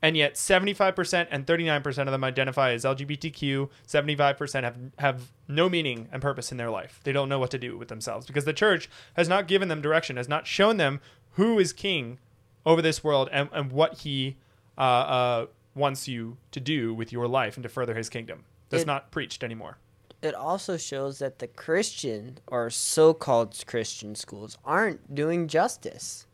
and 0.02 0.18
yet 0.18 0.36
75% 0.36 1.28
and 1.30 1.46
39% 1.46 2.00
of 2.00 2.12
them 2.12 2.24
identify 2.24 2.72
as 2.72 2.84
LGBTQ. 2.84 3.70
75% 3.88 4.64
have, 4.64 4.78
have 4.98 5.32
no 5.48 5.70
meaning 5.70 6.08
and 6.12 6.22
purpose 6.22 6.52
in 6.52 6.58
their 6.58 6.70
life. 6.70 7.00
They 7.04 7.12
don't 7.12 7.30
know 7.30 7.40
what 7.40 7.52
to 7.52 7.58
do 7.58 7.78
with 7.78 7.88
themselves 7.88 8.26
because 8.26 8.46
the 8.46 8.54
church 8.54 8.90
has 9.16 9.30
not 9.30 9.48
given 9.48 9.68
them 9.68 9.82
direction, 9.82 10.18
has 10.18 10.30
not 10.30 10.48
shown 10.48 10.78
them 10.78 11.00
who 11.34 11.60
is 11.60 11.74
king 11.74 12.20
over 12.66 12.82
this 12.82 13.04
world 13.04 13.30
and, 13.32 13.50
and 13.54 13.72
what 13.72 14.00
he 14.00 14.38
uh, 14.78 14.82
uh, 14.82 15.46
wants 15.76 16.08
you 16.08 16.38
to 16.52 16.60
do 16.60 16.94
with 16.94 17.12
your 17.12 17.28
life 17.28 17.56
and 17.58 17.64
to 17.64 17.70
further 17.70 17.96
his 17.96 18.10
kingdom. 18.10 18.46
That's 18.70 18.84
It- 18.84 18.88
not 18.88 19.12
preached 19.12 19.44
anymore. 19.44 19.78
It 20.22 20.36
also 20.36 20.76
shows 20.76 21.20
that 21.20 21.40
the 21.40 21.48
Christian 21.48 22.40
or 22.46 22.70
so-called 22.70 23.56
Christian 23.66 24.16
schools 24.16 24.58
aren't 24.66 25.16
doing 25.16 25.48
justice. 25.48 26.28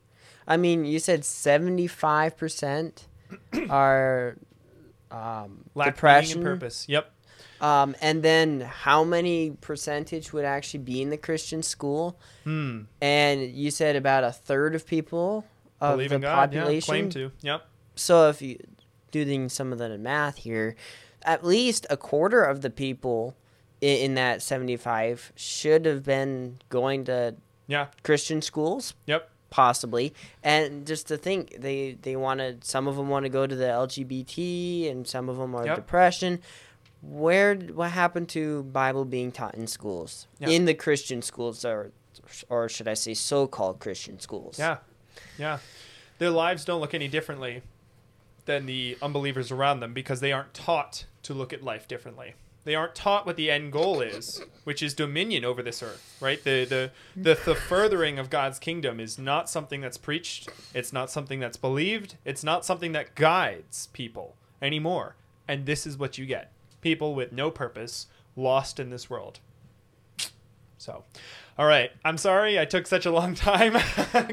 I 0.48 0.58
mean, 0.58 0.86
you 0.86 0.98
said 0.98 1.24
seventy-five 1.24 2.36
percent 2.36 3.08
are 3.70 4.38
um, 5.12 5.66
Lack 5.76 5.94
depression, 5.94 6.40
meaning 6.40 6.52
and 6.54 6.60
purpose. 6.62 6.86
Yep. 6.90 7.12
Um, 7.62 7.96
and 8.02 8.24
then 8.24 8.62
how 8.62 9.04
many 9.04 9.52
percentage 9.52 10.34
would 10.34 10.46
actually 10.46 10.80
be 10.82 11.02
in 11.04 11.10
the 11.12 11.18
Christian 11.18 11.62
school? 11.64 12.20
Hmm. 12.44 12.82
And 13.02 13.52
you 13.52 13.70
said 13.72 13.96
about 13.96 14.24
a 14.24 14.32
third 14.32 14.74
of 14.76 14.86
people 14.88 15.46
of 15.82 15.94
Believe 15.98 16.10
the 16.10 16.16
in 16.16 16.22
God. 16.22 16.54
Yeah. 16.54 16.62
population. 16.62 16.86
Claim 16.88 17.10
to. 17.12 17.32
Yep. 17.42 17.66
So 17.96 18.30
if 18.30 18.42
you 18.42 18.58
doing 19.12 19.50
some 19.50 19.72
of 19.72 19.78
the 19.78 19.98
math 19.98 20.38
here, 20.38 20.76
at 21.24 21.44
least 21.46 21.86
a 21.90 21.98
quarter 21.98 22.44
of 22.44 22.62
the 22.62 22.70
people 22.70 23.36
in, 23.82 23.98
in 23.98 24.14
that 24.16 24.42
75 24.42 25.32
should 25.36 25.86
have 25.86 26.04
been 26.04 26.60
going 26.70 27.06
to 27.06 27.36
Yeah. 27.68 27.88
Christian 28.04 28.42
schools 28.42 28.94
Yep. 29.08 29.30
possibly 29.50 30.14
and 30.44 30.86
just 30.86 31.08
to 31.08 31.18
think 31.18 31.56
they 31.60 31.98
they 32.02 32.16
wanted 32.16 32.64
some 32.64 32.88
of 32.88 32.96
them 32.98 33.08
want 33.10 33.24
to 33.24 33.30
go 33.30 33.48
to 33.48 33.56
the 33.56 33.66
lgbt 33.66 34.92
and 34.92 35.08
some 35.08 35.30
of 35.30 35.38
them 35.38 35.56
are 35.56 35.66
Yep. 35.66 35.76
depression 35.78 36.42
where 37.02 37.56
what 37.56 37.92
happened 37.92 38.28
to 38.30 38.64
bible 38.64 39.06
being 39.06 39.32
taught 39.32 39.56
in 39.56 39.68
schools 39.68 40.28
Yeah. 40.40 40.50
in 40.50 40.66
the 40.66 40.74
christian 40.74 41.22
schools 41.22 41.64
or 41.64 41.92
or 42.50 42.68
should 42.70 42.88
i 42.88 42.94
say 42.96 43.14
so-called 43.14 43.80
christian 43.80 44.20
schools 44.20 44.60
Yeah. 44.60 44.78
Yeah. 45.38 45.60
Their 46.18 46.30
lives 46.30 46.66
don't 46.66 46.82
look 46.82 46.94
any 46.94 47.08
differently 47.08 47.62
than 48.46 48.66
the 48.66 48.98
unbelievers 49.02 49.52
around 49.52 49.80
them 49.80 49.94
because 49.94 50.20
they 50.20 50.32
aren't 50.32 50.54
taught 50.54 51.06
to 51.24 51.34
look 51.34 51.52
at 51.52 51.64
life 51.64 51.88
differently. 51.88 52.36
They 52.64 52.74
aren't 52.74 52.96
taught 52.96 53.28
what 53.28 53.36
the 53.36 53.52
end 53.52 53.72
goal 53.72 54.02
is, 54.02 54.42
which 54.64 54.82
is 54.82 54.96
dominion 54.96 55.46
over 55.46 55.62
this 55.62 55.84
earth, 55.84 56.18
right? 56.20 56.44
The 56.44 56.66
the 56.66 56.92
the, 57.16 57.40
the 57.46 57.54
furthering 57.56 58.18
of 58.18 58.32
God's 58.32 58.58
kingdom 58.58 59.00
is 59.00 59.20
not 59.20 59.50
something 59.50 59.82
that's 59.82 60.00
preached, 60.00 60.50
it's 60.74 60.92
not 60.92 61.12
something 61.12 61.40
that's 61.40 61.58
believed, 61.58 62.16
it's 62.26 62.44
not 62.44 62.66
something 62.66 62.92
that 62.94 63.14
guides 63.14 63.88
people 63.94 64.36
anymore. 64.64 65.16
And 65.48 65.68
this 65.68 65.86
is 65.86 65.98
what 65.98 66.18
you 66.18 66.26
get. 66.26 66.52
People 66.82 67.14
with 67.14 67.32
no 67.32 67.52
purpose, 67.52 68.08
lost 68.36 68.80
in 68.80 68.90
this 68.90 69.12
world. 69.12 69.40
So, 70.80 71.04
all 71.58 71.66
right. 71.66 71.92
I'm 72.04 72.18
sorry 72.18 72.60
I 72.60 72.66
took 72.66 72.88
such 72.88 73.06
a 73.06 73.12
long 73.12 73.36
time 73.36 73.76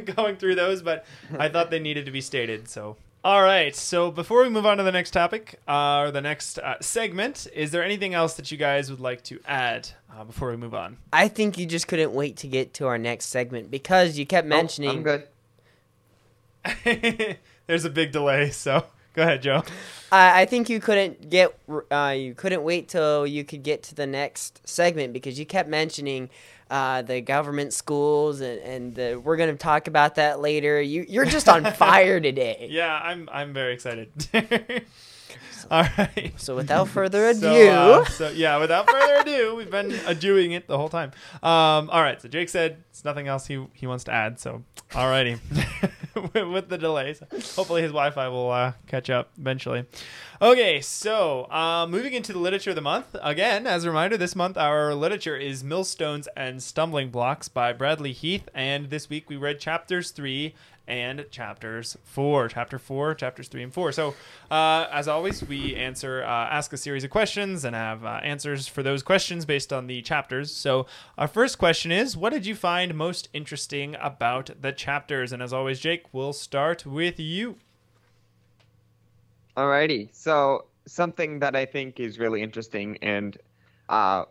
going 0.16 0.36
through 0.36 0.54
those, 0.56 0.82
but 0.82 1.04
I 1.38 1.48
thought 1.48 1.70
they 1.70 1.78
needed 1.80 2.06
to 2.06 2.10
be 2.12 2.20
stated. 2.20 2.68
So, 2.68 2.96
all 3.24 3.42
right. 3.42 3.74
So, 3.76 4.10
before 4.10 4.42
we 4.42 4.48
move 4.48 4.66
on 4.66 4.78
to 4.78 4.82
the 4.82 4.90
next 4.92 5.12
topic 5.12 5.60
uh, 5.68 5.98
or 6.00 6.10
the 6.10 6.20
next 6.20 6.58
uh, 6.58 6.74
segment, 6.80 7.46
is 7.54 7.70
there 7.70 7.84
anything 7.84 8.14
else 8.14 8.34
that 8.34 8.50
you 8.50 8.58
guys 8.58 8.90
would 8.90 9.00
like 9.00 9.22
to 9.24 9.38
add 9.46 9.88
uh, 10.12 10.24
before 10.24 10.50
we 10.50 10.56
move 10.56 10.74
on? 10.74 10.98
i 11.12 11.28
think 11.28 11.56
you 11.56 11.64
just 11.66 11.86
couldn't 11.88 12.12
wait 12.12 12.36
to 12.38 12.48
get 12.48 12.74
to 12.74 12.86
our 12.86 12.98
next 12.98 13.26
segment 13.26 13.70
because 13.70 14.18
you 14.18 14.26
kept 14.26 14.46
Oh, 14.46 14.48
mentioning 14.48 14.90
I'm 14.90 15.02
good. 15.02 15.28
There's 17.66 17.84
a 17.84 17.90
big 17.90 18.12
delay, 18.12 18.50
so 18.50 18.84
go 19.14 19.22
ahead, 19.22 19.42
Joe. 19.42 19.62
I 20.10 20.42
I 20.42 20.44
think 20.46 20.68
you 20.68 20.80
couldn't 20.80 21.30
get 21.30 21.56
uh, 21.90 22.14
you 22.16 22.34
couldn't 22.34 22.62
wait 22.62 22.88
till 22.88 23.26
you 23.26 23.44
could 23.44 23.62
get 23.62 23.82
to 23.84 23.94
the 23.94 24.06
next 24.06 24.66
segment 24.68 25.12
because 25.12 25.38
you 25.38 25.46
kept 25.46 25.68
mentioning 25.68 26.28
uh, 26.72 27.02
the 27.02 27.20
government 27.20 27.74
schools 27.74 28.40
and 28.40 28.58
and 28.60 28.94
the, 28.94 29.20
we're 29.22 29.36
gonna 29.36 29.54
talk 29.56 29.88
about 29.88 30.14
that 30.14 30.40
later. 30.40 30.80
You 30.80 31.04
you're 31.06 31.26
just 31.26 31.46
on 31.48 31.64
fire 31.74 32.18
today. 32.18 32.68
Yeah, 32.70 32.98
I'm 33.02 33.28
I'm 33.30 33.52
very 33.52 33.74
excited. 33.74 34.10
All 35.70 35.84
right. 35.96 36.32
So 36.36 36.56
without 36.56 36.88
further 36.88 37.26
ado, 37.28 37.40
So, 37.40 37.68
uh, 37.70 38.04
so 38.06 38.30
yeah, 38.30 38.56
without 38.58 38.90
further 38.90 39.20
ado, 39.20 39.54
we've 39.54 39.70
been 39.70 39.94
doing 40.18 40.52
it 40.52 40.66
the 40.66 40.76
whole 40.76 40.88
time. 40.88 41.12
Um, 41.42 41.88
all 41.90 42.02
right, 42.02 42.20
so 42.20 42.28
Jake 42.28 42.48
said 42.48 42.82
it's 42.90 43.04
nothing 43.04 43.28
else 43.28 43.46
he 43.46 43.64
he 43.74 43.86
wants 43.86 44.04
to 44.04 44.12
add. 44.12 44.40
So, 44.40 44.64
alrighty, 44.90 45.38
with, 46.34 46.68
the 46.68 46.78
delays, 46.78 47.20
hopefully 47.56 47.82
his 47.82 47.90
Wi-Fi 47.90 48.28
will 48.28 48.50
uh, 48.50 48.72
catch 48.86 49.10
up 49.10 49.30
eventually. 49.38 49.84
Okay, 50.40 50.80
so 50.80 51.46
uh, 51.50 51.86
moving 51.88 52.14
into 52.14 52.32
the 52.32 52.38
literature 52.38 52.70
of 52.70 52.76
the 52.76 52.82
month 52.82 53.14
again. 53.22 53.66
As 53.66 53.84
a 53.84 53.88
reminder, 53.88 54.16
this 54.16 54.34
month 54.34 54.56
our 54.56 54.94
literature 54.94 55.36
is 55.36 55.62
Millstones 55.62 56.28
and 56.36 56.62
Stumbling 56.62 57.10
Blocks 57.10 57.48
by 57.48 57.72
Bradley 57.72 58.12
Heath, 58.12 58.48
and 58.54 58.90
this 58.90 59.08
week 59.08 59.28
we 59.28 59.36
read 59.36 59.60
chapters 59.60 60.10
three 60.10 60.54
and 60.86 61.24
chapters 61.30 61.96
four. 62.04 62.48
Chapter 62.48 62.78
four, 62.78 63.14
chapters 63.14 63.48
three 63.48 63.62
and 63.62 63.72
four. 63.72 63.92
So, 63.92 64.14
uh, 64.50 64.86
as 64.90 65.08
always, 65.08 65.42
we 65.44 65.74
answer, 65.74 66.22
uh, 66.22 66.26
ask 66.26 66.72
a 66.72 66.76
series 66.76 67.04
of 67.04 67.10
questions 67.10 67.64
and 67.64 67.74
have 67.74 68.04
uh, 68.04 68.20
answers 68.22 68.68
for 68.68 68.82
those 68.82 69.02
questions 69.02 69.44
based 69.44 69.72
on 69.72 69.86
the 69.86 70.02
chapters. 70.02 70.52
So, 70.52 70.86
our 71.16 71.28
first 71.28 71.58
question 71.58 71.92
is 71.92 72.16
What 72.16 72.32
did 72.32 72.46
you 72.46 72.54
find 72.54 72.94
most 72.94 73.28
interesting 73.32 73.96
about 74.00 74.50
the 74.60 74.72
chapters? 74.72 75.32
And 75.32 75.42
as 75.42 75.52
always, 75.52 75.80
Jake, 75.80 76.12
we'll 76.12 76.32
start 76.32 76.84
with 76.86 77.18
you. 77.18 77.56
Alrighty. 79.56 80.08
So 80.12 80.66
something 80.86 81.38
that 81.40 81.54
I 81.54 81.66
think 81.66 82.00
is 82.00 82.18
really 82.18 82.42
interesting 82.42 82.98
and 83.02 83.36
uh, 83.88 84.24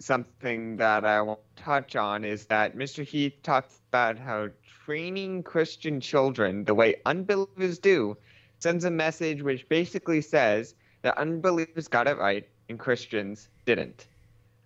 something 0.00 0.76
that 0.78 1.04
I 1.04 1.22
want 1.22 1.40
to 1.56 1.62
touch 1.62 1.94
on 1.94 2.24
is 2.24 2.46
that 2.46 2.76
Mr. 2.76 3.04
Heath 3.04 3.34
talks 3.42 3.80
about 3.88 4.18
how 4.18 4.48
training 4.84 5.42
Christian 5.42 6.00
children 6.00 6.64
the 6.64 6.74
way 6.74 6.96
unbelievers 7.06 7.78
do 7.78 8.16
sends 8.58 8.84
a 8.84 8.90
message 8.90 9.42
which 9.42 9.68
basically 9.68 10.20
says 10.20 10.74
that 11.02 11.16
unbelievers 11.18 11.88
got 11.88 12.06
it 12.08 12.16
right 12.18 12.48
and 12.68 12.78
Christians 12.78 13.48
didn't. 13.66 14.06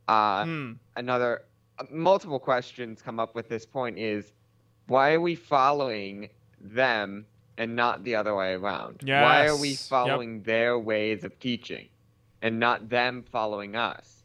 Uh, 0.08 0.44
Hmm. 0.44 0.72
another 0.96 1.42
multiple 1.90 2.38
questions 2.38 3.02
come 3.02 3.18
up 3.20 3.34
with 3.34 3.48
this 3.48 3.66
point 3.66 3.98
is 3.98 4.32
why 4.86 5.12
are 5.12 5.20
we 5.20 5.34
following 5.34 6.30
them 6.60 7.26
and 7.58 7.74
not 7.74 8.04
the 8.04 8.14
other 8.14 8.34
way 8.34 8.52
around 8.54 9.02
why 9.04 9.46
are 9.46 9.56
we 9.56 9.70
Yes. 9.70 9.82
Yep. 9.82 9.88
following 9.88 10.42
their 10.42 10.78
ways 10.78 11.24
of 11.24 11.38
teaching 11.38 11.88
and 12.42 12.58
not 12.60 12.88
them 12.88 13.22
following 13.22 13.76
us 13.76 14.15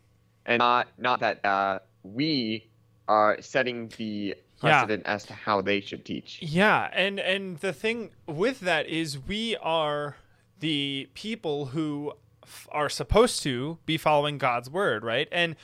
and 0.47 0.59
not 0.61 0.89
not 0.99 1.21
that 1.21 1.45
uh, 1.45 1.79
we 2.03 2.67
are 3.07 3.41
setting 3.41 3.89
the 3.97 4.35
Yeah. 4.63 4.81
precedent 4.81 5.03
as 5.07 5.25
to 5.27 5.35
how 5.35 5.61
they 5.61 5.81
should 5.81 6.05
teach. 6.05 6.39
Yeah, 6.43 6.91
and 6.93 7.21
and 7.21 7.59
the 7.59 7.73
thing 7.73 8.11
with 8.27 8.61
that 8.61 8.87
is 8.87 9.19
we 9.19 9.57
are 9.57 10.17
the 10.61 11.09
people 11.15 11.67
who 11.67 12.13
f- 12.43 12.67
are 12.73 12.89
supposed 12.89 13.43
to 13.45 13.79
be 13.87 13.97
following 13.97 14.39
God's 14.39 14.69
word, 14.71 15.05
right? 15.05 15.29
And 15.31 15.55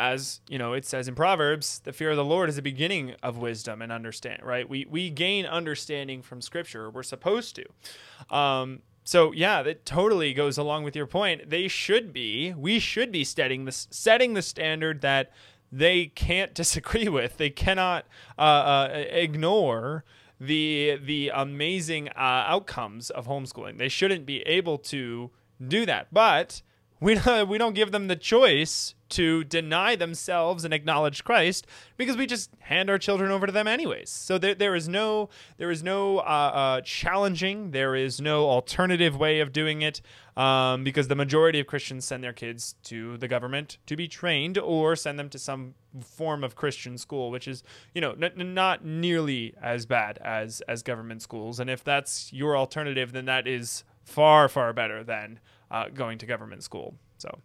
as 0.00 0.40
you 0.48 0.58
know, 0.58 0.72
it 0.72 0.84
says 0.84 1.08
in 1.08 1.14
Proverbs, 1.14 1.80
the 1.84 1.92
fear 1.92 2.10
of 2.10 2.16
the 2.16 2.24
Lord 2.24 2.48
is 2.48 2.56
the 2.56 2.62
beginning 2.62 3.14
of 3.22 3.38
wisdom 3.38 3.80
and 3.80 3.92
understand. 3.92 4.42
Right? 4.42 4.68
We 4.68 4.86
we 4.88 5.10
gain 5.10 5.46
understanding 5.46 6.22
from 6.22 6.40
Scripture. 6.40 6.90
We're 6.90 7.02
supposed 7.02 7.56
to. 7.56 8.36
Um, 8.36 8.80
so 9.04 9.32
yeah, 9.32 9.62
that 9.62 9.84
totally 9.84 10.32
goes 10.34 10.58
along 10.58 10.84
with 10.84 10.96
your 10.96 11.06
point. 11.06 11.50
They 11.50 11.68
should 11.68 12.12
be. 12.12 12.54
We 12.56 12.78
should 12.78 13.12
be 13.12 13.24
setting 13.24 13.64
the 13.66 13.72
setting 13.72 14.34
the 14.34 14.42
standard 14.42 15.00
that 15.02 15.30
they 15.70 16.06
can't 16.06 16.54
disagree 16.62 17.08
with. 17.08 17.36
They 17.36 17.50
cannot 17.50 18.06
uh, 18.38 18.40
uh, 18.40 19.04
ignore 19.10 20.04
the 20.40 20.98
the 21.02 21.30
amazing 21.34 22.08
uh, 22.08 22.44
outcomes 22.48 23.10
of 23.10 23.26
homeschooling. 23.26 23.78
They 23.78 23.88
shouldn't 23.88 24.26
be 24.26 24.40
able 24.40 24.78
to 24.78 25.30
do 25.66 25.86
that. 25.86 26.08
But 26.12 26.62
we 27.00 27.14
don't, 27.14 27.48
we 27.48 27.58
don't 27.58 27.74
give 27.74 27.92
them 27.92 28.08
the 28.08 28.16
choice 28.16 28.94
to 29.14 29.44
deny 29.44 29.94
themselves 29.94 30.64
and 30.64 30.74
acknowledge 30.74 31.22
Christ 31.22 31.66
because 31.96 32.16
we 32.16 32.26
just 32.26 32.50
hand 32.60 32.90
our 32.90 32.98
children 32.98 33.30
over 33.30 33.46
to 33.46 33.52
them 33.52 33.68
anyways. 33.68 34.10
So 34.10 34.38
there, 34.38 34.54
there 34.54 34.74
is 34.74 34.88
no 34.88 35.28
there 35.56 35.70
is 35.70 35.82
no 35.82 36.18
uh, 36.18 36.20
uh, 36.20 36.80
challenging. 36.80 37.70
There 37.70 37.94
is 37.94 38.20
no 38.20 38.46
alternative 38.46 39.16
way 39.16 39.40
of 39.40 39.52
doing 39.52 39.82
it 39.82 40.00
um, 40.36 40.82
because 40.82 41.06
the 41.08 41.14
majority 41.14 41.60
of 41.60 41.66
Christians 41.68 42.04
send 42.04 42.24
their 42.24 42.32
kids 42.32 42.74
to 42.84 43.16
the 43.18 43.28
government 43.28 43.78
to 43.86 43.94
be 43.96 44.08
trained 44.08 44.58
or 44.58 44.96
send 44.96 45.18
them 45.18 45.28
to 45.30 45.38
some 45.38 45.74
form 46.00 46.42
of 46.42 46.56
Christian 46.56 46.98
school, 46.98 47.30
which 47.30 47.46
is 47.46 47.62
you 47.94 48.00
know 48.00 48.16
n- 48.20 48.54
not 48.54 48.84
nearly 48.84 49.54
as 49.62 49.86
bad 49.86 50.18
as 50.18 50.60
as 50.62 50.82
government 50.82 51.22
schools. 51.22 51.60
And 51.60 51.70
if 51.70 51.84
that's 51.84 52.32
your 52.32 52.56
alternative, 52.56 53.12
then 53.12 53.26
that 53.26 53.46
is 53.46 53.84
far 54.02 54.48
far 54.48 54.72
better 54.72 55.04
than 55.04 55.38
uh, 55.70 55.88
going 55.88 56.18
to 56.18 56.26
government 56.26 56.64
school. 56.64 56.96
So 57.18 57.38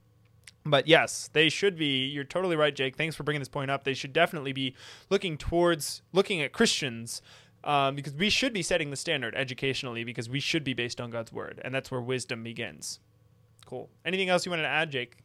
but 0.69 0.87
yes, 0.87 1.29
they 1.33 1.49
should 1.49 1.77
be. 1.77 2.05
You're 2.07 2.23
totally 2.23 2.55
right, 2.55 2.75
Jake. 2.75 2.95
Thanks 2.95 3.15
for 3.15 3.23
bringing 3.23 3.41
this 3.41 3.49
point 3.49 3.71
up. 3.71 3.83
They 3.83 3.93
should 3.93 4.13
definitely 4.13 4.53
be 4.53 4.75
looking 5.09 5.37
towards 5.37 6.01
looking 6.13 6.41
at 6.41 6.53
Christians 6.53 7.21
um, 7.63 7.95
because 7.95 8.13
we 8.13 8.29
should 8.29 8.53
be 8.53 8.61
setting 8.61 8.89
the 8.89 8.95
standard 8.95 9.35
educationally 9.35 10.03
because 10.03 10.29
we 10.29 10.39
should 10.39 10.63
be 10.63 10.73
based 10.73 10.99
on 10.99 11.09
God's 11.09 11.31
word, 11.31 11.61
and 11.63 11.73
that's 11.73 11.91
where 11.91 12.01
wisdom 12.01 12.43
begins. 12.43 12.99
Cool. 13.65 13.89
Anything 14.05 14.29
else 14.29 14.45
you 14.45 14.49
wanted 14.51 14.63
to 14.63 14.69
add, 14.69 14.91
Jake? 14.91 15.17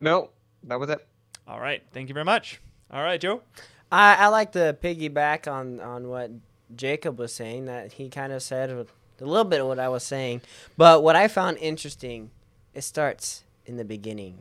No, 0.00 0.30
that 0.64 0.78
was 0.78 0.90
it. 0.90 1.06
All 1.48 1.60
right. 1.60 1.82
Thank 1.92 2.08
you 2.08 2.14
very 2.14 2.24
much. 2.24 2.60
All 2.90 3.02
right, 3.02 3.20
Joe. 3.20 3.42
I, 3.90 4.14
I 4.14 4.26
like 4.28 4.52
to 4.52 4.76
piggyback 4.82 5.50
on 5.50 5.80
on 5.80 6.08
what 6.08 6.30
Jacob 6.74 7.18
was 7.18 7.34
saying. 7.34 7.66
That 7.66 7.94
he 7.94 8.08
kind 8.08 8.32
of 8.32 8.42
said 8.42 8.70
a 8.70 8.86
little 9.24 9.44
bit 9.44 9.60
of 9.60 9.66
what 9.66 9.78
I 9.78 9.88
was 9.88 10.02
saying, 10.04 10.42
but 10.76 11.02
what 11.02 11.16
I 11.16 11.28
found 11.28 11.58
interesting 11.58 12.30
it 12.74 12.82
starts 12.82 13.43
in 13.66 13.76
the 13.76 13.84
beginning. 13.84 14.38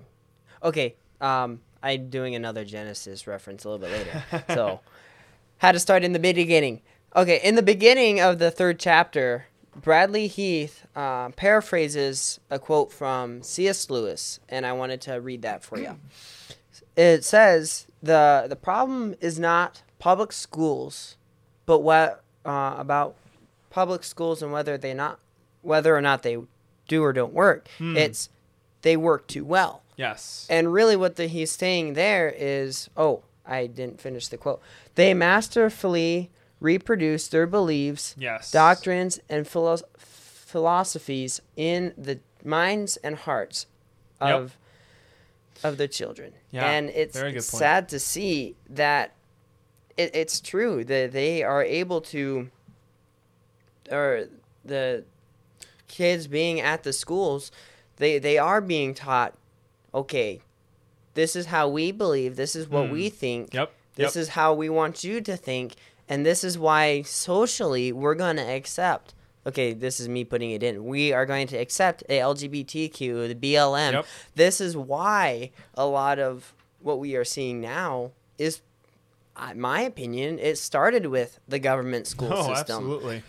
Okay, 0.61 0.95
um, 1.21 1.61
I'm 1.81 2.09
doing 2.09 2.35
another 2.35 2.65
Genesis 2.65 3.27
reference 3.27 3.65
a 3.65 3.69
little 3.69 3.85
bit 3.85 3.91
later. 3.91 4.45
so, 4.53 4.79
how 5.57 5.71
to 5.71 5.79
start 5.79 6.03
in 6.03 6.13
the 6.13 6.19
beginning. 6.19 6.81
Okay, 7.15 7.39
in 7.43 7.55
the 7.55 7.63
beginning 7.63 8.19
of 8.19 8.39
the 8.39 8.49
third 8.49 8.79
chapter, 8.79 9.47
Bradley 9.75 10.27
Heath 10.27 10.85
uh, 10.95 11.29
paraphrases 11.29 12.39
a 12.49 12.59
quote 12.59 12.91
from 12.91 13.43
C.S. 13.43 13.89
Lewis, 13.89 14.39
and 14.49 14.65
I 14.65 14.73
wanted 14.73 15.01
to 15.01 15.13
read 15.15 15.41
that 15.43 15.63
for 15.63 15.79
you. 15.79 15.97
It 16.95 17.23
says 17.23 17.87
the 18.03 18.45
the 18.47 18.55
problem 18.55 19.15
is 19.19 19.39
not 19.39 19.81
public 19.97 20.31
schools, 20.31 21.17
but 21.65 21.79
what 21.79 22.23
uh, 22.45 22.75
about 22.77 23.15
public 23.71 24.03
schools 24.03 24.43
and 24.43 24.51
whether 24.51 24.77
they 24.77 24.93
not 24.93 25.19
whether 25.63 25.95
or 25.95 26.01
not 26.01 26.21
they 26.21 26.37
do 26.87 27.03
or 27.03 27.13
don't 27.13 27.33
work. 27.33 27.67
Hmm. 27.79 27.97
It's 27.97 28.29
they 28.83 28.95
work 28.95 29.27
too 29.27 29.43
well. 29.43 29.81
Yes. 29.97 30.47
And 30.49 30.71
really, 30.71 30.95
what 30.95 31.15
the, 31.15 31.27
he's 31.27 31.51
saying 31.51 31.93
there 31.93 32.33
is, 32.35 32.89
oh, 32.95 33.23
I 33.45 33.67
didn't 33.67 33.99
finish 33.99 34.27
the 34.27 34.37
quote. 34.37 34.61
They 34.95 35.13
masterfully 35.13 36.29
reproduce 36.59 37.27
their 37.27 37.45
beliefs, 37.45 38.15
yes. 38.17 38.51
doctrines, 38.51 39.19
and 39.29 39.47
philo- 39.47 39.81
philosophies 39.97 41.41
in 41.55 41.93
the 41.97 42.19
minds 42.43 42.97
and 42.97 43.15
hearts 43.15 43.67
of 44.21 44.57
yep. 45.61 45.71
of 45.71 45.77
the 45.77 45.87
children. 45.87 46.33
Yeah, 46.51 46.69
and 46.69 46.89
it's 46.89 47.45
sad 47.45 47.89
to 47.89 47.99
see 47.99 48.55
that 48.69 49.13
it, 49.97 50.15
it's 50.15 50.39
true 50.39 50.83
that 50.85 51.11
they 51.11 51.43
are 51.43 51.63
able 51.63 52.01
to, 52.01 52.49
or 53.91 54.27
the 54.63 55.03
kids 55.87 56.27
being 56.27 56.61
at 56.61 56.83
the 56.83 56.93
schools, 56.93 57.51
they 57.97 58.19
they 58.19 58.37
are 58.37 58.61
being 58.61 58.93
taught, 58.93 59.33
okay, 59.93 60.41
this 61.13 61.35
is 61.35 61.47
how 61.47 61.67
we 61.69 61.91
believe, 61.91 62.35
this 62.35 62.55
is 62.55 62.69
what 62.69 62.87
mm. 62.87 62.91
we 62.91 63.09
think. 63.09 63.53
Yep. 63.53 63.71
This 63.95 64.15
yep. 64.15 64.21
is 64.21 64.29
how 64.29 64.53
we 64.53 64.69
want 64.69 65.03
you 65.03 65.21
to 65.21 65.37
think, 65.37 65.75
and 66.09 66.25
this 66.25 66.43
is 66.43 66.57
why 66.57 67.03
socially 67.03 67.91
we're 67.91 68.15
going 68.15 68.37
to 68.37 68.41
accept 68.41 69.13
okay, 69.45 69.73
this 69.73 69.99
is 69.99 70.07
me 70.07 70.23
putting 70.23 70.51
it 70.51 70.63
in. 70.63 70.85
We 70.85 71.13
are 71.13 71.25
going 71.25 71.47
to 71.47 71.57
accept 71.57 72.03
a 72.09 72.19
LGBTQ, 72.19 73.27
the 73.27 73.35
BLM. 73.35 73.93
Yep. 73.93 74.05
This 74.35 74.61
is 74.61 74.77
why 74.77 75.51
a 75.75 75.85
lot 75.85 76.19
of 76.19 76.53
what 76.81 76.99
we 76.99 77.15
are 77.15 77.25
seeing 77.25 77.61
now 77.61 78.11
is, 78.37 78.61
in 79.49 79.59
my 79.59 79.81
opinion, 79.81 80.39
it 80.39 80.57
started 80.57 81.07
with 81.07 81.39
the 81.47 81.59
government 81.59 82.07
school 82.07 82.31
oh, 82.31 82.53
system. 82.53 82.77
absolutely. 82.77 83.23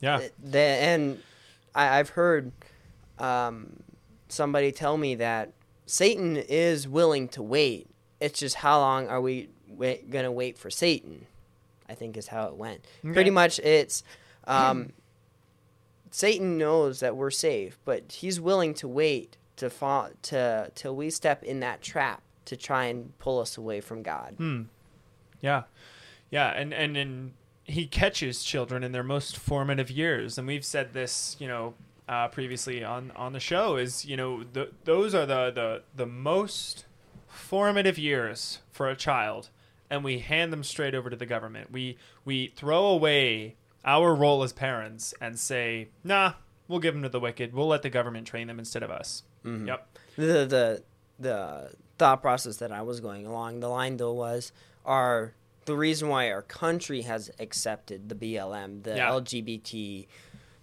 Yeah. 0.00 0.28
The, 0.42 0.58
and 0.58 1.22
I, 1.74 1.96
have 1.96 2.10
heard 2.10 2.52
um, 3.18 3.82
somebody 4.28 4.72
tell 4.72 4.96
me 4.96 5.14
that 5.16 5.52
Satan 5.86 6.36
is 6.36 6.88
willing 6.88 7.28
to 7.28 7.42
wait. 7.42 7.88
It's 8.20 8.38
just 8.38 8.56
how 8.56 8.80
long 8.80 9.08
are 9.08 9.20
we 9.20 9.50
wait, 9.68 10.10
gonna 10.10 10.32
wait 10.32 10.58
for 10.58 10.70
Satan? 10.70 11.26
I 11.88 11.94
think 11.94 12.16
is 12.16 12.28
how 12.28 12.46
it 12.48 12.56
went. 12.56 12.84
Okay. 13.04 13.14
Pretty 13.14 13.30
much, 13.30 13.58
it's 13.60 14.02
um, 14.44 14.92
Satan 16.10 16.58
knows 16.58 17.00
that 17.00 17.16
we're 17.16 17.30
safe, 17.30 17.78
but 17.84 18.10
he's 18.10 18.40
willing 18.40 18.74
to 18.74 18.88
wait 18.88 19.36
to 19.56 19.70
fall 19.70 20.10
to 20.22 20.70
till 20.74 20.94
we 20.94 21.10
step 21.10 21.42
in 21.42 21.60
that 21.60 21.82
trap 21.82 22.22
to 22.46 22.56
try 22.56 22.86
and 22.86 23.16
pull 23.18 23.40
us 23.40 23.56
away 23.56 23.80
from 23.80 24.02
God. 24.02 24.34
Hmm. 24.36 24.62
Yeah, 25.40 25.64
yeah, 26.30 26.48
and 26.48 26.72
and 26.72 26.96
and 26.96 27.32
he 27.64 27.86
catches 27.86 28.42
children 28.42 28.82
in 28.82 28.92
their 28.92 29.02
most 29.02 29.36
formative 29.36 29.90
years, 29.90 30.38
and 30.38 30.46
we've 30.46 30.64
said 30.64 30.92
this, 30.92 31.36
you 31.38 31.48
know, 31.48 31.74
uh, 32.08 32.28
previously 32.28 32.84
on 32.84 33.12
on 33.16 33.32
the 33.32 33.40
show. 33.40 33.76
Is 33.76 34.04
you 34.04 34.16
know 34.16 34.44
the, 34.44 34.70
those 34.84 35.14
are 35.14 35.26
the 35.26 35.50
the 35.50 35.82
the 35.94 36.06
most 36.06 36.86
formative 37.26 37.98
years 37.98 38.60
for 38.70 38.88
a 38.88 38.96
child, 38.96 39.50
and 39.90 40.04
we 40.04 40.20
hand 40.20 40.52
them 40.52 40.64
straight 40.64 40.94
over 40.94 41.10
to 41.10 41.16
the 41.16 41.26
government. 41.26 41.70
We 41.70 41.98
we 42.24 42.52
throw 42.56 42.86
away 42.86 43.56
our 43.84 44.14
role 44.14 44.42
as 44.42 44.52
parents 44.52 45.14
and 45.20 45.38
say, 45.38 45.88
nah, 46.02 46.34
we'll 46.68 46.80
give 46.80 46.94
them 46.94 47.02
to 47.04 47.08
the 47.08 47.20
wicked. 47.20 47.54
We'll 47.54 47.68
let 47.68 47.82
the 47.82 47.90
government 47.90 48.26
train 48.26 48.48
them 48.48 48.58
instead 48.58 48.82
of 48.82 48.90
us. 48.90 49.22
Mm-hmm. 49.44 49.68
Yep. 49.68 49.98
The 50.16 50.22
the 50.22 50.82
the 51.18 51.70
thought 51.98 52.20
process 52.22 52.56
that 52.58 52.72
I 52.72 52.82
was 52.82 53.00
going 53.00 53.26
along 53.26 53.60
the 53.60 53.68
line 53.68 53.96
though 53.96 54.12
was 54.12 54.52
are 54.84 55.34
the 55.64 55.76
reason 55.76 56.08
why 56.08 56.30
our 56.30 56.42
country 56.42 57.02
has 57.02 57.30
accepted 57.38 58.08
the 58.08 58.14
BLM, 58.14 58.84
the 58.84 58.96
yeah. 58.96 59.10
LGBT 59.10 60.06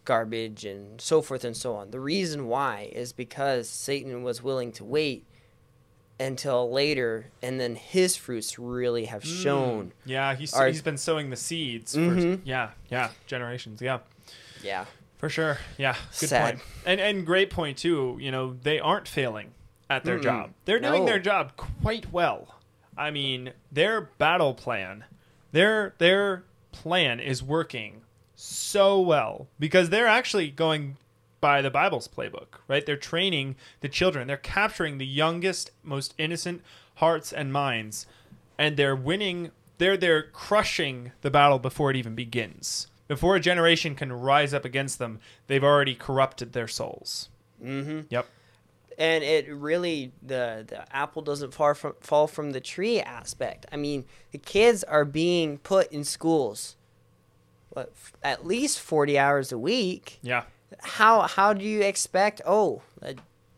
garbage 0.05 0.65
and 0.65 0.99
so 0.99 1.21
forth 1.21 1.43
and 1.43 1.55
so 1.55 1.75
on. 1.75 1.91
The 1.91 1.99
reason 1.99 2.47
why 2.47 2.89
is 2.91 3.13
because 3.13 3.69
Satan 3.69 4.23
was 4.23 4.43
willing 4.43 4.71
to 4.73 4.83
wait 4.83 5.25
until 6.19 6.71
later 6.71 7.27
and 7.41 7.59
then 7.59 7.75
his 7.75 8.15
fruits 8.15 8.59
really 8.59 9.05
have 9.05 9.23
mm. 9.23 9.43
shown. 9.43 9.85
Mm. 9.85 9.91
Yeah, 10.05 10.35
he's 10.35 10.53
are, 10.53 10.67
he's 10.67 10.81
been 10.81 10.97
sowing 10.97 11.29
the 11.29 11.35
seeds 11.35 11.95
mm-hmm. 11.95 12.35
for 12.35 12.41
yeah, 12.43 12.71
yeah, 12.89 13.09
generations. 13.27 13.81
Yeah. 13.81 13.99
Yeah. 14.63 14.85
For 15.17 15.29
sure. 15.29 15.57
Yeah. 15.77 15.95
Good 16.19 16.29
Sad. 16.29 16.55
point. 16.55 16.65
And 16.85 17.01
and 17.01 17.25
great 17.25 17.49
point 17.49 17.77
too. 17.77 18.17
You 18.19 18.31
know, 18.31 18.55
they 18.61 18.79
aren't 18.79 19.07
failing 19.07 19.51
at 19.89 20.03
their 20.03 20.19
mm 20.19 20.23
job. 20.23 20.51
They're 20.65 20.79
doing 20.79 21.01
no. 21.01 21.05
their 21.05 21.19
job 21.19 21.55
quite 21.55 22.11
well. 22.11 22.59
I 22.97 23.11
mean, 23.11 23.53
their 23.71 24.01
battle 24.01 24.53
plan, 24.53 25.05
their 25.51 25.95
their 25.97 26.43
plan 26.71 27.19
is 27.19 27.41
working 27.41 28.02
so 28.43 28.99
well 28.99 29.47
because 29.59 29.89
they're 29.89 30.07
actually 30.07 30.49
going 30.49 30.97
by 31.39 31.61
the 31.61 31.69
Bible's 31.69 32.07
playbook, 32.07 32.59
right? 32.67 32.85
They're 32.85 32.97
training 32.97 33.55
the 33.81 33.89
children. 33.89 34.27
They're 34.27 34.37
capturing 34.37 34.97
the 34.97 35.05
youngest, 35.05 35.71
most 35.81 36.13
innocent 36.17 36.61
hearts 36.95 37.31
and 37.33 37.53
minds, 37.53 38.05
and 38.57 38.77
they're 38.77 38.95
winning. 38.95 39.51
They're 39.77 39.97
they're 39.97 40.23
crushing 40.23 41.11
the 41.21 41.31
battle 41.31 41.59
before 41.59 41.89
it 41.89 41.95
even 41.95 42.15
begins. 42.15 42.87
Before 43.07 43.35
a 43.35 43.39
generation 43.39 43.95
can 43.95 44.11
rise 44.11 44.53
up 44.53 44.65
against 44.65 44.99
them, 44.99 45.19
they've 45.47 45.63
already 45.63 45.95
corrupted 45.95 46.53
their 46.53 46.67
souls. 46.67 47.29
Mm-hmm. 47.63 48.01
Yep 48.09 48.27
and 48.97 49.23
it 49.23 49.51
really 49.51 50.11
the 50.21 50.63
the 50.67 50.95
apple 50.95 51.23
doesn't 51.23 51.51
far 51.51 51.73
from 51.73 51.93
fall 51.99 52.27
from 52.27 52.51
the 52.51 52.61
tree 52.61 53.01
aspect. 53.01 53.65
I 53.71 53.75
mean, 53.77 54.05
the 54.31 54.37
kids 54.37 54.83
are 54.83 55.03
being 55.03 55.57
put 55.57 55.91
in 55.91 56.03
schools, 56.03 56.75
what 57.73 57.91
at 58.23 58.45
least 58.45 58.79
forty 58.79 59.17
hours 59.17 59.51
a 59.51 59.57
week. 59.57 60.19
Yeah. 60.21 60.43
how 60.79 61.21
how 61.21 61.53
do 61.53 61.65
you 61.65 61.81
expect? 61.81 62.41
Oh, 62.45 62.81
uh, 63.01 63.13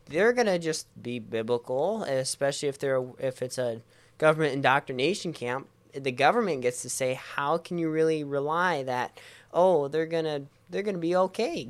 they're 0.06 0.32
gonna 0.32 0.58
just 0.58 0.86
be 1.00 1.18
biblical, 1.18 2.02
especially 2.04 2.68
if 2.68 2.78
they're 2.78 3.04
if 3.18 3.42
it's 3.42 3.58
a 3.58 3.82
government 4.18 4.54
indoctrination 4.54 5.32
camp. 5.32 5.68
The 5.92 6.12
government 6.12 6.62
gets 6.62 6.82
to 6.82 6.90
say 6.90 7.14
how 7.14 7.58
can 7.58 7.78
you 7.78 7.90
really 7.90 8.22
rely 8.24 8.82
that? 8.82 9.18
Oh, 9.52 9.88
they're 9.88 10.06
gonna 10.06 10.42
they're 10.68 10.82
gonna 10.82 10.98
be 10.98 11.16
okay. 11.16 11.68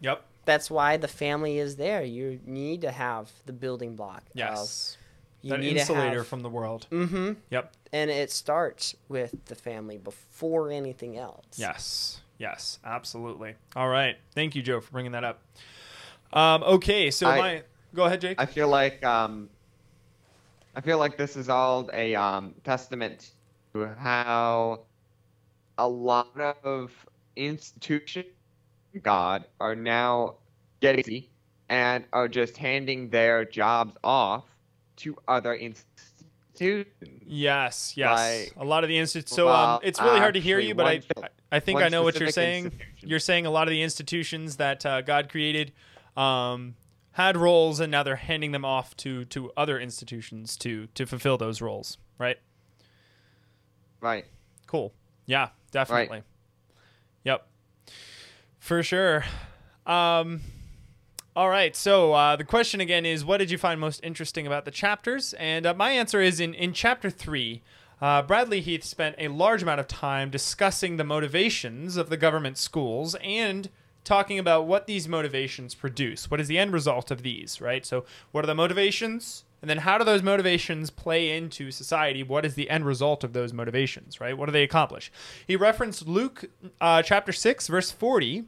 Yep. 0.00 0.24
That's 0.44 0.70
why 0.70 0.96
the 0.96 1.08
family 1.08 1.58
is 1.58 1.76
there. 1.76 2.02
You 2.02 2.40
need 2.44 2.80
to 2.80 2.90
have 2.90 3.30
the 3.46 3.52
building 3.52 3.94
block. 3.94 4.24
Yes. 4.34 4.96
You 5.42 5.50
that 5.50 5.62
insulator 5.62 6.10
to 6.10 6.16
have, 6.18 6.26
from 6.26 6.40
the 6.40 6.48
world. 6.48 6.86
Mm-hmm. 6.90 7.32
Yep. 7.50 7.72
And 7.92 8.10
it 8.10 8.30
starts 8.30 8.94
with 9.08 9.34
the 9.46 9.54
family 9.54 9.98
before 9.98 10.70
anything 10.70 11.18
else. 11.18 11.44
Yes. 11.56 12.20
Yes. 12.38 12.78
Absolutely. 12.84 13.54
All 13.74 13.88
right. 13.88 14.16
Thank 14.34 14.54
you, 14.54 14.62
Joe, 14.62 14.80
for 14.80 14.92
bringing 14.92 15.12
that 15.12 15.24
up. 15.24 15.42
Um, 16.32 16.62
okay. 16.62 17.10
So 17.10 17.26
I- 17.28 17.38
my 17.38 17.62
go 17.94 18.04
ahead, 18.04 18.20
Jake. 18.20 18.40
I 18.40 18.46
feel 18.46 18.68
like 18.68 19.04
um, 19.04 19.50
I 20.76 20.80
feel 20.80 20.98
like 20.98 21.16
this 21.16 21.36
is 21.36 21.48
all 21.48 21.90
a 21.92 22.14
um, 22.14 22.54
testament 22.62 23.32
to 23.72 23.88
how 23.98 24.80
a 25.78 25.88
lot 25.88 26.38
of 26.62 26.92
institutions, 27.34 28.26
God, 29.02 29.44
are 29.60 29.74
now 29.74 30.36
getting 30.80 31.24
and 31.68 32.04
are 32.12 32.28
just 32.28 32.56
handing 32.56 33.08
their 33.10 33.44
jobs 33.44 33.96
off 34.04 34.44
to 34.96 35.16
other 35.26 35.54
institutions. 35.54 36.09
Yes, 37.26 37.94
yes. 37.96 38.50
Like, 38.56 38.56
a 38.56 38.64
lot 38.68 38.84
of 38.84 38.88
the 38.88 38.98
institutions. 38.98 39.36
So 39.36 39.48
um, 39.48 39.80
it's 39.82 40.00
really 40.00 40.18
hard 40.18 40.34
to 40.34 40.40
hear 40.40 40.58
you, 40.58 40.74
but 40.74 40.86
I, 40.86 40.98
thing- 41.00 41.24
I 41.52 41.60
think 41.60 41.78
I 41.80 41.88
know 41.88 42.02
what 42.02 42.14
you're 42.20 42.28
saying. 42.30 42.72
You're 42.98 43.18
saying 43.18 43.46
a 43.46 43.50
lot 43.50 43.66
of 43.66 43.70
the 43.70 43.82
institutions 43.82 44.56
that 44.56 44.84
uh, 44.86 45.00
God 45.02 45.28
created 45.28 45.72
um, 46.16 46.74
had 47.12 47.36
roles, 47.36 47.80
and 47.80 47.90
now 47.90 48.02
they're 48.02 48.16
handing 48.16 48.52
them 48.52 48.64
off 48.64 48.96
to 48.98 49.24
to 49.26 49.50
other 49.56 49.78
institutions 49.80 50.56
to 50.58 50.86
to 50.94 51.06
fulfill 51.06 51.38
those 51.38 51.60
roles. 51.60 51.98
Right? 52.18 52.38
Right. 54.00 54.26
Cool. 54.66 54.92
Yeah, 55.26 55.48
definitely. 55.70 56.16
Right. 56.18 56.24
Yep. 57.24 57.46
For 58.58 58.82
sure. 58.82 59.24
Um, 59.86 60.40
all 61.36 61.48
right. 61.48 61.76
So 61.76 62.12
uh, 62.12 62.36
the 62.36 62.44
question 62.44 62.80
again 62.80 63.06
is, 63.06 63.24
what 63.24 63.38
did 63.38 63.50
you 63.50 63.58
find 63.58 63.80
most 63.80 64.00
interesting 64.02 64.46
about 64.46 64.64
the 64.64 64.70
chapters? 64.70 65.32
And 65.34 65.64
uh, 65.64 65.74
my 65.74 65.90
answer 65.90 66.20
is 66.20 66.40
in 66.40 66.54
in 66.54 66.72
chapter 66.72 67.10
three. 67.10 67.62
Uh, 68.00 68.22
Bradley 68.22 68.62
Heath 68.62 68.82
spent 68.82 69.14
a 69.18 69.28
large 69.28 69.62
amount 69.62 69.78
of 69.78 69.86
time 69.86 70.30
discussing 70.30 70.96
the 70.96 71.04
motivations 71.04 71.98
of 71.98 72.08
the 72.08 72.16
government 72.16 72.56
schools 72.56 73.14
and 73.22 73.68
talking 74.04 74.38
about 74.38 74.66
what 74.66 74.86
these 74.86 75.06
motivations 75.06 75.74
produce. 75.74 76.30
What 76.30 76.40
is 76.40 76.48
the 76.48 76.58
end 76.58 76.72
result 76.72 77.10
of 77.10 77.22
these, 77.22 77.60
right? 77.60 77.84
So, 77.84 78.04
what 78.32 78.44
are 78.44 78.46
the 78.46 78.54
motivations? 78.54 79.44
And 79.60 79.68
then, 79.68 79.78
how 79.78 79.98
do 79.98 80.04
those 80.04 80.22
motivations 80.22 80.90
play 80.90 81.36
into 81.36 81.70
society? 81.70 82.22
What 82.22 82.46
is 82.46 82.54
the 82.54 82.70
end 82.70 82.86
result 82.86 83.22
of 83.22 83.34
those 83.34 83.52
motivations, 83.52 84.20
right? 84.20 84.36
What 84.36 84.46
do 84.46 84.52
they 84.52 84.62
accomplish? 84.62 85.12
He 85.46 85.56
referenced 85.56 86.08
Luke 86.08 86.46
uh, 86.80 87.02
chapter 87.02 87.32
6, 87.32 87.68
verse 87.68 87.90
40, 87.90 88.44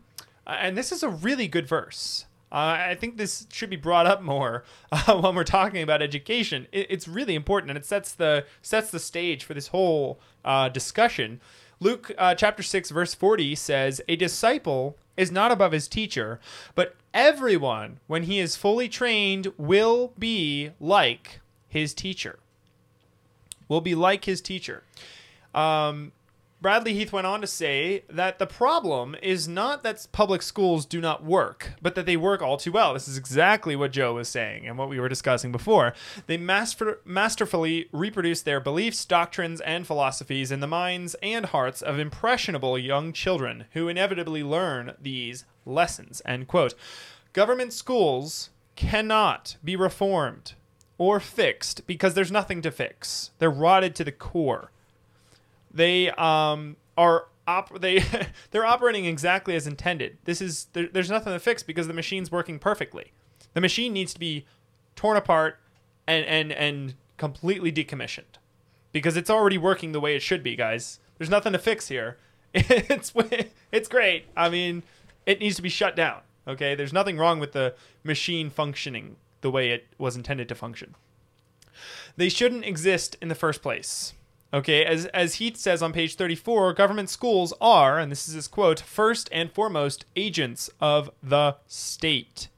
uh, 0.46 0.56
and 0.58 0.76
this 0.76 0.90
is 0.90 1.02
a 1.02 1.08
really 1.10 1.46
good 1.46 1.68
verse. 1.68 2.24
Uh, 2.52 2.90
I 2.90 2.94
think 2.94 3.16
this 3.16 3.46
should 3.50 3.70
be 3.70 3.76
brought 3.76 4.06
up 4.06 4.20
more 4.20 4.64
uh, 4.92 5.18
when 5.18 5.34
we're 5.34 5.42
talking 5.42 5.82
about 5.82 6.02
education. 6.02 6.66
It, 6.70 6.86
it's 6.90 7.08
really 7.08 7.34
important, 7.34 7.70
and 7.70 7.78
it 7.78 7.86
sets 7.86 8.12
the 8.12 8.44
sets 8.60 8.90
the 8.90 8.98
stage 8.98 9.42
for 9.42 9.54
this 9.54 9.68
whole 9.68 10.20
uh, 10.44 10.68
discussion. 10.68 11.40
Luke 11.80 12.12
uh, 12.18 12.34
chapter 12.34 12.62
six 12.62 12.90
verse 12.90 13.14
forty 13.14 13.54
says, 13.54 14.02
"A 14.06 14.16
disciple 14.16 14.98
is 15.16 15.32
not 15.32 15.50
above 15.50 15.72
his 15.72 15.88
teacher, 15.88 16.40
but 16.74 16.94
everyone, 17.14 18.00
when 18.06 18.24
he 18.24 18.38
is 18.38 18.54
fully 18.54 18.88
trained, 18.88 19.50
will 19.56 20.12
be 20.18 20.72
like 20.78 21.40
his 21.68 21.94
teacher. 21.94 22.38
Will 23.66 23.80
be 23.80 23.94
like 23.94 24.26
his 24.26 24.42
teacher." 24.42 24.82
Um, 25.54 26.12
Bradley 26.62 26.94
Heath 26.94 27.12
went 27.12 27.26
on 27.26 27.40
to 27.40 27.48
say 27.48 28.04
that 28.08 28.38
the 28.38 28.46
problem 28.46 29.16
is 29.20 29.48
not 29.48 29.82
that 29.82 30.06
public 30.12 30.42
schools 30.42 30.86
do 30.86 31.00
not 31.00 31.24
work, 31.24 31.72
but 31.82 31.96
that 31.96 32.06
they 32.06 32.16
work 32.16 32.40
all 32.40 32.56
too 32.56 32.70
well. 32.70 32.94
This 32.94 33.08
is 33.08 33.18
exactly 33.18 33.74
what 33.74 33.90
Joe 33.90 34.14
was 34.14 34.28
saying 34.28 34.68
and 34.68 34.78
what 34.78 34.88
we 34.88 35.00
were 35.00 35.08
discussing 35.08 35.50
before. 35.50 35.92
They 36.28 36.36
master- 36.36 37.00
masterfully 37.04 37.88
reproduce 37.90 38.42
their 38.42 38.60
beliefs, 38.60 39.04
doctrines, 39.04 39.60
and 39.62 39.88
philosophies 39.88 40.52
in 40.52 40.60
the 40.60 40.68
minds 40.68 41.16
and 41.20 41.46
hearts 41.46 41.82
of 41.82 41.98
impressionable 41.98 42.78
young 42.78 43.12
children 43.12 43.64
who 43.72 43.88
inevitably 43.88 44.44
learn 44.44 44.94
these 45.02 45.44
lessons. 45.66 46.22
End 46.24 46.46
quote. 46.46 46.74
Government 47.32 47.72
schools 47.72 48.50
cannot 48.76 49.56
be 49.64 49.74
reformed 49.74 50.52
or 50.96 51.18
fixed 51.18 51.88
because 51.88 52.14
there's 52.14 52.30
nothing 52.30 52.62
to 52.62 52.70
fix. 52.70 53.32
They're 53.40 53.50
rotted 53.50 53.96
to 53.96 54.04
the 54.04 54.12
core 54.12 54.70
they 55.72 56.10
um 56.10 56.76
are 56.96 57.26
op- 57.46 57.80
they 57.80 58.04
they're 58.50 58.66
operating 58.66 59.04
exactly 59.04 59.54
as 59.54 59.66
intended. 59.66 60.18
This 60.24 60.40
is 60.40 60.66
there, 60.72 60.88
there's 60.92 61.10
nothing 61.10 61.32
to 61.32 61.38
fix 61.38 61.62
because 61.62 61.86
the 61.86 61.94
machine's 61.94 62.30
working 62.30 62.58
perfectly. 62.58 63.12
The 63.54 63.60
machine 63.60 63.92
needs 63.92 64.14
to 64.14 64.20
be 64.20 64.46
torn 64.96 65.16
apart 65.16 65.58
and 66.06 66.24
and 66.26 66.52
and 66.52 66.94
completely 67.16 67.70
decommissioned 67.70 68.38
because 68.92 69.16
it's 69.16 69.30
already 69.30 69.58
working 69.58 69.92
the 69.92 70.00
way 70.00 70.16
it 70.16 70.22
should 70.22 70.42
be, 70.42 70.56
guys. 70.56 71.00
There's 71.18 71.30
nothing 71.30 71.52
to 71.52 71.58
fix 71.58 71.88
here. 71.88 72.18
It's 72.54 73.12
it's 73.70 73.88
great. 73.88 74.26
I 74.36 74.50
mean, 74.50 74.82
it 75.24 75.40
needs 75.40 75.56
to 75.56 75.62
be 75.62 75.70
shut 75.70 75.96
down. 75.96 76.20
Okay, 76.46 76.74
there's 76.74 76.92
nothing 76.92 77.16
wrong 77.16 77.38
with 77.38 77.52
the 77.52 77.74
machine 78.04 78.50
functioning 78.50 79.16
the 79.40 79.50
way 79.50 79.70
it 79.70 79.86
was 79.96 80.16
intended 80.16 80.48
to 80.48 80.54
function. 80.54 80.94
They 82.16 82.28
shouldn't 82.28 82.64
exist 82.66 83.16
in 83.22 83.28
the 83.28 83.34
first 83.34 83.62
place. 83.62 84.12
Okay, 84.54 84.84
as, 84.84 85.06
as 85.06 85.36
Heath 85.36 85.56
says 85.56 85.82
on 85.82 85.94
page 85.94 86.16
34, 86.16 86.74
government 86.74 87.08
schools 87.08 87.54
are, 87.58 87.98
and 87.98 88.12
this 88.12 88.28
is 88.28 88.34
his 88.34 88.48
quote, 88.48 88.80
first 88.80 89.30
and 89.32 89.50
foremost 89.50 90.04
agents 90.14 90.68
of 90.78 91.10
the 91.22 91.56
state. 91.66 92.48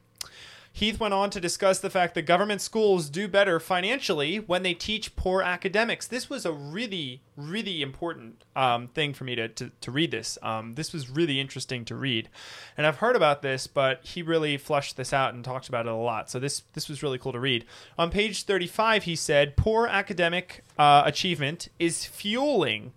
Heath 0.77 0.99
went 0.99 1.15
on 1.15 1.31
to 1.31 1.41
discuss 1.41 1.79
the 1.79 1.89
fact 1.89 2.15
that 2.15 2.23
government 2.23 2.61
schools 2.61 3.09
do 3.09 3.29
better 3.29 3.61
financially 3.61 4.41
when 4.41 4.65
they 4.65 4.75
teach 4.75 5.15
poor 5.15 5.41
academics. 5.41 6.09
This 6.09 6.29
was 6.29 6.45
a 6.45 6.51
really, 6.51 7.23
really 7.37 7.81
important 7.81 8.43
um, 8.57 8.89
thing 8.89 9.15
for 9.15 9.23
me 9.23 9.37
to, 9.37 9.47
to, 9.51 9.71
to 9.81 9.91
read 9.93 10.11
this. 10.11 10.37
Um, 10.43 10.75
this 10.75 10.93
was 10.93 11.09
really 11.09 11.39
interesting 11.39 11.85
to 11.85 11.95
read. 11.95 12.29
And 12.77 12.89
I've 12.89 12.97
heard 12.97 13.15
about 13.15 13.41
this, 13.41 13.69
but 13.69 14.05
he 14.05 14.21
really 14.21 14.57
flushed 14.57 14.97
this 14.97 15.13
out 15.13 15.33
and 15.33 15.45
talked 15.45 15.69
about 15.69 15.87
it 15.87 15.93
a 15.93 15.95
lot. 15.95 16.29
So 16.29 16.41
this, 16.41 16.65
this 16.73 16.89
was 16.89 17.05
really 17.05 17.19
cool 17.19 17.31
to 17.31 17.39
read. 17.39 17.65
On 17.97 18.11
page 18.11 18.43
35, 18.43 19.05
he 19.05 19.15
said, 19.15 19.57
Poor 19.57 19.87
academic 19.87 20.65
uh, 20.77 21.05
achievement 21.07 21.69
is 21.79 22.05
fueling 22.05 22.91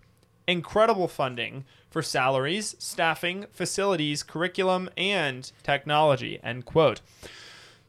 incredible 0.48 1.08
funding 1.08 1.64
for 1.92 2.02
salaries, 2.02 2.76
staffing, 2.80 3.46
facilities, 3.52 4.24
curriculum, 4.24 4.90
and 4.98 5.52
technology. 5.62 6.40
End 6.42 6.66
quote. 6.66 7.02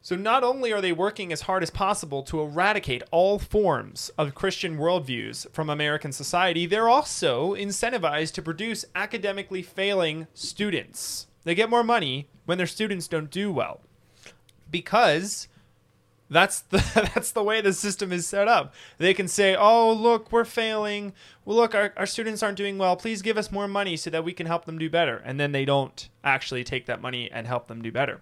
So 0.01 0.15
not 0.15 0.43
only 0.43 0.71
are 0.71 0.81
they 0.81 0.93
working 0.93 1.33
as 1.33 1.41
hard 1.41 1.61
as 1.61 1.69
possible 1.69 2.23
to 2.23 2.39
eradicate 2.39 3.03
all 3.11 3.37
forms 3.37 4.09
of 4.17 4.33
Christian 4.33 4.77
worldviews 4.77 5.51
from 5.51 5.69
American 5.69 6.13
society, 6.13 6.65
they're 6.65 6.87
also 6.87 7.53
incentivized 7.53 8.33
to 8.33 8.41
produce 8.41 8.85
academically 8.95 9.61
failing 9.61 10.27
students. 10.33 11.27
They 11.43 11.53
get 11.53 11.69
more 11.69 11.83
money 11.83 12.29
when 12.45 12.57
their 12.57 12.67
students 12.67 13.07
don't 13.07 13.29
do 13.29 13.51
well. 13.51 13.81
Because 14.71 15.47
that's 16.29 16.59
the 16.69 16.77
that's 17.13 17.31
the 17.31 17.43
way 17.43 17.59
the 17.59 17.73
system 17.73 18.11
is 18.13 18.27
set 18.27 18.47
up. 18.47 18.73
They 18.97 19.13
can 19.13 19.27
say, 19.27 19.55
"Oh, 19.55 19.91
look, 19.91 20.31
we're 20.31 20.45
failing. 20.45 21.13
Well, 21.43 21.57
look, 21.57 21.73
our, 21.75 21.93
our 21.97 22.05
students 22.05 22.43
aren't 22.43 22.57
doing 22.57 22.77
well. 22.77 22.95
Please 22.95 23.21
give 23.21 23.37
us 23.37 23.51
more 23.51 23.67
money 23.67 23.97
so 23.97 24.09
that 24.11 24.23
we 24.23 24.33
can 24.33 24.45
help 24.45 24.65
them 24.65 24.77
do 24.77 24.89
better." 24.89 25.17
And 25.17 25.39
then 25.39 25.51
they 25.51 25.65
don't 25.65 26.07
actually 26.23 26.63
take 26.63 26.85
that 26.85 27.01
money 27.01 27.29
and 27.31 27.47
help 27.47 27.67
them 27.67 27.81
do 27.81 27.91
better. 27.91 28.21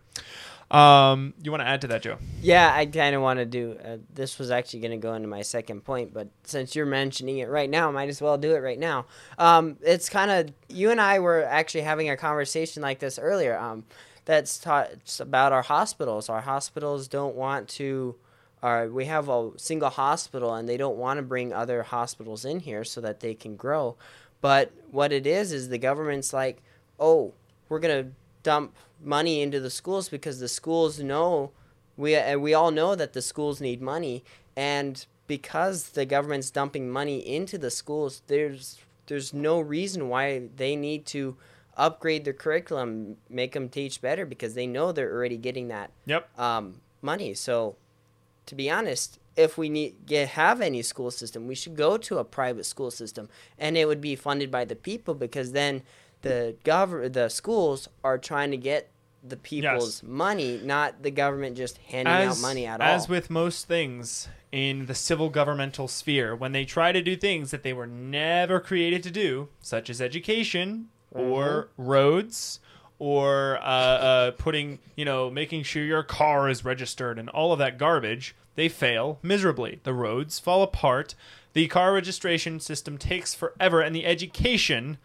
Um, 0.70 1.34
you 1.41 1.49
want 1.49 1.61
to 1.61 1.68
add 1.68 1.82
to 1.82 1.88
that, 1.88 2.01
Joe? 2.01 2.18
Yeah, 2.41 2.74
I 2.74 2.86
kind 2.86 3.15
of 3.15 3.22
want 3.22 3.39
to 3.39 3.45
do. 3.45 3.78
Uh, 3.84 3.97
this 4.13 4.38
was 4.38 4.51
actually 4.51 4.82
going 4.82 4.91
to 4.91 4.97
go 4.97 5.13
into 5.13 5.28
my 5.28 5.41
second 5.41 5.86
point, 5.86 6.13
but 6.13 6.28
since 6.43 6.76
you're 6.76 6.86
mentioning 6.86 7.38
it 7.38 7.47
right 7.49 7.70
now, 7.70 7.89
might 7.89 8.09
as 8.09 8.22
well 8.22 8.38
do 8.38 8.53
it 8.53 8.59
right 8.59 8.80
now. 8.80 9.05
Um, 9.38 9.78
it's 9.82 10.09
kind 10.09 10.30
of 10.30 10.53
you 10.68 10.91
and 10.91 10.99
I 10.99 11.20
were 11.20 11.43
actually 11.43 11.82
having 11.82 12.09
a 12.09 12.18
conversation 12.18 12.82
like 12.82 12.99
this 12.99 13.18
earlier. 13.18 13.57
Um, 13.57 13.86
that's 14.28 14.57
taught 14.57 14.89
about 15.22 15.53
our 15.53 15.61
hospitals. 15.61 16.28
Our 16.28 16.41
hospitals 16.41 17.07
don't 17.07 17.36
want 17.36 17.70
to. 17.70 18.15
Our, 18.61 18.89
we 18.89 19.05
have 19.05 19.30
a 19.30 19.51
single 19.55 19.89
hospital, 19.89 20.53
and 20.53 20.68
they 20.68 20.76
don't 20.76 20.97
want 20.97 21.18
to 21.18 21.24
bring 21.24 21.53
other 21.53 21.82
hospitals 21.84 22.43
in 22.43 22.59
here 22.59 22.84
so 22.84 22.99
that 23.01 23.22
they 23.22 23.34
can 23.34 23.55
grow. 23.55 23.95
But 24.41 24.74
what 24.91 25.13
it 25.13 25.26
is 25.26 25.53
is 25.53 25.70
the 25.70 25.78
government's 25.78 26.34
like, 26.34 26.61
oh, 26.99 27.36
we're 27.70 27.80
gonna 27.80 28.07
dump 28.43 28.76
money 29.01 29.41
into 29.41 29.59
the 29.59 29.69
schools 29.69 30.09
because 30.09 30.39
the 30.39 30.47
schools 30.47 30.99
know 30.99 31.51
we 31.95 32.17
we 32.35 32.53
all 32.53 32.71
know 32.71 32.95
that 32.95 33.13
the 33.13 33.21
schools 33.21 33.61
need 33.61 33.81
money 33.81 34.23
and 34.55 35.05
because 35.27 35.89
the 35.89 36.05
government's 36.05 36.49
dumping 36.49 36.89
money 36.89 37.19
into 37.19 37.57
the 37.57 37.69
schools 37.71 38.21
there's 38.27 38.79
there's 39.07 39.33
no 39.33 39.59
reason 39.59 40.09
why 40.09 40.43
they 40.55 40.75
need 40.75 41.05
to 41.07 41.37
upgrade 41.77 42.25
their 42.25 42.33
curriculum, 42.33 43.17
make 43.29 43.53
them 43.53 43.69
teach 43.69 44.01
better 44.01 44.25
because 44.25 44.53
they 44.55 44.67
know 44.67 44.91
they're 44.91 45.13
already 45.13 45.37
getting 45.37 45.67
that 45.69 45.91
Yep. 46.07 46.39
um, 46.39 46.81
money. 47.01 47.33
So, 47.35 47.75
to 48.47 48.55
be 48.55 48.69
honest, 48.69 49.19
if 49.35 49.57
we 49.57 49.69
need 49.69 50.05
get, 50.07 50.29
have 50.29 50.59
any 50.59 50.81
school 50.81 51.11
system, 51.11 51.47
we 51.47 51.53
should 51.55 51.75
go 51.75 51.97
to 51.97 52.17
a 52.17 52.23
private 52.23 52.65
school 52.65 52.89
system, 52.91 53.29
and 53.59 53.77
it 53.77 53.87
would 53.87 54.01
be 54.01 54.15
funded 54.15 54.49
by 54.49 54.65
the 54.65 54.75
people 54.75 55.13
because 55.13 55.51
then 55.51 55.83
the 56.28 56.55
gov- 56.63 57.13
the 57.13 57.30
schools 57.30 57.88
are 58.03 58.17
trying 58.17 58.51
to 58.51 58.57
get 58.57 58.89
the 59.23 59.38
people's 59.38 60.03
money, 60.03 60.61
not 60.63 61.03
the 61.03 61.11
government 61.11 61.57
just 61.57 61.78
handing 61.80 62.13
out 62.13 62.39
money 62.39 62.65
at 62.65 62.80
all. 62.80 62.88
as 62.88 63.09
with 63.09 63.30
most 63.30 63.67
things 63.67 64.30
in 64.51 64.86
the 64.86 64.95
civil 64.95 65.30
governmental 65.30 65.88
sphere, 65.88 66.36
when 66.36 66.51
they 66.53 66.63
try 66.63 66.91
to 66.91 67.01
do 67.01 67.15
things 67.15 67.51
that 67.51 67.63
they 67.63 67.73
were 67.73 67.88
never 67.88 68.59
created 68.59 69.03
to 69.03 69.11
do, 69.11 69.49
such 69.61 69.89
as 69.89 70.01
education 70.01 70.88
or 71.11 71.67
roads 71.78 72.59
or 72.99 73.57
uh, 73.57 73.61
uh, 73.61 74.32
putting, 74.32 74.80
you 74.95 75.03
know, 75.05 75.30
making 75.30 75.63
sure 75.63 75.84
your 75.84 76.03
car 76.03 76.49
is 76.49 76.63
registered 76.63 77.19
and 77.19 77.30
all 77.30 77.51
of 77.51 77.59
that 77.59 77.78
garbage, 77.78 78.36
they 78.55 78.69
fail 78.69 79.19
miserably. 79.21 79.80
The 79.84 79.93
roads 79.93 80.39
fall 80.39 80.63
apart. 80.63 81.15
The 81.53 81.67
car 81.67 81.93
registration 81.93 82.59
system 82.59 82.97
takes 82.97 83.34
forever, 83.34 83.82
and 83.82 83.95
the 83.95 84.05
education 84.05 84.97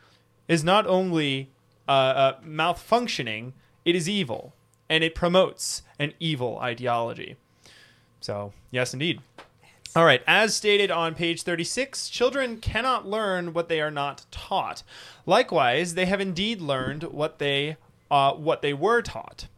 is 0.48 0.62
not 0.64 0.86
only 0.86 1.50
uh, 1.88 1.90
uh, 1.90 2.40
malfunctioning, 2.40 3.52
it 3.84 3.94
is 3.94 4.08
evil, 4.08 4.54
and 4.88 5.02
it 5.02 5.14
promotes 5.14 5.82
an 5.98 6.12
evil 6.20 6.58
ideology. 6.58 7.36
So, 8.20 8.52
yes, 8.70 8.92
indeed. 8.92 9.20
All 9.94 10.06
right, 10.06 10.22
as 10.26 10.54
stated 10.54 10.90
on 10.90 11.14
page 11.14 11.42
36, 11.42 12.08
children 12.08 12.56
cannot 12.58 13.06
learn 13.06 13.52
what 13.52 13.68
they 13.68 13.80
are 13.80 13.90
not 13.90 14.24
taught. 14.30 14.82
Likewise, 15.26 15.94
they 15.94 16.06
have 16.06 16.20
indeed 16.20 16.62
learned 16.62 17.02
what 17.02 17.38
they 17.38 17.76
uh, 18.10 18.32
what 18.32 18.62
they 18.62 18.72
were 18.72 19.02
taught. 19.02 19.48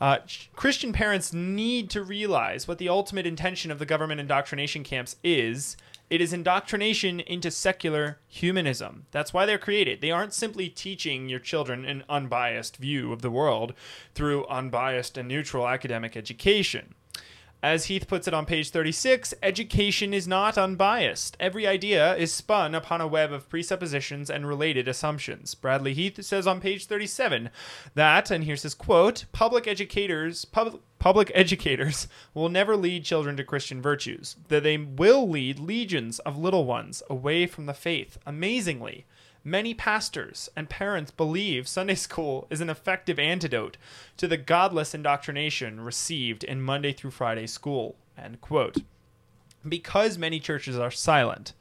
Uh, 0.00 0.18
Christian 0.54 0.92
parents 0.92 1.32
need 1.32 1.88
to 1.90 2.02
realize 2.02 2.66
what 2.66 2.78
the 2.78 2.88
ultimate 2.88 3.26
intention 3.26 3.70
of 3.70 3.78
the 3.78 3.86
government 3.86 4.20
indoctrination 4.20 4.84
camps 4.84 5.16
is. 5.22 5.76
It 6.12 6.20
is 6.20 6.34
indoctrination 6.34 7.20
into 7.20 7.50
secular 7.50 8.18
humanism. 8.28 9.06
That's 9.12 9.32
why 9.32 9.46
they're 9.46 9.56
created. 9.56 10.02
They 10.02 10.10
aren't 10.10 10.34
simply 10.34 10.68
teaching 10.68 11.30
your 11.30 11.38
children 11.38 11.86
an 11.86 12.04
unbiased 12.06 12.76
view 12.76 13.14
of 13.14 13.22
the 13.22 13.30
world 13.30 13.72
through 14.14 14.44
unbiased 14.44 15.16
and 15.16 15.26
neutral 15.26 15.66
academic 15.66 16.14
education. 16.14 16.94
As 17.62 17.84
Heath 17.84 18.08
puts 18.08 18.26
it 18.26 18.34
on 18.34 18.44
page 18.44 18.70
36, 18.70 19.34
education 19.40 20.12
is 20.12 20.26
not 20.26 20.58
unbiased. 20.58 21.36
Every 21.38 21.64
idea 21.64 22.16
is 22.16 22.32
spun 22.32 22.74
upon 22.74 23.00
a 23.00 23.06
web 23.06 23.32
of 23.32 23.48
presuppositions 23.48 24.28
and 24.28 24.48
related 24.48 24.88
assumptions. 24.88 25.54
Bradley 25.54 25.94
Heath 25.94 26.24
says 26.24 26.48
on 26.48 26.60
page 26.60 26.86
37 26.86 27.50
that, 27.94 28.32
and 28.32 28.42
here's 28.42 28.64
his 28.64 28.74
quote, 28.74 29.26
public 29.30 29.68
educators, 29.68 30.44
pub, 30.44 30.80
public 30.98 31.30
educators 31.36 32.08
will 32.34 32.48
never 32.48 32.76
lead 32.76 33.04
children 33.04 33.36
to 33.36 33.44
Christian 33.44 33.80
virtues. 33.80 34.34
That 34.48 34.64
they 34.64 34.76
will 34.76 35.28
lead 35.28 35.60
legions 35.60 36.18
of 36.18 36.36
little 36.36 36.64
ones 36.64 37.00
away 37.08 37.46
from 37.46 37.66
the 37.66 37.74
faith. 37.74 38.18
Amazingly, 38.26 39.06
Many 39.44 39.74
pastors 39.74 40.48
and 40.54 40.70
parents 40.70 41.10
believe 41.10 41.66
Sunday 41.66 41.96
school 41.96 42.46
is 42.48 42.60
an 42.60 42.70
effective 42.70 43.18
antidote 43.18 43.76
to 44.16 44.28
the 44.28 44.36
godless 44.36 44.94
indoctrination 44.94 45.80
received 45.80 46.44
in 46.44 46.62
Monday 46.62 46.92
through 46.92 47.10
Friday 47.10 47.48
school. 47.48 47.96
End 48.16 48.40
quote. 48.40 48.78
Because 49.68 50.16
many 50.16 50.38
churches 50.38 50.78
are 50.78 50.90
silent 50.90 51.54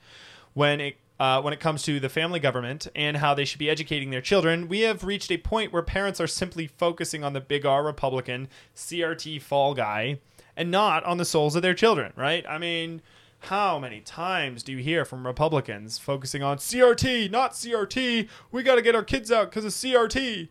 when 0.53 0.79
it 0.79 0.97
uh, 1.19 1.39
when 1.39 1.53
it 1.53 1.59
comes 1.59 1.84
to 1.84 1.99
the 1.99 2.09
family 2.09 2.39
government 2.39 2.88
and 2.95 3.17
how 3.17 3.36
they 3.36 3.45
should 3.45 3.59
be 3.59 3.69
educating 3.69 4.09
their 4.09 4.21
children, 4.21 4.67
we 4.67 4.79
have 4.79 5.03
reached 5.03 5.32
a 5.32 5.38
point 5.38 5.71
where 5.71 5.84
parents 5.84 6.19
are 6.19 6.25
simply 6.25 6.65
focusing 6.65 7.23
on 7.23 7.34
the 7.34 7.39
big 7.39 7.63
R 7.63 7.84
Republican 7.84 8.47
CRT 8.75 9.39
fall 9.39 9.75
guy 9.75 10.19
and 10.57 10.71
not 10.71 11.03
on 11.03 11.17
the 11.17 11.25
souls 11.25 11.55
of 11.55 11.61
their 11.61 11.75
children, 11.75 12.11
right? 12.15 12.43
I 12.49 12.57
mean, 12.57 13.03
how 13.46 13.80
many 13.80 14.02
times 14.02 14.62
do 14.62 14.72
you 14.72 14.78
hear 14.78 15.04
from 15.04 15.26
Republicans 15.26 15.98
focusing 15.98 16.44
on 16.44 16.58
CRT, 16.58 17.32
not 17.32 17.54
CRT? 17.54 18.28
We 18.52 18.64
got 18.64 18.76
to 18.76 18.84
get 18.84 18.96
our 18.96 19.04
kids 19.04 19.32
out 19.32 19.50
because 19.50 19.66
of 19.66 19.72
CRT. 19.72 20.48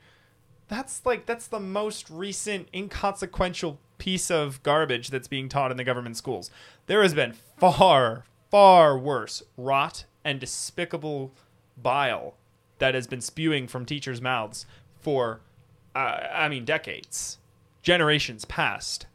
That's 0.66 1.06
like 1.06 1.24
that's 1.24 1.46
the 1.46 1.60
most 1.60 2.10
recent 2.10 2.68
inconsequential 2.74 3.78
piece 3.98 4.30
of 4.30 4.60
garbage 4.64 5.10
that's 5.10 5.28
being 5.28 5.48
taught 5.48 5.70
in 5.70 5.76
the 5.76 5.84
government 5.84 6.16
schools. 6.16 6.50
There 6.86 7.02
has 7.02 7.14
been 7.14 7.34
far, 7.58 8.24
far 8.50 8.98
worse 8.98 9.44
rot 9.56 10.04
and 10.24 10.40
despicable 10.40 11.32
bile 11.80 12.34
that 12.78 12.94
has 12.94 13.06
been 13.06 13.20
spewing 13.20 13.68
from 13.68 13.86
teachers' 13.86 14.20
mouths 14.20 14.66
for, 15.00 15.40
uh, 15.94 16.26
I 16.32 16.48
mean, 16.48 16.64
decades, 16.64 17.38
generations 17.82 18.44
past. 18.44 19.06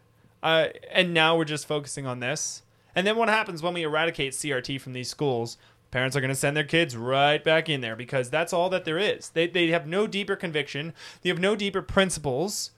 Uh, 0.41 0.67
and 0.91 1.13
now 1.13 1.37
we're 1.37 1.43
just 1.43 1.67
focusing 1.67 2.05
on 2.05 2.19
this. 2.19 2.61
And 2.95 3.05
then 3.05 3.17
what 3.17 3.29
happens 3.29 3.61
when 3.61 3.73
we 3.73 3.83
eradicate 3.83 4.33
CRT 4.33 4.79
from 4.79 4.93
these 4.93 5.09
schools? 5.09 5.57
Parents 5.91 6.15
are 6.15 6.21
going 6.21 6.29
to 6.29 6.35
send 6.35 6.57
their 6.57 6.63
kids 6.63 6.97
right 6.97 7.43
back 7.43 7.69
in 7.69 7.81
there 7.81 7.95
because 7.95 8.29
that's 8.29 8.53
all 8.53 8.69
that 8.69 8.85
there 8.85 8.97
is. 8.97 9.29
They, 9.29 9.47
they 9.47 9.67
have 9.67 9.87
no 9.87 10.07
deeper 10.07 10.35
conviction, 10.35 10.93
they 11.21 11.29
have 11.29 11.39
no 11.39 11.55
deeper 11.55 11.81
principles. 11.81 12.71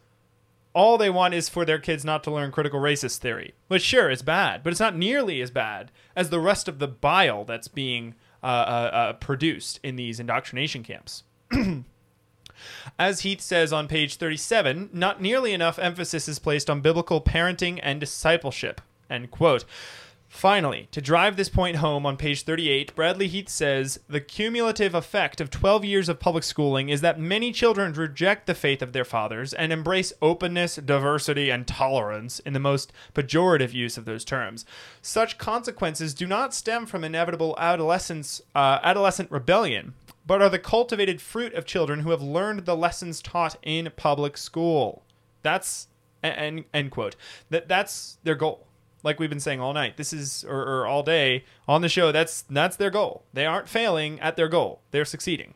All 0.74 0.98
they 1.00 1.10
want 1.10 1.34
is 1.34 1.50
for 1.50 1.66
their 1.66 1.80
kids 1.80 2.06
not 2.06 2.24
to 2.26 2.32
learn 2.32 2.52
critical 2.52 2.80
racist 2.80 3.18
theory, 3.18 3.56
which 3.68 3.82
sure 3.82 4.12
is 4.12 4.22
bad, 4.22 4.62
but 4.64 4.72
it's 4.72 4.80
not 4.80 4.96
nearly 4.96 5.42
as 5.42 5.50
bad 5.50 5.92
as 6.16 6.30
the 6.30 6.40
rest 6.40 6.68
of 6.68 6.78
the 6.78 6.88
bile 6.88 7.44
that's 7.46 7.68
being 7.68 8.14
uh, 8.44 8.46
uh, 8.46 8.50
uh, 8.94 9.14
produced 9.14 9.80
in 9.82 9.96
these 9.96 10.20
indoctrination 10.20 10.84
camps. 10.84 11.24
As 13.00 13.22
Heath 13.22 13.42
says 13.42 13.74
on 13.74 13.88
page 13.88 14.18
37, 14.18 14.90
not 14.94 15.22
nearly 15.22 15.54
enough 15.54 15.80
emphasis 15.80 16.28
is 16.28 16.40
placed 16.40 16.70
on 16.70 16.82
biblical 16.82 17.22
parenting 17.22 17.80
and 17.82 18.00
discipleship. 18.00 18.82
End 19.10 19.32
quote. 19.32 19.66
Finally, 20.30 20.90
to 20.92 21.02
drive 21.02 21.38
this 21.38 21.48
point 21.48 21.78
home 21.78 22.06
on 22.06 22.18
page 22.18 22.44
38, 22.44 22.94
Bradley 22.96 23.28
Heath 23.28 23.48
says 23.48 24.00
the 24.10 24.20
cumulative 24.20 24.94
effect 24.94 25.40
of 25.40 25.50
12 25.50 25.86
years 25.86 26.10
of 26.10 26.20
public 26.20 26.44
schooling 26.44 26.90
is 26.90 27.00
that 27.02 27.20
many 27.20 27.52
children 27.54 27.94
reject 27.94 28.46
the 28.46 28.54
faith 28.54 28.82
of 28.82 28.92
their 28.92 29.06
fathers 29.06 29.54
and 29.54 29.72
embrace 29.72 30.12
openness, 30.22 30.76
diversity, 30.76 31.50
and 31.50 31.66
tolerance 31.66 32.40
in 32.40 32.52
the 32.52 32.60
most 32.60 32.92
pejorative 33.16 33.74
use 33.74 33.98
of 33.98 34.04
those 34.06 34.26
terms. 34.26 34.66
Such 35.02 35.38
consequences 35.38 36.14
do 36.14 36.28
not 36.28 36.54
stem 36.54 36.86
from 36.86 37.06
inevitable 37.06 37.56
adolescence, 37.58 38.42
uh, 38.54 38.80
adolescent 38.84 39.32
rebellion, 39.32 39.94
but 40.26 40.42
are 40.42 40.50
the 40.50 40.60
cultivated 40.60 41.22
fruit 41.22 41.54
of 41.54 41.66
children 41.66 42.02
who 42.02 42.12
have 42.12 42.22
learned 42.22 42.66
the 42.66 42.76
lessons 42.76 43.22
taught 43.22 43.56
in 43.64 43.90
public 43.96 44.36
school. 44.36 45.04
That's 45.42 45.88
end, 46.22 46.66
end 46.74 46.92
quote. 46.92 47.16
That 47.50 47.70
that's 47.70 48.18
their 48.24 48.36
goal. 48.36 48.68
Like 49.04 49.20
we've 49.20 49.30
been 49.30 49.40
saying 49.40 49.60
all 49.60 49.74
night, 49.74 49.98
this 49.98 50.12
is 50.12 50.44
or, 50.44 50.62
or 50.62 50.88
all 50.88 51.04
day 51.04 51.46
on 51.68 51.82
the 51.82 51.90
show. 51.90 52.12
That's 52.12 52.44
that's 52.44 52.76
their 52.76 52.90
goal. 52.90 53.24
They 53.34 53.46
aren't 53.46 53.70
failing 53.70 54.20
at 54.20 54.36
their 54.36 54.48
goal. 54.48 54.82
They're 54.92 55.06
succeeding. 55.06 55.54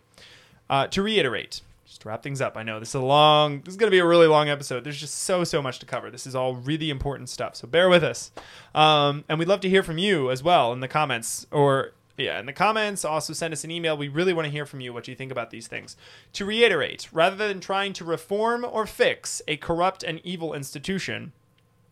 Uh, 0.69 0.87
to 0.87 1.01
reiterate, 1.01 1.61
just 1.85 2.01
to 2.01 2.07
wrap 2.07 2.23
things 2.23 2.39
up. 2.39 2.55
I 2.55 2.63
know 2.63 2.79
this 2.79 2.89
is 2.89 2.95
a 2.95 2.99
long. 3.01 3.61
This 3.61 3.73
is 3.73 3.77
going 3.77 3.89
to 3.89 3.95
be 3.95 3.99
a 3.99 4.05
really 4.05 4.27
long 4.27 4.47
episode. 4.47 4.83
There's 4.83 4.99
just 4.99 5.15
so 5.15 5.43
so 5.43 5.61
much 5.61 5.79
to 5.79 5.85
cover. 5.85 6.09
This 6.09 6.25
is 6.25 6.35
all 6.35 6.55
really 6.55 6.89
important 6.89 7.29
stuff. 7.29 7.55
So 7.55 7.67
bear 7.67 7.89
with 7.89 8.03
us. 8.03 8.31
Um, 8.73 9.25
and 9.27 9.37
we'd 9.37 9.47
love 9.47 9.61
to 9.61 9.69
hear 9.69 9.83
from 9.83 9.97
you 9.97 10.31
as 10.31 10.41
well 10.41 10.71
in 10.71 10.79
the 10.79 10.87
comments 10.87 11.45
or 11.51 11.93
yeah, 12.17 12.39
in 12.39 12.45
the 12.45 12.53
comments, 12.53 13.03
also 13.03 13.33
send 13.33 13.53
us 13.53 13.63
an 13.63 13.71
email. 13.71 13.97
We 13.97 14.07
really 14.07 14.33
want 14.33 14.45
to 14.45 14.51
hear 14.51 14.65
from 14.65 14.79
you 14.79 14.93
what 14.93 15.07
you 15.07 15.15
think 15.15 15.31
about 15.31 15.49
these 15.49 15.67
things. 15.67 15.97
To 16.33 16.45
reiterate, 16.45 17.09
rather 17.11 17.35
than 17.35 17.59
trying 17.59 17.93
to 17.93 18.05
reform 18.05 18.65
or 18.65 18.85
fix 18.85 19.41
a 19.47 19.57
corrupt 19.57 20.03
and 20.03 20.21
evil 20.23 20.53
institution 20.53 21.33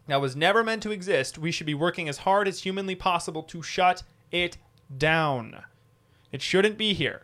that 0.09 0.21
was 0.21 0.35
never 0.35 0.63
meant 0.63 0.83
to 0.83 0.91
exist, 0.91 1.37
we 1.37 1.51
should 1.51 1.67
be 1.67 1.73
working 1.73 2.09
as 2.09 2.19
hard 2.19 2.47
as 2.47 2.63
humanly 2.63 2.95
possible 2.95 3.43
to 3.43 3.61
shut 3.61 4.03
it 4.31 4.57
down. 4.95 5.63
It 6.31 6.41
shouldn't 6.41 6.77
be 6.77 6.93
here. 6.93 7.23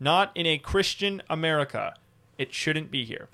Not 0.00 0.30
in 0.34 0.46
a 0.46 0.58
Christian 0.58 1.22
America. 1.28 1.94
It 2.38 2.54
shouldn't 2.54 2.92
be 2.92 3.04
here. 3.04 3.28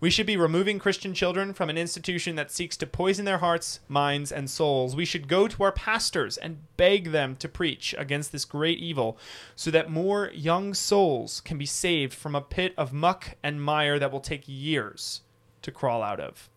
We 0.00 0.10
should 0.10 0.26
be 0.26 0.36
removing 0.36 0.78
Christian 0.78 1.14
children 1.14 1.54
from 1.54 1.70
an 1.70 1.78
institution 1.78 2.36
that 2.36 2.50
seeks 2.50 2.76
to 2.76 2.86
poison 2.86 3.24
their 3.24 3.38
hearts, 3.38 3.80
minds, 3.88 4.30
and 4.30 4.50
souls. 4.50 4.94
We 4.94 5.06
should 5.06 5.28
go 5.28 5.48
to 5.48 5.62
our 5.62 5.72
pastors 5.72 6.36
and 6.36 6.58
beg 6.76 7.10
them 7.10 7.36
to 7.36 7.48
preach 7.48 7.94
against 7.96 8.32
this 8.32 8.44
great 8.44 8.78
evil 8.78 9.16
so 9.56 9.70
that 9.70 9.90
more 9.90 10.30
young 10.34 10.74
souls 10.74 11.40
can 11.40 11.56
be 11.56 11.64
saved 11.64 12.12
from 12.12 12.34
a 12.34 12.42
pit 12.42 12.74
of 12.76 12.92
muck 12.92 13.36
and 13.42 13.62
mire 13.62 13.98
that 13.98 14.12
will 14.12 14.20
take 14.20 14.44
years 14.46 15.22
to 15.62 15.72
crawl 15.72 16.02
out 16.02 16.20
of. 16.20 16.50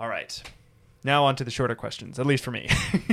All 0.00 0.08
right. 0.08 0.42
Now 1.04 1.24
on 1.24 1.36
to 1.36 1.44
the 1.44 1.50
shorter 1.50 1.74
questions, 1.74 2.18
at 2.18 2.26
least 2.26 2.44
for 2.44 2.50
me. 2.50 2.68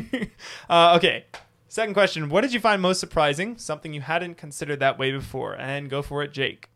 uh, 0.69 0.95
okay. 0.97 1.25
Second 1.67 1.93
question 1.93 2.29
What 2.29 2.41
did 2.41 2.53
you 2.53 2.59
find 2.59 2.81
most 2.81 2.99
surprising? 2.99 3.57
Something 3.57 3.93
you 3.93 4.01
hadn't 4.01 4.35
considered 4.35 4.79
that 4.79 4.97
way 4.97 5.11
before? 5.11 5.55
And 5.59 5.89
go 5.89 6.01
for 6.01 6.23
it, 6.23 6.33
Jake. 6.33 6.69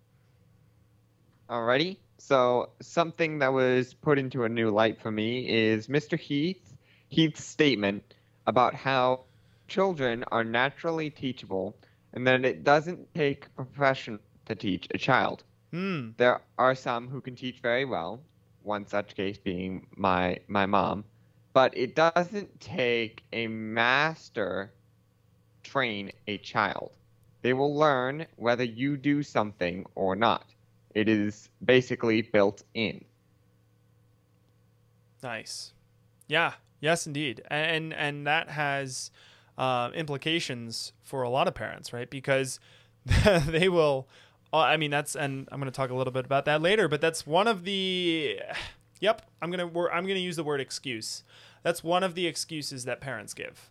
Alrighty. 1.50 1.98
So 2.18 2.70
something 2.82 3.40
that 3.40 3.52
was 3.52 3.94
put 3.94 4.18
into 4.18 4.44
a 4.44 4.50
new 4.50 4.70
light 4.70 5.02
for 5.02 5.12
me 5.12 5.50
is 5.50 5.88
Mr. 5.88 6.18
Heath 6.18 6.74
Heath's 7.10 7.44
statement 7.44 8.16
about 8.48 8.74
how 8.74 9.26
children 9.68 10.24
are 10.32 10.44
naturally 10.44 11.10
teachable 11.12 11.76
and 12.14 12.26
that 12.26 12.44
it 12.44 12.64
doesn't 12.64 13.14
take 13.14 13.46
a 13.46 13.64
profession 13.64 14.20
to 14.46 14.56
teach 14.56 14.88
a 14.92 14.98
child. 14.98 15.44
Hmm. 15.72 16.10
There 16.18 16.42
are 16.58 16.76
some 16.76 17.08
who 17.08 17.22
can 17.22 17.36
teach 17.36 17.60
very 17.60 17.86
well, 17.86 18.20
one 18.64 18.88
such 18.88 19.16
case 19.16 19.38
being 19.38 19.88
my 19.96 20.40
my 20.48 20.66
mom, 20.66 21.04
but 21.54 21.76
it 21.78 21.96
doesn't 21.96 22.60
take 22.60 23.24
a 23.34 23.48
master 23.48 24.74
train 25.64 26.12
a 26.28 26.38
child. 26.40 26.92
They 27.42 27.54
will 27.54 27.76
learn 27.76 28.26
whether 28.38 28.64
you 28.64 28.98
do 28.98 29.22
something 29.24 29.86
or 29.96 30.16
not. 30.16 30.46
It 30.96 31.10
is 31.10 31.50
basically 31.64 32.22
built 32.22 32.64
in. 32.74 33.04
Nice. 35.22 35.74
Yeah. 36.28 36.54
Yes, 36.80 37.08
indeed. 37.08 37.42
And 37.50 37.94
and 37.94 38.28
that 38.28 38.50
has 38.50 39.10
uh, 39.58 39.92
implications 39.96 40.92
for 41.02 41.24
a 41.24 41.30
lot 41.30 41.48
of 41.48 41.56
parents, 41.56 41.94
right? 41.94 42.10
Because 42.10 42.60
they 43.48 43.70
will. 43.70 44.08
Uh, 44.54 44.58
I 44.58 44.78
mean, 44.78 44.92
that's 44.92 45.16
and 45.16 45.50
I'm 45.52 45.60
going 45.60 45.72
to 45.72 45.76
talk 45.76 45.90
a 45.90 45.96
little 45.96 46.14
bit 46.14 46.26
about 46.26 46.46
that 46.46 46.62
later. 46.62 46.88
But 46.88 47.02
that's 47.02 47.26
one 47.26 47.48
of 47.48 47.64
the. 47.64 48.40
Yep, 49.00 49.22
I'm 49.42 49.52
gonna 49.52 49.68
I'm 49.90 50.08
gonna 50.08 50.20
use 50.20 50.38
the 50.38 50.46
word 50.46 50.62
excuse. 50.62 51.24
That's 51.62 51.84
one 51.84 52.04
of 52.04 52.16
the 52.16 52.26
excuses 52.26 52.86
that 52.86 53.02
parents 53.02 53.34
give. 53.34 53.70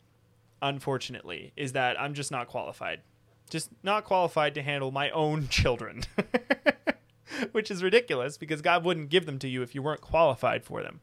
Unfortunately, 0.60 1.54
is 1.56 1.72
that 1.72 1.98
I'm 1.98 2.12
just 2.12 2.30
not 2.30 2.48
qualified, 2.48 3.00
just 3.48 3.70
not 3.82 4.04
qualified 4.04 4.54
to 4.56 4.62
handle 4.62 4.90
my 4.90 5.08
own 5.08 5.48
children. 5.50 6.02
which 7.52 7.70
is 7.70 7.82
ridiculous 7.82 8.36
because 8.36 8.60
God 8.60 8.84
wouldn't 8.84 9.08
give 9.08 9.24
them 9.24 9.38
to 9.38 9.48
you 9.48 9.62
if 9.62 9.74
you 9.74 9.80
weren't 9.80 10.02
qualified 10.02 10.64
for 10.64 10.82
them. 10.82 11.00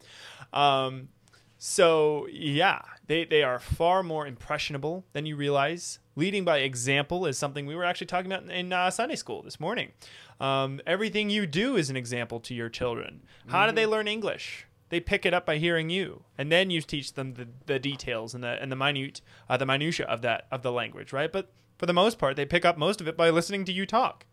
Um, 0.54 1.10
so 1.58 2.28
yeah, 2.32 2.82
they 3.08 3.26
they 3.26 3.44
are 3.44 3.60
far 3.60 4.04
more 4.04 4.26
impressionable 4.26 5.06
than 5.14 5.26
you 5.26 5.36
realize. 5.36 6.00
Leading 6.20 6.44
by 6.44 6.58
example 6.58 7.26
is 7.26 7.38
something 7.38 7.66
we 7.66 7.78
were 7.78 7.86
actually 7.86 8.08
talking 8.08 8.30
about 8.30 8.52
in 8.52 8.74
uh, 8.74 8.92
Sunday 8.92 9.16
school 9.16 9.42
this 9.42 9.58
morning. 9.58 9.94
Um, 10.42 10.82
everything 10.86 11.30
you 11.30 11.48
do 11.48 11.78
is 11.78 11.90
an 11.90 11.96
example 11.96 12.42
to 12.42 12.54
your 12.54 12.68
children. 12.68 13.22
How 13.48 13.66
do 13.66 13.72
they 13.72 13.86
learn 13.86 14.06
English? 14.06 14.66
They 14.90 15.00
pick 15.00 15.26
it 15.26 15.34
up 15.34 15.46
by 15.46 15.60
hearing 15.60 15.90
you, 15.90 16.26
and 16.38 16.52
then 16.52 16.72
you 16.72 16.82
teach 16.82 17.14
them 17.14 17.36
the, 17.36 17.48
the 17.68 17.80
details 17.80 18.34
and 18.34 18.44
the 18.44 18.62
and 18.62 18.70
the 18.70 18.76
minute 18.76 19.22
uh, 19.48 19.56
the 19.56 19.66
minutia 19.66 20.08
of 20.08 20.22
that 20.24 20.48
of 20.52 20.62
the 20.62 20.74
language, 20.74 21.14
right? 21.14 21.32
But 21.32 21.54
for 21.78 21.86
the 21.86 21.94
most 21.94 22.20
part, 22.20 22.36
they 22.36 22.46
pick 22.46 22.66
up 22.66 22.78
most 22.78 23.00
of 23.00 23.08
it 23.08 23.16
by 23.16 23.30
listening 23.30 23.64
to 23.64 23.72
you 23.72 23.86
talk. 23.86 24.26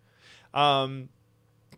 Um, 0.52 1.10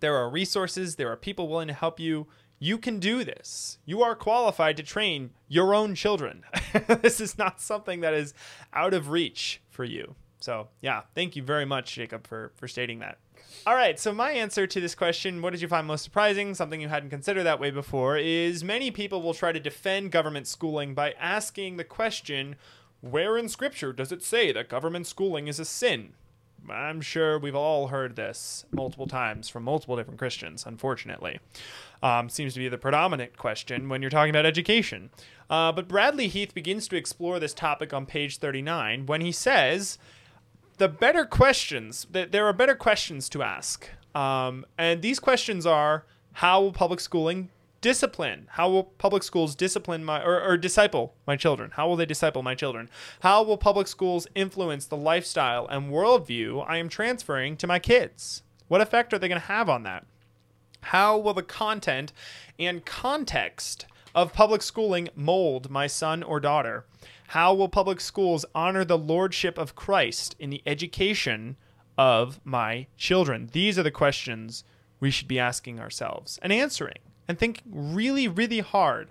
there 0.00 0.16
are 0.16 0.30
resources, 0.30 0.96
there 0.96 1.12
are 1.12 1.16
people 1.16 1.48
willing 1.48 1.68
to 1.68 1.74
help 1.74 2.00
you. 2.00 2.28
You 2.58 2.78
can 2.78 2.98
do 2.98 3.24
this. 3.24 3.78
You 3.84 4.02
are 4.02 4.14
qualified 4.14 4.76
to 4.78 4.82
train 4.82 5.30
your 5.46 5.74
own 5.74 5.94
children. 5.94 6.44
this 7.02 7.20
is 7.20 7.38
not 7.38 7.60
something 7.60 8.00
that 8.00 8.14
is 8.14 8.34
out 8.72 8.94
of 8.94 9.10
reach 9.10 9.60
for 9.70 9.84
you. 9.84 10.16
So, 10.40 10.68
yeah, 10.80 11.02
thank 11.14 11.36
you 11.36 11.42
very 11.42 11.64
much, 11.64 11.94
Jacob, 11.94 12.26
for, 12.26 12.52
for 12.56 12.68
stating 12.68 13.00
that. 13.00 13.18
All 13.66 13.74
right, 13.74 13.98
so 13.98 14.12
my 14.12 14.30
answer 14.30 14.66
to 14.66 14.80
this 14.80 14.94
question, 14.94 15.42
what 15.42 15.50
did 15.50 15.60
you 15.60 15.68
find 15.68 15.86
most 15.86 16.04
surprising, 16.04 16.54
something 16.54 16.80
you 16.80 16.88
hadn't 16.88 17.10
considered 17.10 17.44
that 17.44 17.60
way 17.60 17.70
before, 17.70 18.16
is 18.16 18.62
many 18.62 18.90
people 18.90 19.20
will 19.20 19.34
try 19.34 19.52
to 19.52 19.60
defend 19.60 20.12
government 20.12 20.46
schooling 20.46 20.94
by 20.94 21.12
asking 21.12 21.76
the 21.76 21.84
question, 21.84 22.56
where 23.00 23.36
in 23.36 23.48
Scripture 23.48 23.92
does 23.92 24.12
it 24.12 24.22
say 24.22 24.52
that 24.52 24.68
government 24.68 25.06
schooling 25.06 25.48
is 25.48 25.58
a 25.58 25.64
sin? 25.64 26.14
I'm 26.68 27.00
sure 27.00 27.38
we've 27.38 27.54
all 27.54 27.88
heard 27.88 28.16
this 28.16 28.64
multiple 28.70 29.06
times 29.06 29.48
from 29.48 29.64
multiple 29.64 29.96
different 29.96 30.18
Christians, 30.18 30.64
unfortunately. 30.66 31.38
Um, 32.02 32.28
seems 32.28 32.54
to 32.54 32.58
be 32.58 32.68
the 32.68 32.78
predominant 32.78 33.36
question 33.36 33.88
when 33.88 34.02
you're 34.02 34.10
talking 34.10 34.30
about 34.30 34.46
education. 34.46 35.10
Uh, 35.50 35.72
but 35.72 35.88
Bradley 35.88 36.28
Heath 36.28 36.54
begins 36.54 36.86
to 36.88 36.96
explore 36.96 37.40
this 37.40 37.54
topic 37.54 37.92
on 37.92 38.06
page 38.06 38.38
39 38.38 39.06
when 39.06 39.20
he 39.20 39.32
says 39.32 39.98
the 40.78 40.88
better 40.88 41.24
questions, 41.24 42.06
that 42.10 42.32
there 42.32 42.46
are 42.46 42.52
better 42.52 42.74
questions 42.74 43.28
to 43.30 43.42
ask. 43.42 43.88
Um, 44.14 44.64
and 44.76 45.02
these 45.02 45.18
questions 45.18 45.66
are 45.66 46.04
how 46.34 46.62
will 46.62 46.72
public 46.72 47.00
schooling 47.00 47.50
discipline? 47.80 48.48
How 48.52 48.68
will 48.68 48.84
public 48.84 49.22
schools 49.22 49.54
discipline 49.54 50.04
my 50.04 50.22
or, 50.22 50.40
or 50.42 50.56
disciple 50.56 51.14
my 51.26 51.36
children? 51.36 51.70
How 51.74 51.88
will 51.88 51.96
they 51.96 52.06
disciple 52.06 52.42
my 52.42 52.54
children? 52.54 52.88
How 53.20 53.42
will 53.42 53.56
public 53.56 53.86
schools 53.86 54.26
influence 54.34 54.86
the 54.86 54.96
lifestyle 54.96 55.66
and 55.68 55.90
worldview 55.90 56.64
I 56.68 56.78
am 56.78 56.88
transferring 56.88 57.56
to 57.58 57.66
my 57.66 57.78
kids? 57.78 58.42
What 58.68 58.80
effect 58.80 59.12
are 59.12 59.18
they 59.18 59.28
going 59.28 59.40
to 59.40 59.46
have 59.46 59.68
on 59.68 59.82
that? 59.84 60.06
How 60.82 61.16
will 61.16 61.34
the 61.34 61.42
content 61.42 62.12
and 62.58 62.84
context 62.84 63.86
of 64.14 64.32
public 64.32 64.62
schooling 64.62 65.08
mold 65.14 65.70
my 65.70 65.86
son 65.86 66.22
or 66.22 66.40
daughter? 66.40 66.84
How 67.28 67.52
will 67.52 67.68
public 67.68 68.00
schools 68.00 68.44
honor 68.54 68.84
the 68.84 68.98
lordship 68.98 69.58
of 69.58 69.74
Christ 69.74 70.34
in 70.38 70.50
the 70.50 70.62
education 70.64 71.56
of 71.96 72.40
my 72.44 72.86
children? 72.96 73.50
These 73.52 73.78
are 73.78 73.82
the 73.82 73.90
questions 73.90 74.64
we 75.00 75.10
should 75.10 75.28
be 75.28 75.38
asking 75.38 75.78
ourselves 75.78 76.38
and 76.42 76.52
answering 76.52 76.98
and 77.28 77.38
think 77.38 77.62
really, 77.70 78.26
really 78.26 78.60
hard 78.60 79.10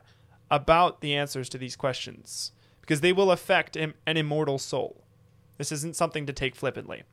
about 0.50 1.02
the 1.02 1.16
answers 1.16 1.48
to 1.50 1.58
these 1.58 1.76
questions 1.76 2.52
because 2.82 3.02
they 3.02 3.14
will 3.14 3.32
affect 3.32 3.76
an 3.76 3.94
immortal 4.06 4.58
soul. 4.58 5.04
This 5.58 5.72
isn't 5.72 5.96
something 5.96 6.26
to 6.26 6.34
take 6.34 6.56
flippantly. 6.56 7.04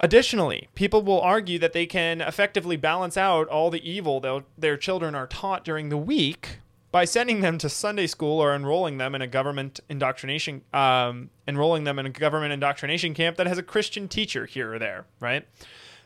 Additionally, 0.00 0.68
people 0.74 1.02
will 1.02 1.20
argue 1.20 1.58
that 1.60 1.72
they 1.72 1.86
can 1.86 2.20
effectively 2.20 2.76
balance 2.76 3.16
out 3.16 3.48
all 3.48 3.70
the 3.70 3.88
evil 3.88 4.44
their 4.58 4.76
children 4.76 5.14
are 5.14 5.28
taught 5.28 5.64
during 5.64 5.90
the 5.90 5.96
week 5.96 6.58
by 6.90 7.04
sending 7.04 7.40
them 7.40 7.56
to 7.58 7.68
Sunday 7.68 8.06
school 8.06 8.40
or 8.42 8.54
enrolling 8.54 8.98
them 8.98 9.14
in 9.14 9.22
a 9.22 9.26
government 9.26 9.80
indoctrination, 9.88 10.62
um, 10.74 11.30
enrolling 11.46 11.84
them 11.84 11.98
in 11.98 12.06
a 12.06 12.10
government 12.10 12.52
indoctrination 12.52 13.14
camp 13.14 13.36
that 13.36 13.46
has 13.46 13.58
a 13.58 13.62
Christian 13.62 14.08
teacher 14.08 14.44
here 14.44 14.74
or 14.74 14.78
there, 14.78 15.06
right? 15.20 15.46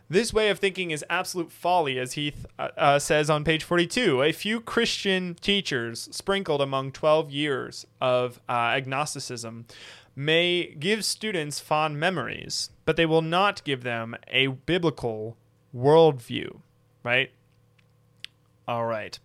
This 0.09 0.33
way 0.33 0.51
of 0.51 0.61
thinking 0.61 0.93
is 0.93 1.05
absolute 1.11 1.51
folly, 1.51 1.99
as 1.99 2.13
Heath 2.13 2.47
uh, 2.59 2.69
uh, 2.77 2.99
says 3.01 3.29
on 3.29 3.43
page 3.43 3.65
42. 3.65 4.23
A 4.23 4.31
few 4.31 4.61
Christian 4.61 5.35
teachers 5.41 6.09
sprinkled 6.13 6.61
among 6.61 6.93
12 6.93 7.31
years 7.31 7.87
of 8.01 8.41
uh, 8.49 8.53
agnosticism 8.53 9.67
may 10.15 10.75
give 10.79 11.05
students 11.05 11.59
fond 11.59 11.99
memories, 11.99 12.71
but 12.85 12.97
they 12.97 13.05
will 13.05 13.23
not 13.23 13.65
give 13.65 13.83
them 13.83 14.15
a 14.29 14.47
biblical 14.47 15.37
worldview, 15.77 16.61
right? 17.03 17.33
All 18.69 18.87
right. 18.87 19.19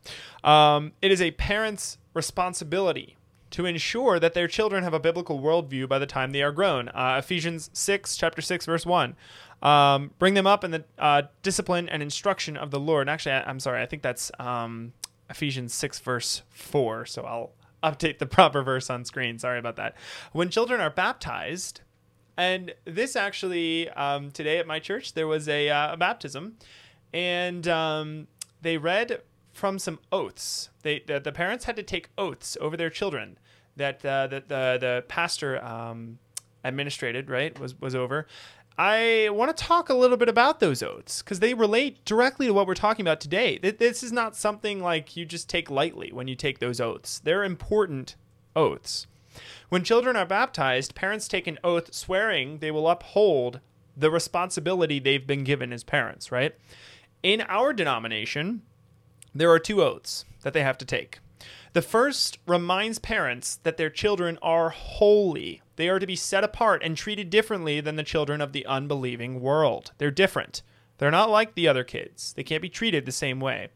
Um, 0.44 0.94
it 1.02 1.12
is 1.12 1.22
a 1.22 1.32
parent's 1.32 2.00
responsibility 2.16 3.18
to 3.52 3.66
ensure 3.66 4.20
that 4.20 4.34
their 4.34 4.48
children 4.48 4.84
have 4.84 4.94
a 4.94 5.00
biblical 5.00 5.40
worldview 5.40 5.88
by 5.88 6.00
the 6.00 6.06
time 6.06 6.32
they 6.32 6.42
are 6.42 6.52
grown. 6.52 6.90
Uh, 6.90 7.18
Ephesians 7.20 7.70
6, 7.74 8.18
chapter 8.18 8.42
6, 8.42 8.66
verse 8.66 8.86
1. 8.86 9.16
Um, 9.62 10.12
bring 10.18 10.34
them 10.34 10.48
up 10.48 10.64
in 10.64 10.72
the 10.72 10.84
uh, 10.98 11.24
discipline 11.44 11.88
and 11.88 12.02
instruction 12.02 12.58
of 12.58 12.72
the 12.72 12.80
Lord. 12.80 13.08
Actually, 13.08 13.34
I, 13.34 13.50
am 13.50 13.60
sorry, 13.60 13.82
I 13.82 13.86
think 13.86 14.02
that's 14.02 14.32
um, 14.40 14.94
Ephesians 15.30 15.74
6, 15.74 16.00
verse 16.00 16.42
4. 16.50 17.06
So 17.06 17.24
I'll 17.24 17.52
update 17.84 18.20
the 18.20 18.26
proper 18.28 18.64
verse 18.64 18.90
on 18.90 19.06
screen. 19.06 19.38
Sorry 19.38 19.60
about 19.60 19.76
that. 19.76 19.96
When 20.32 20.50
children 20.50 20.82
are 20.82 20.90
baptized, 20.90 21.82
and 22.38 22.74
this 22.86 23.16
actually, 23.16 23.90
um, 23.90 24.32
today 24.32 24.58
at 24.58 24.66
my 24.66 24.80
church, 24.80 25.14
there 25.14 25.28
was 25.28 25.48
a, 25.48 25.70
uh, 25.70 25.94
a 25.94 25.98
baptism, 25.98 26.58
and 27.14 27.68
um, 27.68 28.28
they 28.62 28.78
read 28.78 29.22
from 29.54 29.80
some 29.80 30.00
oaths. 30.12 30.70
They 30.82 31.04
the, 31.06 31.20
the, 31.20 31.32
parents 31.32 31.66
had 31.66 31.76
to 31.76 31.84
take 31.84 32.10
oaths 32.18 32.58
over 32.62 32.78
their 32.78 32.90
children 32.90 33.38
that 33.76 34.04
uh, 34.06 34.28
that 34.28 34.50
the 34.50 34.78
the 34.80 35.06
pastor 35.08 35.64
um, 35.64 36.20
administrated 36.64 37.30
right 37.30 37.58
was 37.60 37.80
was 37.80 37.96
over. 37.96 38.28
I 38.78 39.30
want 39.32 39.56
to 39.56 39.64
talk 39.64 39.90
a 39.90 39.94
little 39.94 40.18
bit 40.18 40.30
about 40.30 40.60
those 40.60 40.82
oaths 40.82 41.22
because 41.22 41.40
they 41.40 41.54
relate 41.54 42.04
directly 42.06 42.48
to 42.48 42.54
what 42.54 42.66
we're 42.66 42.74
talking 42.74 43.04
about 43.04 43.20
today. 43.20 43.58
This 43.58 44.02
is 44.02 44.12
not 44.12 44.36
something 44.36 44.82
like 44.82 45.16
you 45.16 45.26
just 45.26 45.50
take 45.50 45.70
lightly 45.70 46.12
when 46.12 46.28
you 46.28 46.36
take 46.36 46.60
those 46.60 46.80
oaths. 46.80 47.20
They're 47.20 47.44
important 47.44 48.16
oaths. 48.56 49.08
When 49.70 49.84
children 49.84 50.16
are 50.16 50.26
baptized, 50.26 50.96
parents 50.96 51.28
take 51.28 51.48
an 51.48 51.60
oath 51.64 51.94
swearing 51.94 52.58
they 52.58 52.72
will 52.72 52.90
uphold 52.90 53.60
the 53.96 54.12
responsibility 54.12 55.00
they've 55.00 55.28
been 55.28 55.44
given 55.44 55.72
as 55.72 55.84
parents, 55.84 56.32
right? 56.32 56.56
In 57.24 57.42
our 57.42 57.74
denomination, 57.74 58.64
there 59.36 59.52
are 59.52 59.60
two 59.60 59.84
oaths 59.84 60.26
that 60.42 60.54
they 60.54 60.64
have 60.64 60.78
to 60.80 60.86
take. 60.86 61.20
The 61.74 61.82
first 61.82 62.40
reminds 62.48 63.00
parents 63.00 63.58
that 63.64 63.78
their 63.78 63.90
children 63.90 64.38
are 64.42 64.70
holy. 64.70 65.62
They 65.82 65.90
are 65.90 65.98
to 65.98 66.06
be 66.06 66.16
set 66.16 66.44
apart 66.44 66.84
and 66.84 66.96
treated 66.96 67.32
differently 67.32 67.82
than 67.82 67.96
the 67.96 68.04
children 68.04 68.40
of 68.40 68.54
the 68.54 68.68
unbelieving 68.68 69.42
world. 69.42 69.94
They're 69.98 70.12
different. 70.12 70.62
They're 71.00 71.10
not 71.10 71.32
like 71.32 71.56
the 71.56 71.68
other 71.68 71.84
kids. 71.84 72.34
They 72.34 72.44
can't 72.44 72.62
be 72.62 72.70
treated 72.70 73.08
the 73.08 73.12
same 73.12 73.40
way. 73.40 73.70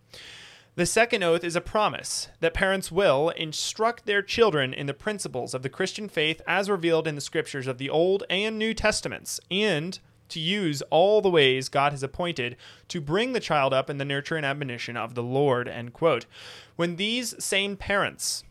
The 0.75 0.85
second 0.85 1.23
oath 1.23 1.43
is 1.43 1.55
a 1.55 1.61
promise 1.61 2.27
that 2.41 2.53
parents 2.53 2.91
will 2.91 3.29
instruct 3.29 4.05
their 4.05 4.21
children 4.21 4.71
in 4.71 4.85
the 4.85 4.93
principles 4.93 5.55
of 5.55 5.63
the 5.63 5.69
Christian 5.69 6.07
faith 6.07 6.43
as 6.45 6.69
revealed 6.69 7.07
in 7.07 7.15
the 7.15 7.21
scriptures 7.21 7.65
of 7.65 7.79
the 7.79 7.89
Old 7.89 8.23
and 8.29 8.59
New 8.59 8.75
Testaments 8.75 9.39
and 9.49 9.97
to 10.29 10.39
use 10.39 10.83
all 10.91 11.21
the 11.21 11.29
ways 11.31 11.69
God 11.69 11.91
has 11.91 12.03
appointed 12.03 12.55
to 12.89 13.01
bring 13.01 13.33
the 13.33 13.39
child 13.39 13.73
up 13.73 13.89
in 13.89 13.97
the 13.97 14.05
nurture 14.05 14.35
and 14.35 14.45
admonition 14.45 14.95
of 14.95 15.15
the 15.15 15.23
Lord. 15.23 15.67
End 15.67 15.93
quote. 15.93 16.27
When 16.75 16.97
these 16.97 17.33
same 17.43 17.75
parents 17.75 18.43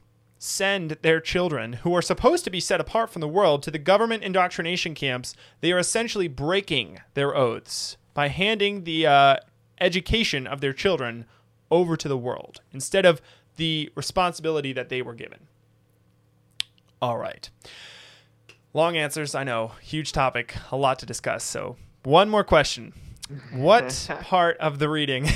send 0.45 0.91
their 1.01 1.21
children, 1.21 1.73
who 1.73 1.97
are 1.97 2.03
supposed 2.03 2.45
to 2.45 2.51
be 2.51 2.61
set 2.61 2.79
apart 2.79 3.09
from 3.09 3.21
the 3.21 3.29
world, 3.29 3.63
to 3.63 3.71
the 3.71 3.79
government 3.79 4.23
indoctrination 4.23 4.95
camps, 4.95 5.35
they 5.63 5.73
are 5.73 5.79
essentially 5.79 6.29
breaking 6.29 7.01
their 7.15 7.35
oaths 7.35 7.97
by 8.13 8.29
handing 8.29 8.85
the 8.85 9.07
uh, 9.07 9.37
education 9.81 10.47
of 10.47 10.61
their 10.61 10.75
children 10.75 11.25
over 11.71 11.97
to 11.97 12.09
the 12.09 12.19
world 12.19 12.61
instead 12.73 13.07
of 13.07 13.23
the 13.57 13.91
responsibility 13.95 14.73
that 14.75 14.91
they 14.91 15.01
were 15.01 15.15
given. 15.15 15.47
All 17.01 17.17
right. 17.17 17.49
Long 18.75 18.99
answers, 18.99 19.35
I 19.35 19.45
know. 19.45 19.73
Huge 19.81 20.13
topic, 20.13 20.55
a 20.71 20.77
lot 20.77 20.99
to 20.99 21.07
discuss. 21.07 21.43
So, 21.43 21.77
one 22.03 22.29
more 22.29 22.45
question. 22.45 22.93
What 23.53 24.11
part 24.21 24.59
of 24.59 24.79
the 24.79 24.89
reading 24.89 25.27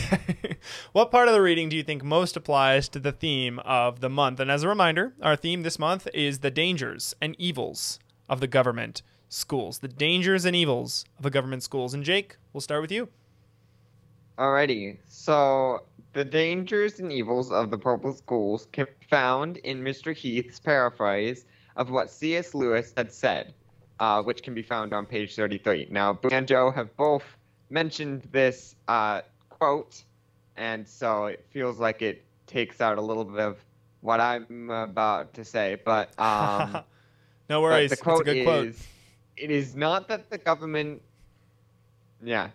what 0.93 1.11
part 1.11 1.26
of 1.28 1.34
the 1.34 1.41
reading 1.41 1.70
do 1.70 1.76
you 1.76 1.82
think 1.82 2.05
most 2.05 2.36
applies 2.36 2.86
to 2.91 2.99
the 2.99 3.12
theme 3.12 3.59
of 3.61 4.01
the 4.01 4.11
month? 4.11 4.41
And 4.41 4.51
as 4.51 4.62
a 4.62 4.68
reminder, 4.68 5.14
our 5.22 5.36
theme 5.36 5.62
this 5.62 5.78
month 5.78 6.07
is 6.12 6.41
the 6.41 6.51
dangers 6.51 7.14
and 7.22 7.34
evils 7.39 7.99
of 8.28 8.41
the 8.41 8.47
government 8.47 9.03
schools. 9.30 9.78
The 9.78 9.89
dangers 9.89 10.45
and 10.45 10.55
evils 10.55 11.07
of 11.16 11.22
the 11.22 11.30
government 11.30 11.62
schools. 11.62 11.95
And 11.95 12.05
Jake, 12.05 12.36
we'll 12.53 12.61
start 12.61 12.82
with 12.82 12.93
you. 12.93 13.09
Alrighty. 14.39 14.99
So 15.09 15.84
the 16.12 16.24
dangers 16.24 17.01
and 17.01 17.11
evils 17.11 17.51
of 17.51 17.70
the 17.70 17.78
purple 17.78 18.12
schools 18.12 18.68
can 18.72 18.84
be 18.84 19.07
found 19.09 19.57
in 19.59 19.82
Mr. 19.82 20.14
Heath's 20.14 20.61
paraphrase 20.61 21.47
of 21.76 21.91
what 21.91 22.11
C.S. 22.11 22.55
Lewis 22.55 22.93
had 22.97 23.12
said, 23.12 23.55
uh, 23.99 24.22
which 24.22 24.43
can 24.43 24.53
be 24.53 24.62
found 24.62 24.93
on 24.93 25.07
page 25.07 25.34
33. 25.34 25.89
Now, 25.91 26.12
Boo 26.12 26.28
and 26.30 26.47
Joe 26.47 26.70
have 26.70 26.95
both 26.97 27.24
mentioned 27.71 28.23
this 28.33 28.77
uh, 28.89 29.23
quote, 29.49 30.03
and 30.57 30.87
so 30.87 31.27
it 31.27 31.45
feels 31.51 31.79
like 31.79 32.03
it 32.03 32.25
takes 32.47 32.81
out 32.81 32.99
a 32.99 33.01
little 33.01 33.25
bit 33.25 33.41
of 33.41 33.64
what 34.01 34.21
I'm 34.21 34.71
about 34.71 35.35
to 35.35 35.45
say. 35.45 35.79
But 35.85 36.19
um, 36.21 36.83
no 37.49 37.61
but 37.61 37.62
worries. 37.62 37.91
the 37.91 37.97
quote 37.97 38.21
it's 38.21 38.31
a 38.31 38.35
good 38.35 38.37
is, 38.39 38.45
quote. 38.45 38.89
"It 39.37 39.51
is 39.51 39.77
not 39.77 40.09
that 40.09 40.31
the 40.31 40.39
government." 40.39 41.03
Yeah, 42.23 42.51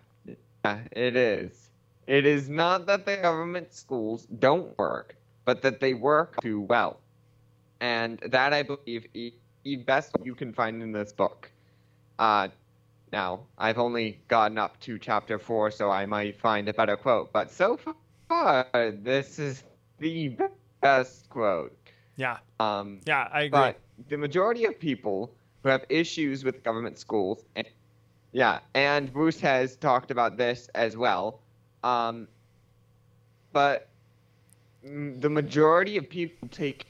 yeah, 0.64 0.80
it 0.92 1.16
is. 1.16 1.70
It 2.06 2.26
is 2.26 2.48
not 2.48 2.86
that 2.86 3.06
the 3.06 3.16
government 3.16 3.72
schools 3.72 4.26
don't 4.38 4.76
work, 4.78 5.16
but 5.44 5.62
that 5.62 5.80
they 5.80 5.94
work 5.94 6.40
too 6.42 6.60
well, 6.60 7.00
and 7.80 8.18
that 8.26 8.52
I 8.52 8.62
believe 8.62 9.06
is 9.14 9.32
the 9.64 9.76
best 9.76 10.14
you 10.22 10.34
can 10.34 10.52
find 10.52 10.82
in 10.82 10.92
this 10.92 11.12
book. 11.12 11.50
Uh, 12.18 12.48
now 13.14 13.40
I've 13.56 13.78
only 13.78 14.18
gotten 14.28 14.58
up 14.58 14.78
to 14.80 14.98
chapter 14.98 15.38
four, 15.38 15.70
so 15.70 15.90
I 15.90 16.04
might 16.06 16.38
find 16.38 16.68
a 16.68 16.74
better 16.74 16.96
quote. 16.96 17.32
But 17.32 17.50
so 17.50 17.78
far, 18.28 18.66
this 18.72 19.38
is 19.38 19.62
the 19.98 20.36
best 20.82 21.28
quote. 21.30 21.76
Yeah. 22.16 22.38
Um, 22.60 23.00
Yeah, 23.06 23.28
I 23.32 23.42
agree. 23.42 23.50
but 23.50 23.80
the 24.08 24.18
majority 24.18 24.64
of 24.66 24.78
people 24.78 25.32
who 25.62 25.68
have 25.68 25.84
issues 25.88 26.44
with 26.44 26.62
government 26.62 26.98
schools, 26.98 27.44
and, 27.56 27.66
yeah, 28.32 28.58
and 28.74 29.12
Bruce 29.12 29.40
has 29.40 29.76
talked 29.76 30.10
about 30.10 30.36
this 30.36 30.68
as 30.74 30.96
well. 30.96 31.40
Um, 31.82 32.28
but 33.52 33.88
the 34.82 35.30
majority 35.30 35.96
of 35.96 36.08
people 36.10 36.48
take 36.48 36.86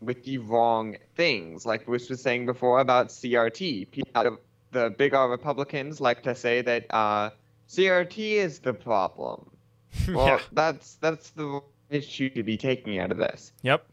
with 0.00 0.22
the 0.24 0.38
wrong 0.38 0.96
things, 1.16 1.64
like 1.64 1.86
Bruce 1.86 2.08
was 2.10 2.20
saying 2.20 2.46
before 2.46 2.80
about 2.80 3.08
CRT. 3.08 3.90
People, 3.90 4.38
the 4.74 4.90
big 4.90 5.14
R 5.14 5.30
Republicans 5.30 6.00
like 6.00 6.22
to 6.24 6.34
say 6.34 6.60
that 6.60 6.86
uh, 6.90 7.30
CRT 7.68 8.18
is 8.18 8.58
the 8.58 8.74
problem. 8.74 9.50
Well, 10.08 10.26
yeah. 10.26 10.40
that's 10.52 10.96
that's 10.96 11.30
the 11.30 11.62
issue 11.88 12.28
to 12.30 12.42
be 12.42 12.56
taking 12.56 12.98
out 12.98 13.12
of 13.12 13.16
this. 13.16 13.52
Yep. 13.62 13.86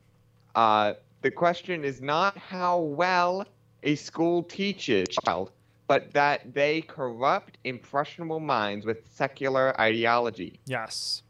Uh, 0.55 0.93
the 1.21 1.29
question 1.29 1.85
is 1.85 2.01
not 2.01 2.35
how 2.35 2.79
well 2.79 3.45
a 3.83 3.93
school 3.95 4.41
teaches 4.41 5.07
a 5.09 5.21
child, 5.21 5.51
but 5.87 6.11
that 6.13 6.55
they 6.55 6.81
corrupt 6.81 7.59
impressionable 7.63 8.39
minds 8.39 8.83
with 8.83 9.07
secular 9.13 9.79
ideology. 9.79 10.59
Yes. 10.65 11.21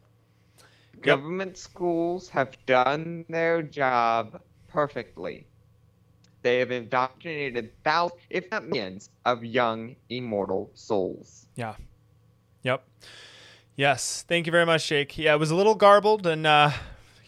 Government 1.02 1.58
schools 1.58 2.30
have 2.30 2.56
done 2.64 3.26
their 3.28 3.62
job 3.62 4.40
perfectly. 4.68 5.46
They 6.42 6.58
have 6.58 6.70
indoctrinated 6.70 7.72
thousands, 7.84 8.20
if 8.30 8.50
not 8.50 8.66
millions, 8.66 9.10
of 9.24 9.44
young, 9.44 9.96
immortal 10.08 10.70
souls. 10.74 11.46
Yeah. 11.54 11.74
Yep. 12.62 12.84
Yes. 13.76 14.24
Thank 14.28 14.46
you 14.46 14.52
very 14.52 14.66
much, 14.66 14.86
Jake. 14.86 15.16
Yeah, 15.16 15.34
it 15.34 15.38
was 15.38 15.50
a 15.50 15.54
little 15.54 15.74
garbled 15.74 16.26
and 16.26 16.46
uh, 16.46 16.70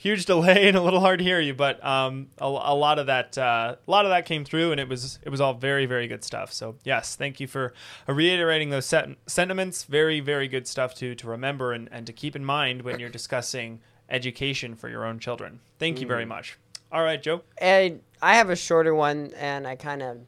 huge 0.05 0.27
delay 0.27 0.69
and 0.69 0.77
a 0.77 0.83
little 0.83 1.01
hard 1.01 1.19
to 1.19 1.25
hear 1.25 1.41
you, 1.41 1.55
but 1.55 1.83
um, 1.85 2.29
a, 2.39 2.45
a 2.45 2.75
lot 2.75 2.99
of 2.99 3.07
that, 3.07 3.39
uh, 3.39 3.77
a 3.87 3.91
lot 3.91 4.05
of 4.05 4.11
that 4.11 4.27
came 4.27 4.45
through, 4.45 4.71
and 4.71 4.79
it 4.79 4.89
was 4.89 5.19
it 5.23 5.31
was 5.31 5.41
all 5.41 5.55
very 5.55 5.87
very 5.87 6.07
good 6.07 6.23
stuff. 6.23 6.53
So 6.53 6.77
yes, 6.85 7.17
thank 7.17 7.41
you 7.41 7.47
for 7.47 7.73
reiterating 8.07 8.69
those 8.69 8.85
set- 8.85 9.09
sentiments. 9.27 9.85
Very 9.85 10.21
very 10.21 10.47
good 10.47 10.69
stuff 10.69 10.95
to 10.97 11.15
to 11.15 11.27
remember 11.27 11.73
and, 11.73 11.89
and 11.91 12.07
to 12.07 12.12
keep 12.12 12.37
in 12.37 12.45
mind 12.45 12.83
when 12.83 13.01
you're 13.01 13.09
discussing 13.09 13.81
education 14.11 14.77
for 14.77 14.91
your 14.91 15.07
own 15.07 15.19
children. 15.19 15.61
Thank 15.79 16.01
you 16.01 16.07
very 16.07 16.27
much. 16.27 16.59
All 16.93 17.03
right, 17.03 17.21
Joe. 17.21 17.43
And 17.59 18.01
I 18.25 18.37
have 18.37 18.49
a 18.49 18.57
shorter 18.57 18.95
one, 18.95 19.33
and 19.37 19.66
I 19.66 19.77
kind 19.77 20.03
of 20.03 20.18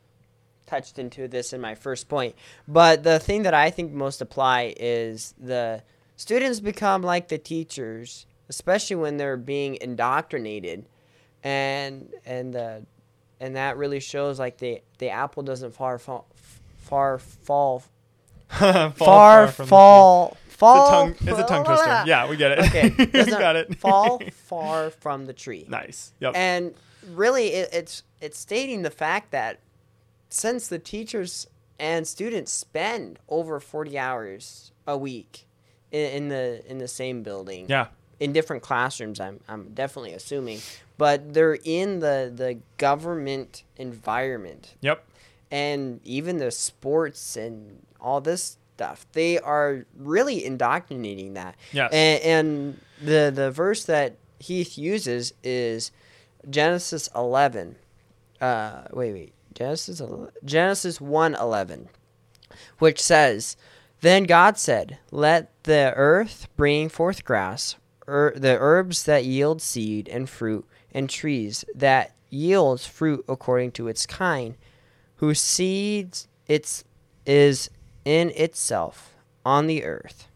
touched 0.67 0.99
into 0.99 1.29
this 1.29 1.53
in 1.53 1.61
my 1.63 1.75
first 1.75 2.09
point. 2.09 2.35
But 2.69 3.03
the 3.05 3.19
thing 3.19 3.45
that 3.45 3.55
I 3.55 3.71
think 3.71 3.93
most 3.93 4.21
apply 4.21 4.75
is 4.79 5.33
the 5.39 5.83
students 6.17 6.61
become 6.61 7.01
like 7.01 7.29
the 7.29 7.39
teachers, 7.39 8.27
especially 8.51 8.97
when 8.97 9.17
they're 9.17 9.39
being 9.39 9.79
indoctrinated, 9.81 10.85
and 11.43 12.13
and 12.27 12.53
the 12.53 12.85
and 13.41 13.57
that 13.57 13.79
really 13.79 14.01
shows 14.01 14.39
like 14.39 14.59
the 14.59 14.83
the 14.99 15.09
apple 15.09 15.43
doesn't 15.43 15.73
far 15.75 15.99
fall 15.99 16.27
far 16.77 17.19
fall 17.19 17.83
Fall 18.49 18.91
far 18.91 19.49
from 19.49 19.65
the 19.65 19.69
fall 19.71 20.37
fall. 20.49 21.09
It's 21.09 21.21
a 21.21 21.25
tongue, 21.25 21.29
it's 21.33 21.41
a 21.41 21.47
tongue 21.53 21.65
twister. 21.65 22.03
Yeah, 22.07 22.29
we 22.29 22.37
get 22.37 22.53
it. 22.53 22.59
Okay, 22.61 23.25
got 23.31 23.57
it. 23.57 23.77
fall 23.79 24.21
far 24.49 24.91
from 24.91 25.27
the 25.27 25.33
tree. 25.33 25.65
nice. 25.69 26.13
Yep. 26.21 26.33
And 26.37 26.75
really, 27.07 27.49
it, 27.49 27.69
it's 27.73 28.03
it's 28.21 28.39
stating 28.39 28.83
the 28.83 28.91
fact 28.91 29.31
that 29.31 29.59
since 30.29 30.69
the 30.69 30.79
teachers 30.79 31.47
and 31.79 32.07
students 32.07 32.53
spend 32.53 33.19
over 33.29 33.61
forty 33.61 33.99
hours 33.99 34.73
a 34.87 34.97
week 34.97 35.47
in, 35.93 36.11
in 36.11 36.29
the 36.29 36.63
in 36.71 36.79
the 36.79 36.89
same 36.89 37.23
building, 37.23 37.67
yeah. 37.69 37.87
in 38.21 38.33
different 38.33 38.63
classrooms, 38.63 39.21
I'm 39.21 39.41
I'm 39.49 39.71
definitely 39.75 40.13
assuming, 40.13 40.61
but 40.99 41.33
they're 41.35 41.59
in 41.65 42.01
the 42.01 42.33
the 42.35 42.59
government 42.79 43.63
environment 43.77 44.75
Yep. 44.81 45.05
and 45.51 46.01
even 46.05 46.39
the 46.39 46.51
sports 46.51 47.37
and 47.37 47.85
all 48.01 48.21
this 48.21 48.57
stuff 48.77 49.07
they 49.13 49.39
are 49.39 49.87
really 49.97 50.45
indoctrinating 50.45 51.33
that 51.35 51.55
Yes. 51.73 51.91
and, 51.93 52.23
and 52.23 52.81
the 53.03 53.33
the 53.35 53.51
verse 53.51 53.85
that 53.85 54.17
heath 54.39 54.77
uses 54.77 55.33
is 55.43 55.91
genesis 56.49 57.09
11 57.15 57.77
uh 58.41 58.83
wait 58.93 59.13
wait 59.13 59.33
genesis 59.55 60.01
11, 60.01 60.29
genesis 60.45 61.01
1 61.01 61.35
11 61.35 61.89
which 62.79 63.01
says 63.01 63.57
then 64.01 64.25
god 64.25 64.59
said 64.59 64.99
let 65.11 65.51
the 65.65 65.93
earth 65.97 66.49
bring 66.57 66.89
forth 66.89 67.25
grass 67.25 67.77
er, 68.09 68.33
the 68.37 68.57
herbs 68.59 69.05
that 69.05 69.25
yield 69.25 69.61
seed 69.61 70.09
and 70.09 70.29
fruit 70.29 70.67
and 70.93 71.11
trees 71.11 71.65
that 71.75 72.13
yields 72.31 72.87
fruit 72.87 73.25
according 73.29 73.71
to 73.73 73.89
its 73.89 74.07
kind 74.07 74.57
whose 75.17 75.41
seeds 75.41 76.29
its 76.47 76.85
is 77.25 77.71
in 78.05 78.31
itself 78.31 79.15
on 79.45 79.67
the 79.67 79.85
earth. 79.85 80.29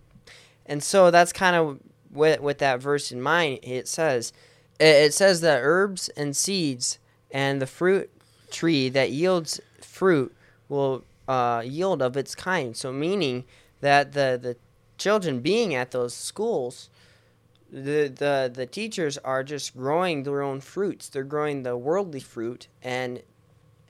And 0.67 0.83
so 0.83 1.11
that's 1.11 1.33
kind 1.33 1.57
of 1.57 1.81
with, 2.11 2.41
with 2.41 2.59
that 2.59 2.81
verse 2.81 3.13
in 3.13 3.21
mind. 3.21 3.61
It 3.63 3.89
says, 3.89 4.33
it, 4.81 5.15
says 5.15 5.41
that 5.43 5.61
herbs 5.63 6.09
and 6.11 6.37
seeds 6.37 6.99
and 7.31 7.61
the 7.61 7.67
fruit 7.67 8.11
tree 8.51 8.89
that 8.89 9.11
yields 9.11 9.61
fruit 9.81 10.35
will 10.69 11.05
uh, 11.29 11.63
yield 11.65 12.03
of 12.03 12.17
its 12.17 12.35
kind. 12.35 12.77
So 12.77 12.93
meaning 12.93 13.45
that 13.81 14.13
the 14.13 14.39
the 14.41 14.57
children 14.99 15.41
being 15.41 15.75
at 15.75 15.91
those 15.91 16.15
schools, 16.15 16.91
the 17.71 18.09
the 18.09 18.51
the 18.53 18.67
teachers 18.67 19.19
are 19.19 19.43
just 19.43 19.77
growing 19.77 20.23
their 20.23 20.43
own 20.43 20.61
fruits. 20.61 21.09
They're 21.09 21.25
growing 21.25 21.63
the 21.63 21.77
worldly 21.77 22.21
fruit 22.21 22.69
and 22.83 23.23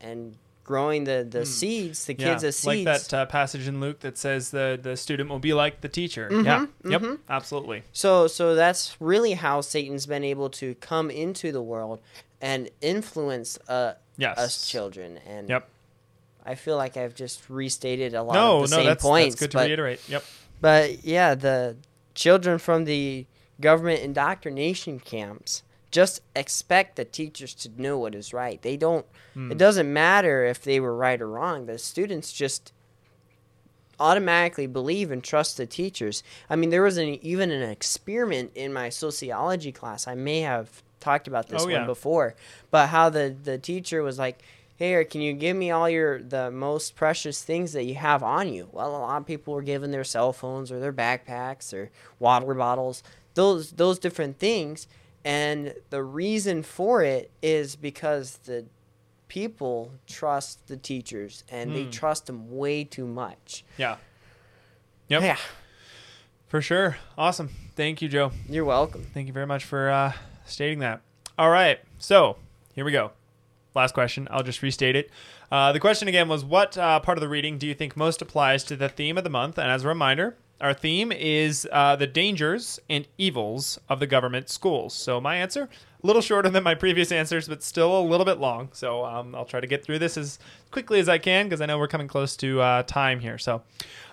and 0.01 0.37
growing 0.71 1.03
the 1.05 1.27
the 1.29 1.45
seeds, 1.45 2.05
the 2.05 2.15
kids 2.15 2.45
as 2.45 2.65
like 2.65 2.77
seeds. 2.87 3.09
that 3.09 3.15
uh, 3.15 3.27
passage 3.27 3.67
in 3.67 3.81
Luke 3.81 3.99
that 4.01 4.17
says 4.17 4.51
the 4.51 4.79
the 4.81 4.97
student 4.97 5.29
will 5.29 5.41
be 5.41 5.53
like 5.53 5.81
the 5.81 5.89
teacher. 5.89 6.29
Mhm, 6.31 6.45
Yeah. 6.45 6.67
Yep. 6.93 7.03
mhm. 7.03 7.19
Absolutely. 7.29 7.83
So 7.93 8.29
so 8.29 8.55
that's 8.55 8.97
really 9.01 9.33
how 9.33 9.61
Satan's 9.63 10.07
been 10.07 10.23
able 10.23 10.49
to 10.51 10.75
come 10.77 11.11
into 11.11 11.51
the 11.51 11.61
world 11.63 11.99
and 12.41 12.71
influence 12.81 13.59
uh, 13.69 13.95
Yes. 14.17 14.39
us 14.39 14.69
children. 14.71 15.19
And 15.27 15.49
Yep. 15.49 15.69
I 16.47 16.55
feel 16.55 16.77
like 16.77 16.97
I've 16.97 17.15
just 17.17 17.51
restated 17.51 18.15
a 18.15 18.23
lot 18.23 18.35
No, 18.35 18.63
of 18.63 18.71
the 18.71 18.77
no, 18.77 18.81
same 18.81 18.87
that's 18.91 19.03
points. 19.03 19.35
that's 19.35 19.41
good 19.41 19.51
to 19.51 19.57
but, 19.59 19.67
reiterate. 19.67 20.01
Yep. 20.09 20.25
but 20.61 21.05
yeah, 21.05 21.35
the 21.35 21.77
children 22.15 22.59
from 22.59 22.85
the 22.85 23.27
government 23.61 24.01
indoctrination 24.03 25.01
camps 25.01 25.63
just 25.91 26.21
expect 26.37 26.97
the 26.97 27.05
teachers 27.05 27.55
to 27.55 27.71
know 27.81 27.99
what 27.99 28.15
is 28.15 28.33
right. 28.33 28.61
They 28.63 28.77
don't. 28.77 29.07
Hmm. 29.35 29.51
It 29.53 29.59
doesn't 29.59 29.93
matter 29.93 30.45
if 30.45 30.63
they 30.63 30.79
were 30.81 30.95
right 30.97 31.21
or 31.21 31.29
wrong. 31.29 31.67
The 31.67 31.79
students 31.79 32.33
just 32.33 32.73
automatically 33.99 34.67
believe 34.67 35.11
and 35.11 35.23
trust 35.23 35.57
the 35.57 35.67
teachers. 35.67 36.23
I 36.49 36.57
mean, 36.57 36.71
there 36.71 36.83
was 36.83 36.97
an, 36.97 37.19
even 37.25 37.51
an 37.51 37.69
experiment 37.69 38.53
in 38.55 38.73
my 38.73 38.89
sociology 38.89 39.73
class. 39.73 40.07
I 40.09 40.15
may 40.15 40.41
have 40.41 40.83
talked 41.01 41.29
about 41.29 41.49
this 41.49 41.63
Oh, 41.63 41.67
one 41.67 41.73
yeah. 41.73 41.87
before, 41.87 42.35
but 42.71 42.89
how 42.89 43.11
the 43.11 43.35
the 43.43 43.59
teacher 43.59 44.03
was 44.03 44.19
like, 44.19 44.43
"Hey, 44.77 45.03
can 45.05 45.21
you 45.21 45.33
give 45.33 45.57
me 45.57 45.71
all 45.71 45.89
your 45.89 46.23
the 46.23 46.51
most 46.51 46.95
precious 46.97 47.43
things 47.43 47.73
that 47.75 47.85
you 47.85 47.95
have 47.97 48.23
on 48.23 48.53
you?" 48.53 48.69
Well, 48.73 48.91
a 48.97 48.99
lot 48.99 49.21
of 49.21 49.27
people 49.27 49.55
were 49.55 49.63
given 49.63 49.91
their 49.91 50.05
cell 50.05 50.33
phones 50.33 50.71
or 50.73 50.79
their 50.81 50.93
backpacks 50.93 51.73
or 51.75 51.91
water 52.19 52.55
bottles, 52.55 53.03
those 53.35 53.73
those 53.73 53.99
different 53.99 54.39
things, 54.39 54.87
and 55.25 55.75
the 55.91 56.03
reason 56.03 56.63
for 56.63 57.03
it 57.03 57.31
is 57.43 57.77
because 57.77 58.39
the 58.45 58.67
people 59.29 59.93
trust 60.07 60.67
the 60.67 60.77
teachers 60.77 61.45
and 61.51 61.75
they 61.75 61.85
Hmm. 61.85 61.91
trust 61.91 62.27
them 62.27 62.51
way 62.57 62.85
too 62.85 63.07
much. 63.07 63.65
Yeah. 63.77 63.97
Yep. 65.09 65.23
Yeah, 65.23 65.37
For 66.49 66.61
sure. 66.61 66.97
Awesome. 67.19 67.51
Thank 67.77 68.03
you, 68.03 68.09
Joe. 68.09 68.33
you're 68.49 68.65
welcome. 68.65 69.07
Thank 69.15 69.27
you 69.29 69.33
very 69.33 69.47
much 69.47 69.65
for 69.65 69.89
uh, 69.91 70.13
stating 70.47 70.81
that. 70.81 71.01
All 71.39 71.51
right. 71.51 71.79
So 71.99 72.37
here 72.75 72.85
we 72.85 72.93
go. 72.93 73.13
Last 73.75 73.93
question. 73.95 74.27
I'll 74.31 74.43
just 74.43 74.63
restate 74.63 74.97
it. 74.97 75.11
Uh, 75.51 75.73
the 75.73 75.79
question 75.81 76.09
again 76.09 76.29
was 76.29 76.45
What 76.45 76.77
uh, 76.77 76.99
part 77.01 77.17
of 77.19 77.23
the 77.23 77.29
reading 77.29 77.57
do 77.59 77.67
you 77.69 77.75
think 77.75 77.97
most 77.97 78.21
applies 78.21 78.65
to 78.65 78.77
the 78.77 78.89
theme 78.89 79.17
of 79.17 79.23
the 79.25 79.31
month? 79.31 79.59
And 79.59 79.71
as 79.71 79.85
a 79.85 79.89
reminder, 79.89 80.37
our 80.61 80.75
theme 80.75 81.11
is 81.13 81.69
uh, 81.73 81.97
the 81.97 82.07
dangers 82.07 82.79
and 82.89 83.07
evils 83.19 83.79
of 83.89 84.01
the 84.01 84.07
government 84.07 84.49
schools. 84.49 84.95
So 84.95 85.21
my 85.21 85.37
answer, 85.37 85.69
a 86.03 86.07
little 86.07 86.23
shorter 86.23 86.49
than 86.49 86.63
my 86.63 86.75
previous 86.75 87.13
answers, 87.13 87.49
but 87.49 87.63
still 87.63 87.99
a 87.99 88.03
little 88.03 88.27
bit 88.27 88.39
long. 88.39 88.69
So 88.73 89.05
um, 89.05 89.35
I'll 89.35 89.45
try 89.45 89.61
to 89.61 89.67
get 89.67 89.85
through 89.85 89.99
this 89.99 90.17
as 90.17 90.39
quickly 90.71 91.01
as 91.01 91.09
I 91.09 91.19
can 91.19 91.47
because 91.47 91.61
I 91.61 91.67
know 91.67 91.79
we're 91.79 91.89
coming 91.89 92.09
close 92.09 92.37
to 92.39 92.61
uh, 92.61 92.83
time 92.85 93.21
here. 93.21 93.39
So, 93.39 93.63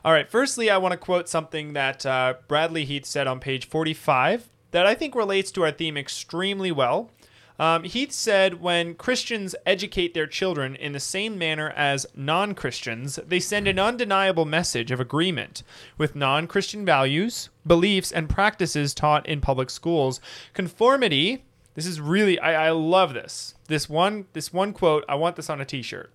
all 0.06 0.14
right. 0.14 0.30
Firstly, 0.30 0.70
I 0.70 0.78
want 0.78 0.94
to 0.94 0.98
quote 0.98 1.30
something 1.30 1.74
that 1.74 2.06
uh, 2.06 2.36
Bradley 2.48 2.86
Heath 2.86 3.06
said 3.06 3.28
on 3.28 3.40
page 3.40 3.68
45 3.68 4.50
that 4.72 4.86
I 4.86 4.96
think 4.96 5.16
relates 5.16 5.52
to 5.52 5.64
our 5.64 5.72
theme 5.72 5.98
extremely 5.98 6.72
well. 6.72 7.10
Um, 7.60 7.84
Heath 7.84 8.12
said 8.12 8.62
when 8.62 8.94
Christians 8.94 9.56
educate 9.66 10.14
their 10.14 10.28
children 10.28 10.76
in 10.76 10.92
the 10.92 11.00
same 11.00 11.38
manner 11.38 11.72
as 11.72 12.06
non 12.16 12.54
Christians, 12.54 13.20
they 13.28 13.40
send 13.40 13.68
an 13.68 13.80
undeniable 13.80 14.46
message 14.46 14.92
of 14.92 15.00
agreement 15.00 15.64
with 15.98 16.16
non 16.16 16.46
Christian 16.46 16.86
values, 16.86 17.50
beliefs, 17.66 18.12
and 18.12 18.30
practices 18.30 18.94
taught 18.94 19.26
in 19.26 19.42
public 19.42 19.72
schools. 19.72 20.22
Conformity, 20.54 21.46
this 21.74 21.88
is 21.88 22.00
really, 22.00 22.40
I, 22.40 22.68
I 22.68 22.72
love 22.72 23.14
this. 23.14 23.56
This 23.68 23.90
one, 23.90 24.28
this 24.34 24.54
one 24.54 24.72
quote, 24.72 25.04
I 25.10 25.16
want 25.16 25.36
this 25.36 25.50
on 25.50 25.60
a 25.60 25.66
t 25.66 25.82
shirt. 25.82 26.12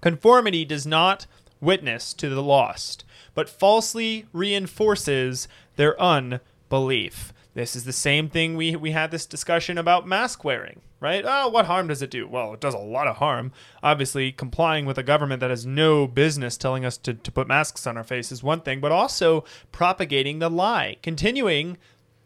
Conformity 0.00 0.64
does 0.64 0.86
not 0.86 1.26
witness 1.60 2.12
to 2.14 2.28
the 2.28 2.42
lost, 2.42 3.04
but 3.34 3.48
falsely 3.48 4.26
reinforces 4.32 5.46
their 5.76 6.00
unbelief. 6.00 7.32
This 7.52 7.74
is 7.74 7.84
the 7.84 7.92
same 7.92 8.28
thing 8.28 8.56
we, 8.56 8.76
we 8.76 8.92
had 8.92 9.10
this 9.10 9.26
discussion 9.26 9.76
about 9.76 10.06
mask 10.06 10.44
wearing, 10.44 10.80
right? 11.00 11.24
Oh, 11.26 11.48
what 11.48 11.66
harm 11.66 11.88
does 11.88 12.00
it 12.00 12.10
do? 12.10 12.28
Well, 12.28 12.54
it 12.54 12.60
does 12.60 12.74
a 12.74 12.78
lot 12.78 13.08
of 13.08 13.16
harm. 13.16 13.50
Obviously, 13.82 14.30
complying 14.30 14.86
with 14.86 14.98
a 14.98 15.02
government 15.02 15.40
that 15.40 15.50
has 15.50 15.66
no 15.66 16.06
business 16.06 16.56
telling 16.56 16.84
us 16.84 16.96
to, 16.98 17.14
to 17.14 17.32
put 17.32 17.48
masks 17.48 17.86
on 17.86 17.96
our 17.96 18.04
face 18.04 18.30
is 18.30 18.42
one 18.42 18.60
thing, 18.60 18.80
but 18.80 18.92
also 18.92 19.44
propagating 19.72 20.38
the 20.38 20.48
lie, 20.48 20.96
continuing 21.02 21.76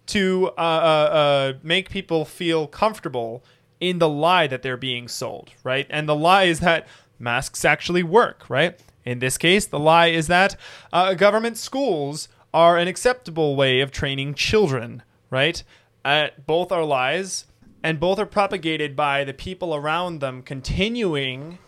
to 0.07 0.51
uh, 0.59 0.61
uh, 0.61 0.63
uh, 0.63 1.53
make 1.63 1.89
people 1.89 2.27
feel 2.27 2.67
comfortable 2.67 3.43
in 3.81 3.99
the 3.99 4.09
lie 4.09 4.47
that 4.47 4.63
they're 4.63 4.77
being 4.77 5.09
sold, 5.09 5.51
right? 5.63 5.87
And 5.89 6.09
the 6.09 6.15
lie 6.15 6.45
is 6.45 6.61
that 6.61 6.87
masks 7.19 7.65
actually 7.65 8.03
work, 8.03 8.49
right? 8.51 8.79
In 9.05 9.19
this 9.19 9.39
case, 9.39 9.67
the 9.67 9.79
lie 9.79 10.09
is 10.09 10.27
that 10.27 10.57
uh, 10.93 11.15
government 11.15 11.57
schools 11.57 12.29
are 12.53 12.79
an 12.79 12.89
acceptable 12.89 13.57
way 13.57 13.81
of 13.81 13.91
training 13.91 14.35
children, 14.35 15.03
right? 15.31 15.63
Uh, 16.05 16.29
both 16.47 16.71
are 16.71 16.85
lies, 16.85 17.47
and 17.83 18.01
both 18.01 18.19
are 18.19 18.27
propagated 18.27 18.97
by 18.97 19.25
the 19.25 19.35
people 19.35 19.75
around 19.75 20.21
them 20.21 20.43
continuing 20.43 21.59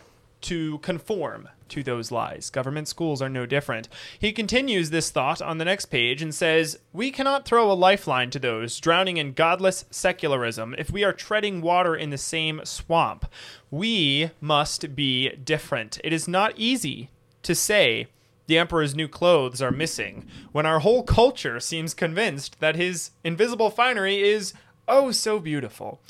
to 0.41 0.79
conform 0.79 1.49
to 1.69 1.83
those 1.83 2.11
lies. 2.11 2.51
Government 2.51 2.89
schools 2.89 3.21
are 3.21 3.29
no 3.29 3.47
different. 3.47 3.89
He 4.19 4.33
continues 4.33 4.91
this 4.91 5.11
thought 5.11 5.43
on 5.43 5.59
the 5.59 5.65
next 5.65 5.87
page 5.87 6.23
and 6.23 6.35
says, 6.35 6.79
We 6.93 7.11
cannot 7.11 7.45
throw 7.45 7.71
a 7.71 7.75
lifeline 7.75 8.31
to 8.31 8.39
those 8.39 8.79
drowning 8.79 9.17
in 9.17 9.33
godless 9.33 9.85
secularism 9.91 10.75
if 10.79 10.91
we 10.91 11.05
are 11.05 11.13
treading 11.13 11.61
water 11.61 11.97
in 11.97 12.11
the 12.11 12.19
same 12.19 12.61
swamp. 12.65 13.27
We 13.71 14.31
must 14.41 14.95
be 14.95 15.31
different. 15.31 16.01
It 16.05 16.13
is 16.13 16.29
not 16.29 16.55
easy 16.57 17.11
to 17.43 17.55
say 17.55 18.07
the 18.47 18.59
emperor's 18.59 18.95
new 18.95 19.09
clothes 19.09 19.61
are 19.61 19.71
missing 19.71 20.27
when 20.53 20.67
our 20.67 20.81
whole 20.81 21.03
culture 21.03 21.61
seems 21.61 21.95
convinced 21.95 22.61
that 22.61 22.77
his 22.77 23.11
invisible 23.25 23.71
finery 23.71 24.23
is 24.23 24.55
oh 24.89 25.11
so 25.11 25.39
beautiful. 25.39 26.01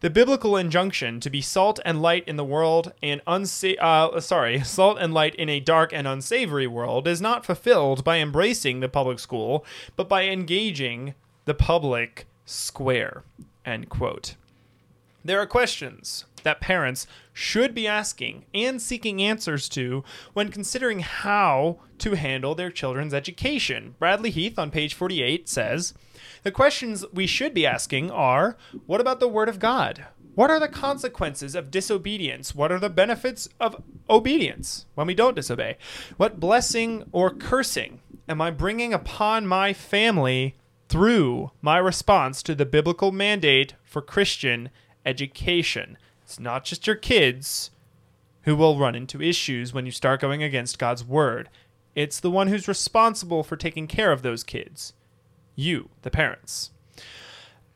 The 0.00 0.10
biblical 0.10 0.56
injunction 0.56 1.20
to 1.20 1.30
be 1.30 1.40
salt 1.40 1.80
and 1.84 2.02
light 2.02 2.24
in 2.28 2.36
the 2.36 2.44
world 2.44 2.92
and 3.02 3.24
unsa- 3.26 3.80
uh, 3.80 4.20
sorry, 4.20 4.60
salt 4.64 4.98
and 5.00 5.14
light 5.14 5.34
in 5.34 5.48
a 5.48 5.60
dark 5.60 5.92
and 5.92 6.06
unsavory 6.06 6.66
world 6.66 7.08
is 7.08 7.20
not 7.20 7.46
fulfilled 7.46 8.04
by 8.04 8.18
embracing 8.18 8.80
the 8.80 8.88
public 8.88 9.18
school, 9.18 9.64
but 9.96 10.08
by 10.08 10.24
engaging 10.24 11.14
the 11.46 11.54
public 11.54 12.26
square. 12.44 13.22
End 13.64 13.88
quote. 13.88 14.36
There 15.24 15.40
are 15.40 15.46
questions 15.46 16.24
that 16.46 16.60
parents 16.60 17.08
should 17.32 17.74
be 17.74 17.88
asking 17.88 18.46
and 18.54 18.80
seeking 18.80 19.20
answers 19.20 19.68
to 19.68 20.04
when 20.32 20.48
considering 20.48 21.00
how 21.00 21.80
to 21.98 22.14
handle 22.14 22.54
their 22.54 22.70
children's 22.70 23.12
education. 23.12 23.96
Bradley 23.98 24.30
Heath 24.30 24.56
on 24.58 24.70
page 24.70 24.94
48 24.94 25.48
says 25.48 25.92
The 26.44 26.52
questions 26.52 27.04
we 27.12 27.26
should 27.26 27.52
be 27.52 27.66
asking 27.66 28.12
are 28.12 28.56
What 28.86 29.00
about 29.00 29.18
the 29.18 29.28
Word 29.28 29.48
of 29.48 29.58
God? 29.58 30.06
What 30.36 30.50
are 30.50 30.60
the 30.60 30.68
consequences 30.68 31.56
of 31.56 31.70
disobedience? 31.70 32.54
What 32.54 32.70
are 32.70 32.78
the 32.78 32.90
benefits 32.90 33.48
of 33.58 33.82
obedience 34.08 34.86
when 34.94 35.08
we 35.08 35.14
don't 35.14 35.34
disobey? 35.34 35.78
What 36.16 36.38
blessing 36.38 37.08
or 37.10 37.30
cursing 37.30 38.00
am 38.28 38.40
I 38.40 38.52
bringing 38.52 38.94
upon 38.94 39.46
my 39.46 39.72
family 39.72 40.54
through 40.88 41.50
my 41.60 41.78
response 41.78 42.42
to 42.44 42.54
the 42.54 42.66
biblical 42.66 43.10
mandate 43.10 43.74
for 43.82 44.00
Christian 44.00 44.70
education. 45.06 45.96
It's 46.26 46.40
not 46.40 46.64
just 46.64 46.88
your 46.88 46.96
kids 46.96 47.70
who 48.42 48.56
will 48.56 48.80
run 48.80 48.96
into 48.96 49.22
issues 49.22 49.72
when 49.72 49.86
you 49.86 49.92
start 49.92 50.20
going 50.20 50.42
against 50.42 50.76
God's 50.76 51.04
word. 51.04 51.48
It's 51.94 52.18
the 52.18 52.32
one 52.32 52.48
who's 52.48 52.66
responsible 52.66 53.44
for 53.44 53.54
taking 53.54 53.86
care 53.86 54.10
of 54.10 54.22
those 54.22 54.42
kids. 54.42 54.92
You, 55.54 55.88
the 56.02 56.10
parents. 56.10 56.72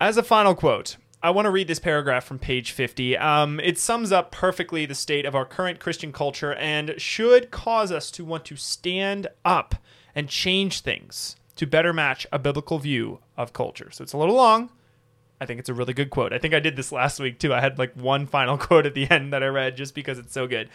As 0.01 0.17
a 0.17 0.25
final 0.25 0.57
quote, 0.57 0.97
I 1.23 1.31
want 1.31 1.47
to 1.47 1.51
read 1.51 1.69
this 1.69 1.79
paragraph 1.79 2.25
from 2.25 2.41
page 2.41 2.73
50. 2.73 3.17
Um, 3.19 3.61
it 3.61 3.79
sums 3.79 4.11
up 4.11 4.33
perfectly 4.33 4.85
the 4.85 4.97
state 4.97 5.27
of 5.27 5.37
our 5.37 5.45
current 5.45 5.79
Christian 5.79 6.11
culture 6.11 6.55
and 6.55 7.01
should 7.01 7.53
cause 7.53 7.93
us 7.93 8.11
to 8.11 8.25
want 8.25 8.45
to 8.47 8.57
stand 8.57 9.29
up 9.45 9.77
and 10.13 10.29
change 10.29 10.81
things 10.81 11.37
to 11.55 11.69
better 11.69 11.93
match 11.93 12.27
a 12.33 12.39
biblical 12.41 12.81
view 12.81 13.21
of 13.37 13.53
culture. 13.53 13.93
So 13.93 14.03
it's 14.03 14.13
a 14.13 14.19
little 14.19 14.35
long. 14.35 14.71
I 15.41 15.47
think 15.47 15.59
it's 15.59 15.69
a 15.69 15.75
really 15.75 15.95
good 15.95 16.11
quote. 16.11 16.33
I 16.33 16.39
think 16.39 16.53
I 16.53 16.61
did 16.61 16.77
this 16.77 16.93
last 16.93 17.19
week 17.19 17.39
too. 17.39 17.55
I 17.55 17.61
had 17.61 17.79
like 17.79 17.95
one 17.95 18.27
final 18.27 18.59
quote 18.67 18.87
at 18.87 18.95
the 18.95 19.11
end 19.11 19.33
that 19.33 19.43
I 19.43 19.47
read 19.47 19.77
just 19.77 19.95
because 19.95 20.19
it's 20.19 20.35
so 20.35 20.47
good. 20.47 20.69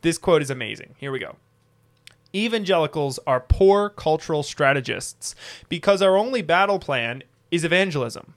This 0.00 0.18
quote 0.18 0.42
is 0.42 0.50
amazing. 0.50 0.94
Here 0.98 1.12
we 1.12 1.18
go. 1.18 1.36
Evangelicals 2.34 3.18
are 3.26 3.40
poor 3.40 3.88
cultural 3.88 4.42
strategists 4.42 5.34
because 5.68 6.02
our 6.02 6.16
only 6.16 6.42
battle 6.42 6.78
plan 6.78 7.22
is 7.50 7.64
evangelism. 7.64 8.34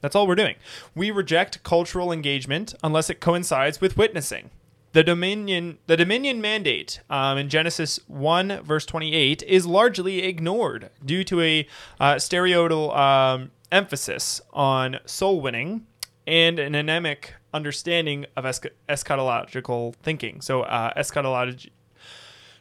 That's 0.00 0.14
all 0.14 0.26
we're 0.26 0.34
doing. 0.34 0.56
We 0.94 1.10
reject 1.10 1.62
cultural 1.62 2.12
engagement 2.12 2.74
unless 2.82 3.08
it 3.08 3.20
coincides 3.20 3.80
with 3.80 3.96
witnessing. 3.96 4.50
The 4.92 5.02
dominion, 5.02 5.78
the 5.86 5.96
dominion 5.96 6.40
mandate 6.40 7.00
um, 7.10 7.36
in 7.36 7.48
Genesis 7.48 7.98
one 8.06 8.60
verse 8.62 8.86
twenty 8.86 9.12
eight 9.14 9.42
is 9.42 9.66
largely 9.66 10.22
ignored 10.22 10.90
due 11.04 11.24
to 11.24 11.40
a 11.40 11.66
uh, 11.98 12.18
stereotypal 12.18 12.92
um, 12.92 13.50
emphasis 13.70 14.40
on 14.52 14.98
soul 15.06 15.40
winning 15.40 15.86
and 16.26 16.58
an 16.58 16.74
anemic 16.74 17.34
understanding 17.52 18.26
of 18.36 18.46
esch- 18.46 18.60
eschatological 18.88 19.94
thinking. 19.96 20.40
So, 20.40 20.62
uh, 20.62 20.92
eschatology. 20.96 21.72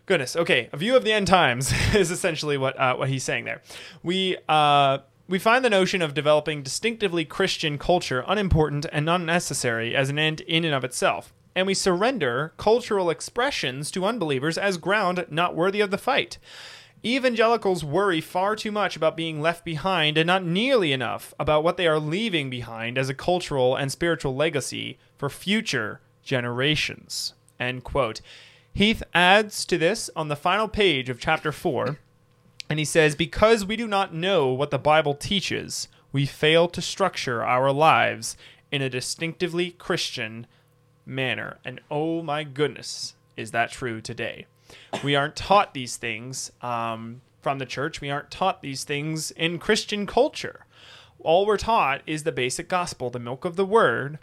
Goodness. 0.05 0.35
Okay, 0.35 0.69
a 0.73 0.77
view 0.77 0.97
of 0.97 1.03
the 1.05 1.13
end 1.13 1.27
times 1.27 1.73
is 1.95 2.11
essentially 2.11 2.57
what 2.57 2.77
uh, 2.77 2.95
what 2.95 3.09
he's 3.09 3.23
saying 3.23 3.45
there. 3.45 3.61
We 4.03 4.38
uh, 4.49 4.99
we 5.30 5.39
find 5.39 5.63
the 5.63 5.69
notion 5.69 6.01
of 6.01 6.13
developing 6.13 6.61
distinctively 6.61 7.23
Christian 7.23 7.77
culture 7.77 8.23
unimportant 8.27 8.85
and 8.91 9.09
unnecessary 9.09 9.95
as 9.95 10.09
an 10.09 10.19
end 10.19 10.41
in 10.41 10.65
and 10.65 10.75
of 10.75 10.84
itself, 10.84 11.34
and 11.55 11.65
we 11.65 11.73
surrender 11.73 12.53
cultural 12.57 13.09
expressions 13.09 13.89
to 13.91 14.05
unbelievers 14.05 14.57
as 14.57 14.77
ground 14.77 15.25
not 15.30 15.55
worthy 15.55 15.80
of 15.80 15.89
the 15.89 15.97
fight. 15.97 16.38
Evangelicals 17.05 17.84
worry 17.84 18.21
far 18.21 18.55
too 18.55 18.71
much 18.71 18.95
about 18.95 19.17
being 19.17 19.41
left 19.41 19.65
behind 19.65 20.17
and 20.17 20.25
not 20.25 20.45
nearly 20.45 20.93
enough 20.93 21.34
about 21.38 21.61
what 21.61 21.75
they 21.75 21.85
are 21.85 21.99
leaving 21.99 22.49
behind 22.49 22.97
as 22.97 23.09
a 23.09 23.13
cultural 23.13 23.75
and 23.75 23.91
spiritual 23.91 24.34
legacy 24.34 24.97
for 25.17 25.30
future 25.30 25.99
generations. 26.23 27.34
End 27.59 27.84
quote. 27.84 28.21
Heath 28.73 29.03
adds 29.13 29.65
to 29.65 29.77
this 29.77 30.09
on 30.15 30.30
the 30.30 30.38
final 30.38 30.69
page 30.69 31.09
of 31.09 31.19
chapter 31.19 31.51
4, 31.51 31.99
and 32.69 32.80
he 32.80 32.85
says, 32.85 33.15
Because 33.15 33.65
we 33.65 33.75
do 33.75 33.88
not 33.88 34.13
know 34.13 34.53
what 34.53 34.71
the 34.71 34.80
Bible 34.80 35.13
teaches, 35.13 35.89
we 36.13 36.25
fail 36.25 36.69
to 36.69 36.81
structure 36.81 37.43
our 37.43 37.73
lives 37.73 38.38
in 38.71 38.81
a 38.81 38.89
distinctively 38.89 39.71
Christian 39.71 40.47
manner. 41.05 41.59
And 41.65 41.81
oh 41.91 42.23
my 42.23 42.45
goodness, 42.45 43.15
is 43.35 43.51
that 43.51 43.71
true 43.71 43.99
today? 43.99 44.45
We 45.03 45.15
aren't 45.15 45.35
taught 45.35 45.73
these 45.73 45.98
things 45.98 46.52
um, 46.61 47.22
from 47.41 47.60
the 47.60 47.65
church, 47.65 48.02
we 48.02 48.10
aren't 48.10 48.31
taught 48.31 48.61
these 48.61 48.84
things 48.84 49.31
in 49.31 49.60
Christian 49.60 50.06
culture. 50.06 50.65
All 51.19 51.45
we're 51.45 51.57
taught 51.57 52.02
is 52.06 52.23
the 52.23 52.31
basic 52.31 52.68
gospel, 52.68 53.10
the 53.10 53.19
milk 53.19 53.45
of 53.45 53.56
the 53.56 53.65
word. 53.65 54.19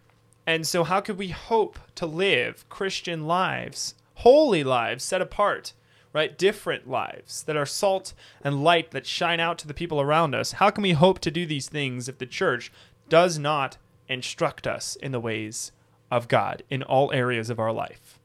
And 0.47 0.67
so, 0.67 0.85
how 0.85 1.01
could 1.01 1.19
we 1.19 1.29
hope 1.29 1.79
to 1.95 2.07
live 2.07 2.69
Christian 2.69 3.27
lives 3.27 3.95
holy 4.21 4.63
lives 4.63 5.03
set 5.03 5.23
apart, 5.23 5.73
right? 6.13 6.37
Different 6.37 6.89
lives 6.89 7.43
that 7.45 7.57
are 7.57 7.65
salt 7.65 8.13
and 8.43 8.63
light 8.63 8.91
that 8.91 9.07
shine 9.07 9.41
out 9.41 9.57
to 9.59 9.67
the 9.67 9.75
people 9.75 9.99
around 10.01 10.35
us. 10.35 10.53
How 10.53 10.69
can 10.69 10.83
we 10.83 10.93
hope 10.93 11.21
to 11.21 11.31
do 11.31 11.47
these 11.47 11.69
things 11.69 12.07
if 12.07 12.19
the 12.19 12.27
church 12.27 12.71
does 13.09 13.39
not 13.39 13.79
instruct 14.09 14.67
us 14.67 14.97
in 14.97 15.13
the 15.13 15.21
ways 15.21 15.73
of 16.11 16.29
God 16.29 16.63
in 16.69 16.83
all 16.83 17.11
areas 17.13 17.49
of 17.49 17.59
our 17.59 17.73
life? 17.73 18.19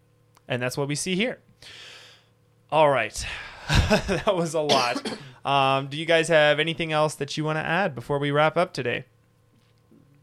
And 0.49 0.61
that's 0.61 0.77
what 0.77 0.89
we 0.89 0.95
see 0.95 1.15
here. 1.15 1.39
All 2.71 2.89
right. 2.89 3.25
that 3.67 4.35
was 4.35 4.53
a 4.53 4.61
lot. 4.61 5.17
Um, 5.45 5.89
do 5.89 5.97
you 5.97 6.07
guys 6.07 6.27
have 6.29 6.59
anything 6.59 6.91
else 6.91 7.13
that 7.13 7.37
you 7.37 7.43
want 7.43 7.57
to 7.59 7.63
add 7.63 7.93
before 7.93 8.17
we 8.17 8.31
wrap 8.31 8.57
up 8.57 8.73
today? 8.73 9.05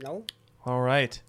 No. 0.03 0.25
All 0.67 0.81
right. 0.81 1.23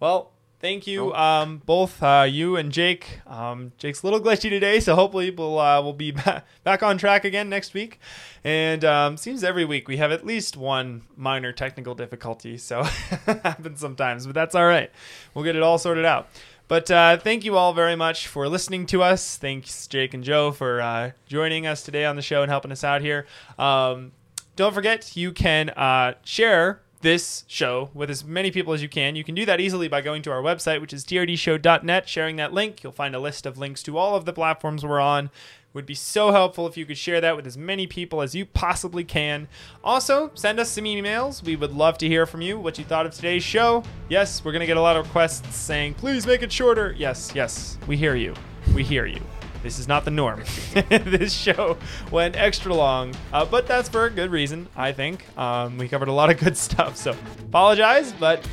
Well, 0.00 0.30
thank 0.60 0.86
you, 0.86 1.12
um, 1.14 1.60
both 1.66 2.02
uh, 2.02 2.26
you 2.26 2.56
and 2.56 2.72
Jake. 2.72 3.20
Um, 3.26 3.72
Jake's 3.76 4.02
a 4.02 4.06
little 4.06 4.20
glitchy 4.20 4.48
today, 4.48 4.80
so 4.80 4.94
hopefully 4.94 5.30
we'll 5.30 5.58
uh, 5.58 5.82
we'll 5.82 5.92
be 5.92 6.10
ba- 6.12 6.42
back 6.64 6.82
on 6.82 6.96
track 6.96 7.26
again 7.26 7.50
next 7.50 7.74
week. 7.74 8.00
And 8.44 8.82
um, 8.84 9.18
seems 9.18 9.44
every 9.44 9.66
week 9.66 9.88
we 9.88 9.98
have 9.98 10.10
at 10.10 10.24
least 10.24 10.56
one 10.56 11.02
minor 11.14 11.52
technical 11.52 11.94
difficulty, 11.94 12.56
so 12.56 12.82
happens 13.26 13.80
sometimes, 13.80 14.24
but 14.24 14.34
that's 14.34 14.54
all 14.54 14.66
right. 14.66 14.90
We'll 15.34 15.44
get 15.44 15.54
it 15.54 15.62
all 15.62 15.76
sorted 15.76 16.06
out. 16.06 16.28
But 16.68 16.90
uh, 16.90 17.16
thank 17.16 17.44
you 17.44 17.56
all 17.56 17.72
very 17.72 17.96
much 17.96 18.26
for 18.26 18.46
listening 18.46 18.84
to 18.86 19.02
us. 19.02 19.38
Thanks, 19.38 19.86
Jake 19.86 20.12
and 20.12 20.22
Joe, 20.22 20.52
for 20.52 20.82
uh, 20.82 21.12
joining 21.26 21.66
us 21.66 21.82
today 21.82 22.04
on 22.04 22.14
the 22.14 22.22
show 22.22 22.42
and 22.42 22.50
helping 22.50 22.70
us 22.70 22.84
out 22.84 23.00
here. 23.00 23.26
Um, 23.58 24.12
don't 24.54 24.74
forget, 24.74 25.16
you 25.16 25.32
can 25.32 25.70
uh, 25.70 26.14
share 26.24 26.82
this 27.00 27.44
show 27.46 27.90
with 27.94 28.10
as 28.10 28.22
many 28.22 28.50
people 28.50 28.74
as 28.74 28.82
you 28.82 28.88
can. 28.88 29.16
You 29.16 29.24
can 29.24 29.34
do 29.34 29.46
that 29.46 29.60
easily 29.60 29.88
by 29.88 30.02
going 30.02 30.20
to 30.22 30.30
our 30.30 30.42
website, 30.42 30.82
which 30.82 30.92
is 30.92 31.04
trdshow.net, 31.04 32.08
sharing 32.08 32.36
that 32.36 32.52
link. 32.52 32.82
You'll 32.82 32.92
find 32.92 33.14
a 33.14 33.20
list 33.20 33.46
of 33.46 33.56
links 33.56 33.82
to 33.84 33.96
all 33.96 34.14
of 34.14 34.26
the 34.26 34.32
platforms 34.34 34.84
we're 34.84 35.00
on. 35.00 35.30
Would 35.78 35.86
be 35.86 35.94
so 35.94 36.32
helpful 36.32 36.66
if 36.66 36.76
you 36.76 36.84
could 36.84 36.98
share 36.98 37.20
that 37.20 37.36
with 37.36 37.46
as 37.46 37.56
many 37.56 37.86
people 37.86 38.20
as 38.20 38.34
you 38.34 38.44
possibly 38.44 39.04
can. 39.04 39.46
Also, 39.84 40.32
send 40.34 40.58
us 40.58 40.70
some 40.70 40.82
emails. 40.82 41.40
We 41.40 41.54
would 41.54 41.70
love 41.70 41.98
to 41.98 42.08
hear 42.08 42.26
from 42.26 42.40
you 42.40 42.58
what 42.58 42.78
you 42.78 42.84
thought 42.84 43.06
of 43.06 43.14
today's 43.14 43.44
show. 43.44 43.84
Yes, 44.08 44.44
we're 44.44 44.50
going 44.50 44.58
to 44.58 44.66
get 44.66 44.76
a 44.76 44.80
lot 44.80 44.96
of 44.96 45.06
requests 45.06 45.54
saying, 45.54 45.94
please 45.94 46.26
make 46.26 46.42
it 46.42 46.50
shorter. 46.50 46.96
Yes, 46.98 47.30
yes, 47.32 47.78
we 47.86 47.96
hear 47.96 48.16
you. 48.16 48.34
We 48.74 48.82
hear 48.82 49.06
you. 49.06 49.20
This 49.62 49.78
is 49.78 49.86
not 49.86 50.04
the 50.04 50.10
norm. 50.10 50.42
this 50.88 51.32
show 51.32 51.78
went 52.10 52.34
extra 52.34 52.74
long, 52.74 53.14
uh, 53.32 53.44
but 53.44 53.68
that's 53.68 53.88
for 53.88 54.06
a 54.06 54.10
good 54.10 54.32
reason, 54.32 54.66
I 54.74 54.90
think. 54.90 55.24
Um, 55.38 55.78
we 55.78 55.86
covered 55.86 56.08
a 56.08 56.12
lot 56.12 56.28
of 56.28 56.38
good 56.38 56.56
stuff, 56.66 56.96
so 56.96 57.14
apologize, 57.38 58.12
but 58.14 58.44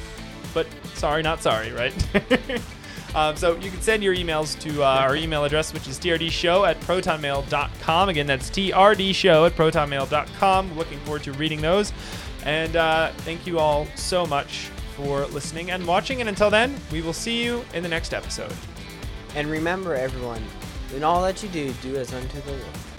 but 0.54 0.68
sorry, 0.94 1.24
not 1.24 1.42
sorry, 1.42 1.72
right? 1.72 1.92
um, 3.16 3.36
so 3.38 3.56
you 3.56 3.72
can 3.72 3.82
send 3.82 4.04
your 4.04 4.14
emails 4.14 4.60
to 4.60 4.84
uh, 4.84 4.88
our 4.88 5.16
email 5.16 5.46
address, 5.46 5.74
which 5.74 5.88
is 5.88 5.98
trdshow 5.98 6.68
at 6.68 6.80
protonmail.com. 6.82 8.10
Again, 8.10 8.28
that's 8.28 8.50
trdshow 8.50 9.48
at 9.48 9.56
protonmail.com. 9.56 10.78
Looking 10.78 11.00
forward 11.00 11.24
to 11.24 11.32
reading 11.34 11.62
those. 11.62 11.94
And 12.44 12.76
uh, 12.76 13.12
thank 13.20 13.48
you 13.48 13.58
all 13.58 13.88
so 13.96 14.26
much 14.26 14.70
for 14.98 15.26
listening 15.28 15.72
and 15.72 15.88
watching. 15.88 16.20
And 16.20 16.28
until 16.28 16.50
then, 16.50 16.76
we 16.92 17.02
will 17.02 17.14
see 17.14 17.42
you 17.42 17.64
in 17.74 17.84
the 17.84 17.90
next 17.90 18.14
episode. 18.14 18.54
And 19.34 19.50
remember, 19.50 19.96
everyone, 19.96 20.44
in 20.94 21.04
all 21.04 21.22
that 21.24 21.42
you 21.42 21.50
do, 21.50 21.72
do 21.82 21.96
as 21.96 22.14
unto 22.14 22.42
the 22.42 22.52
Lord. 22.52 22.95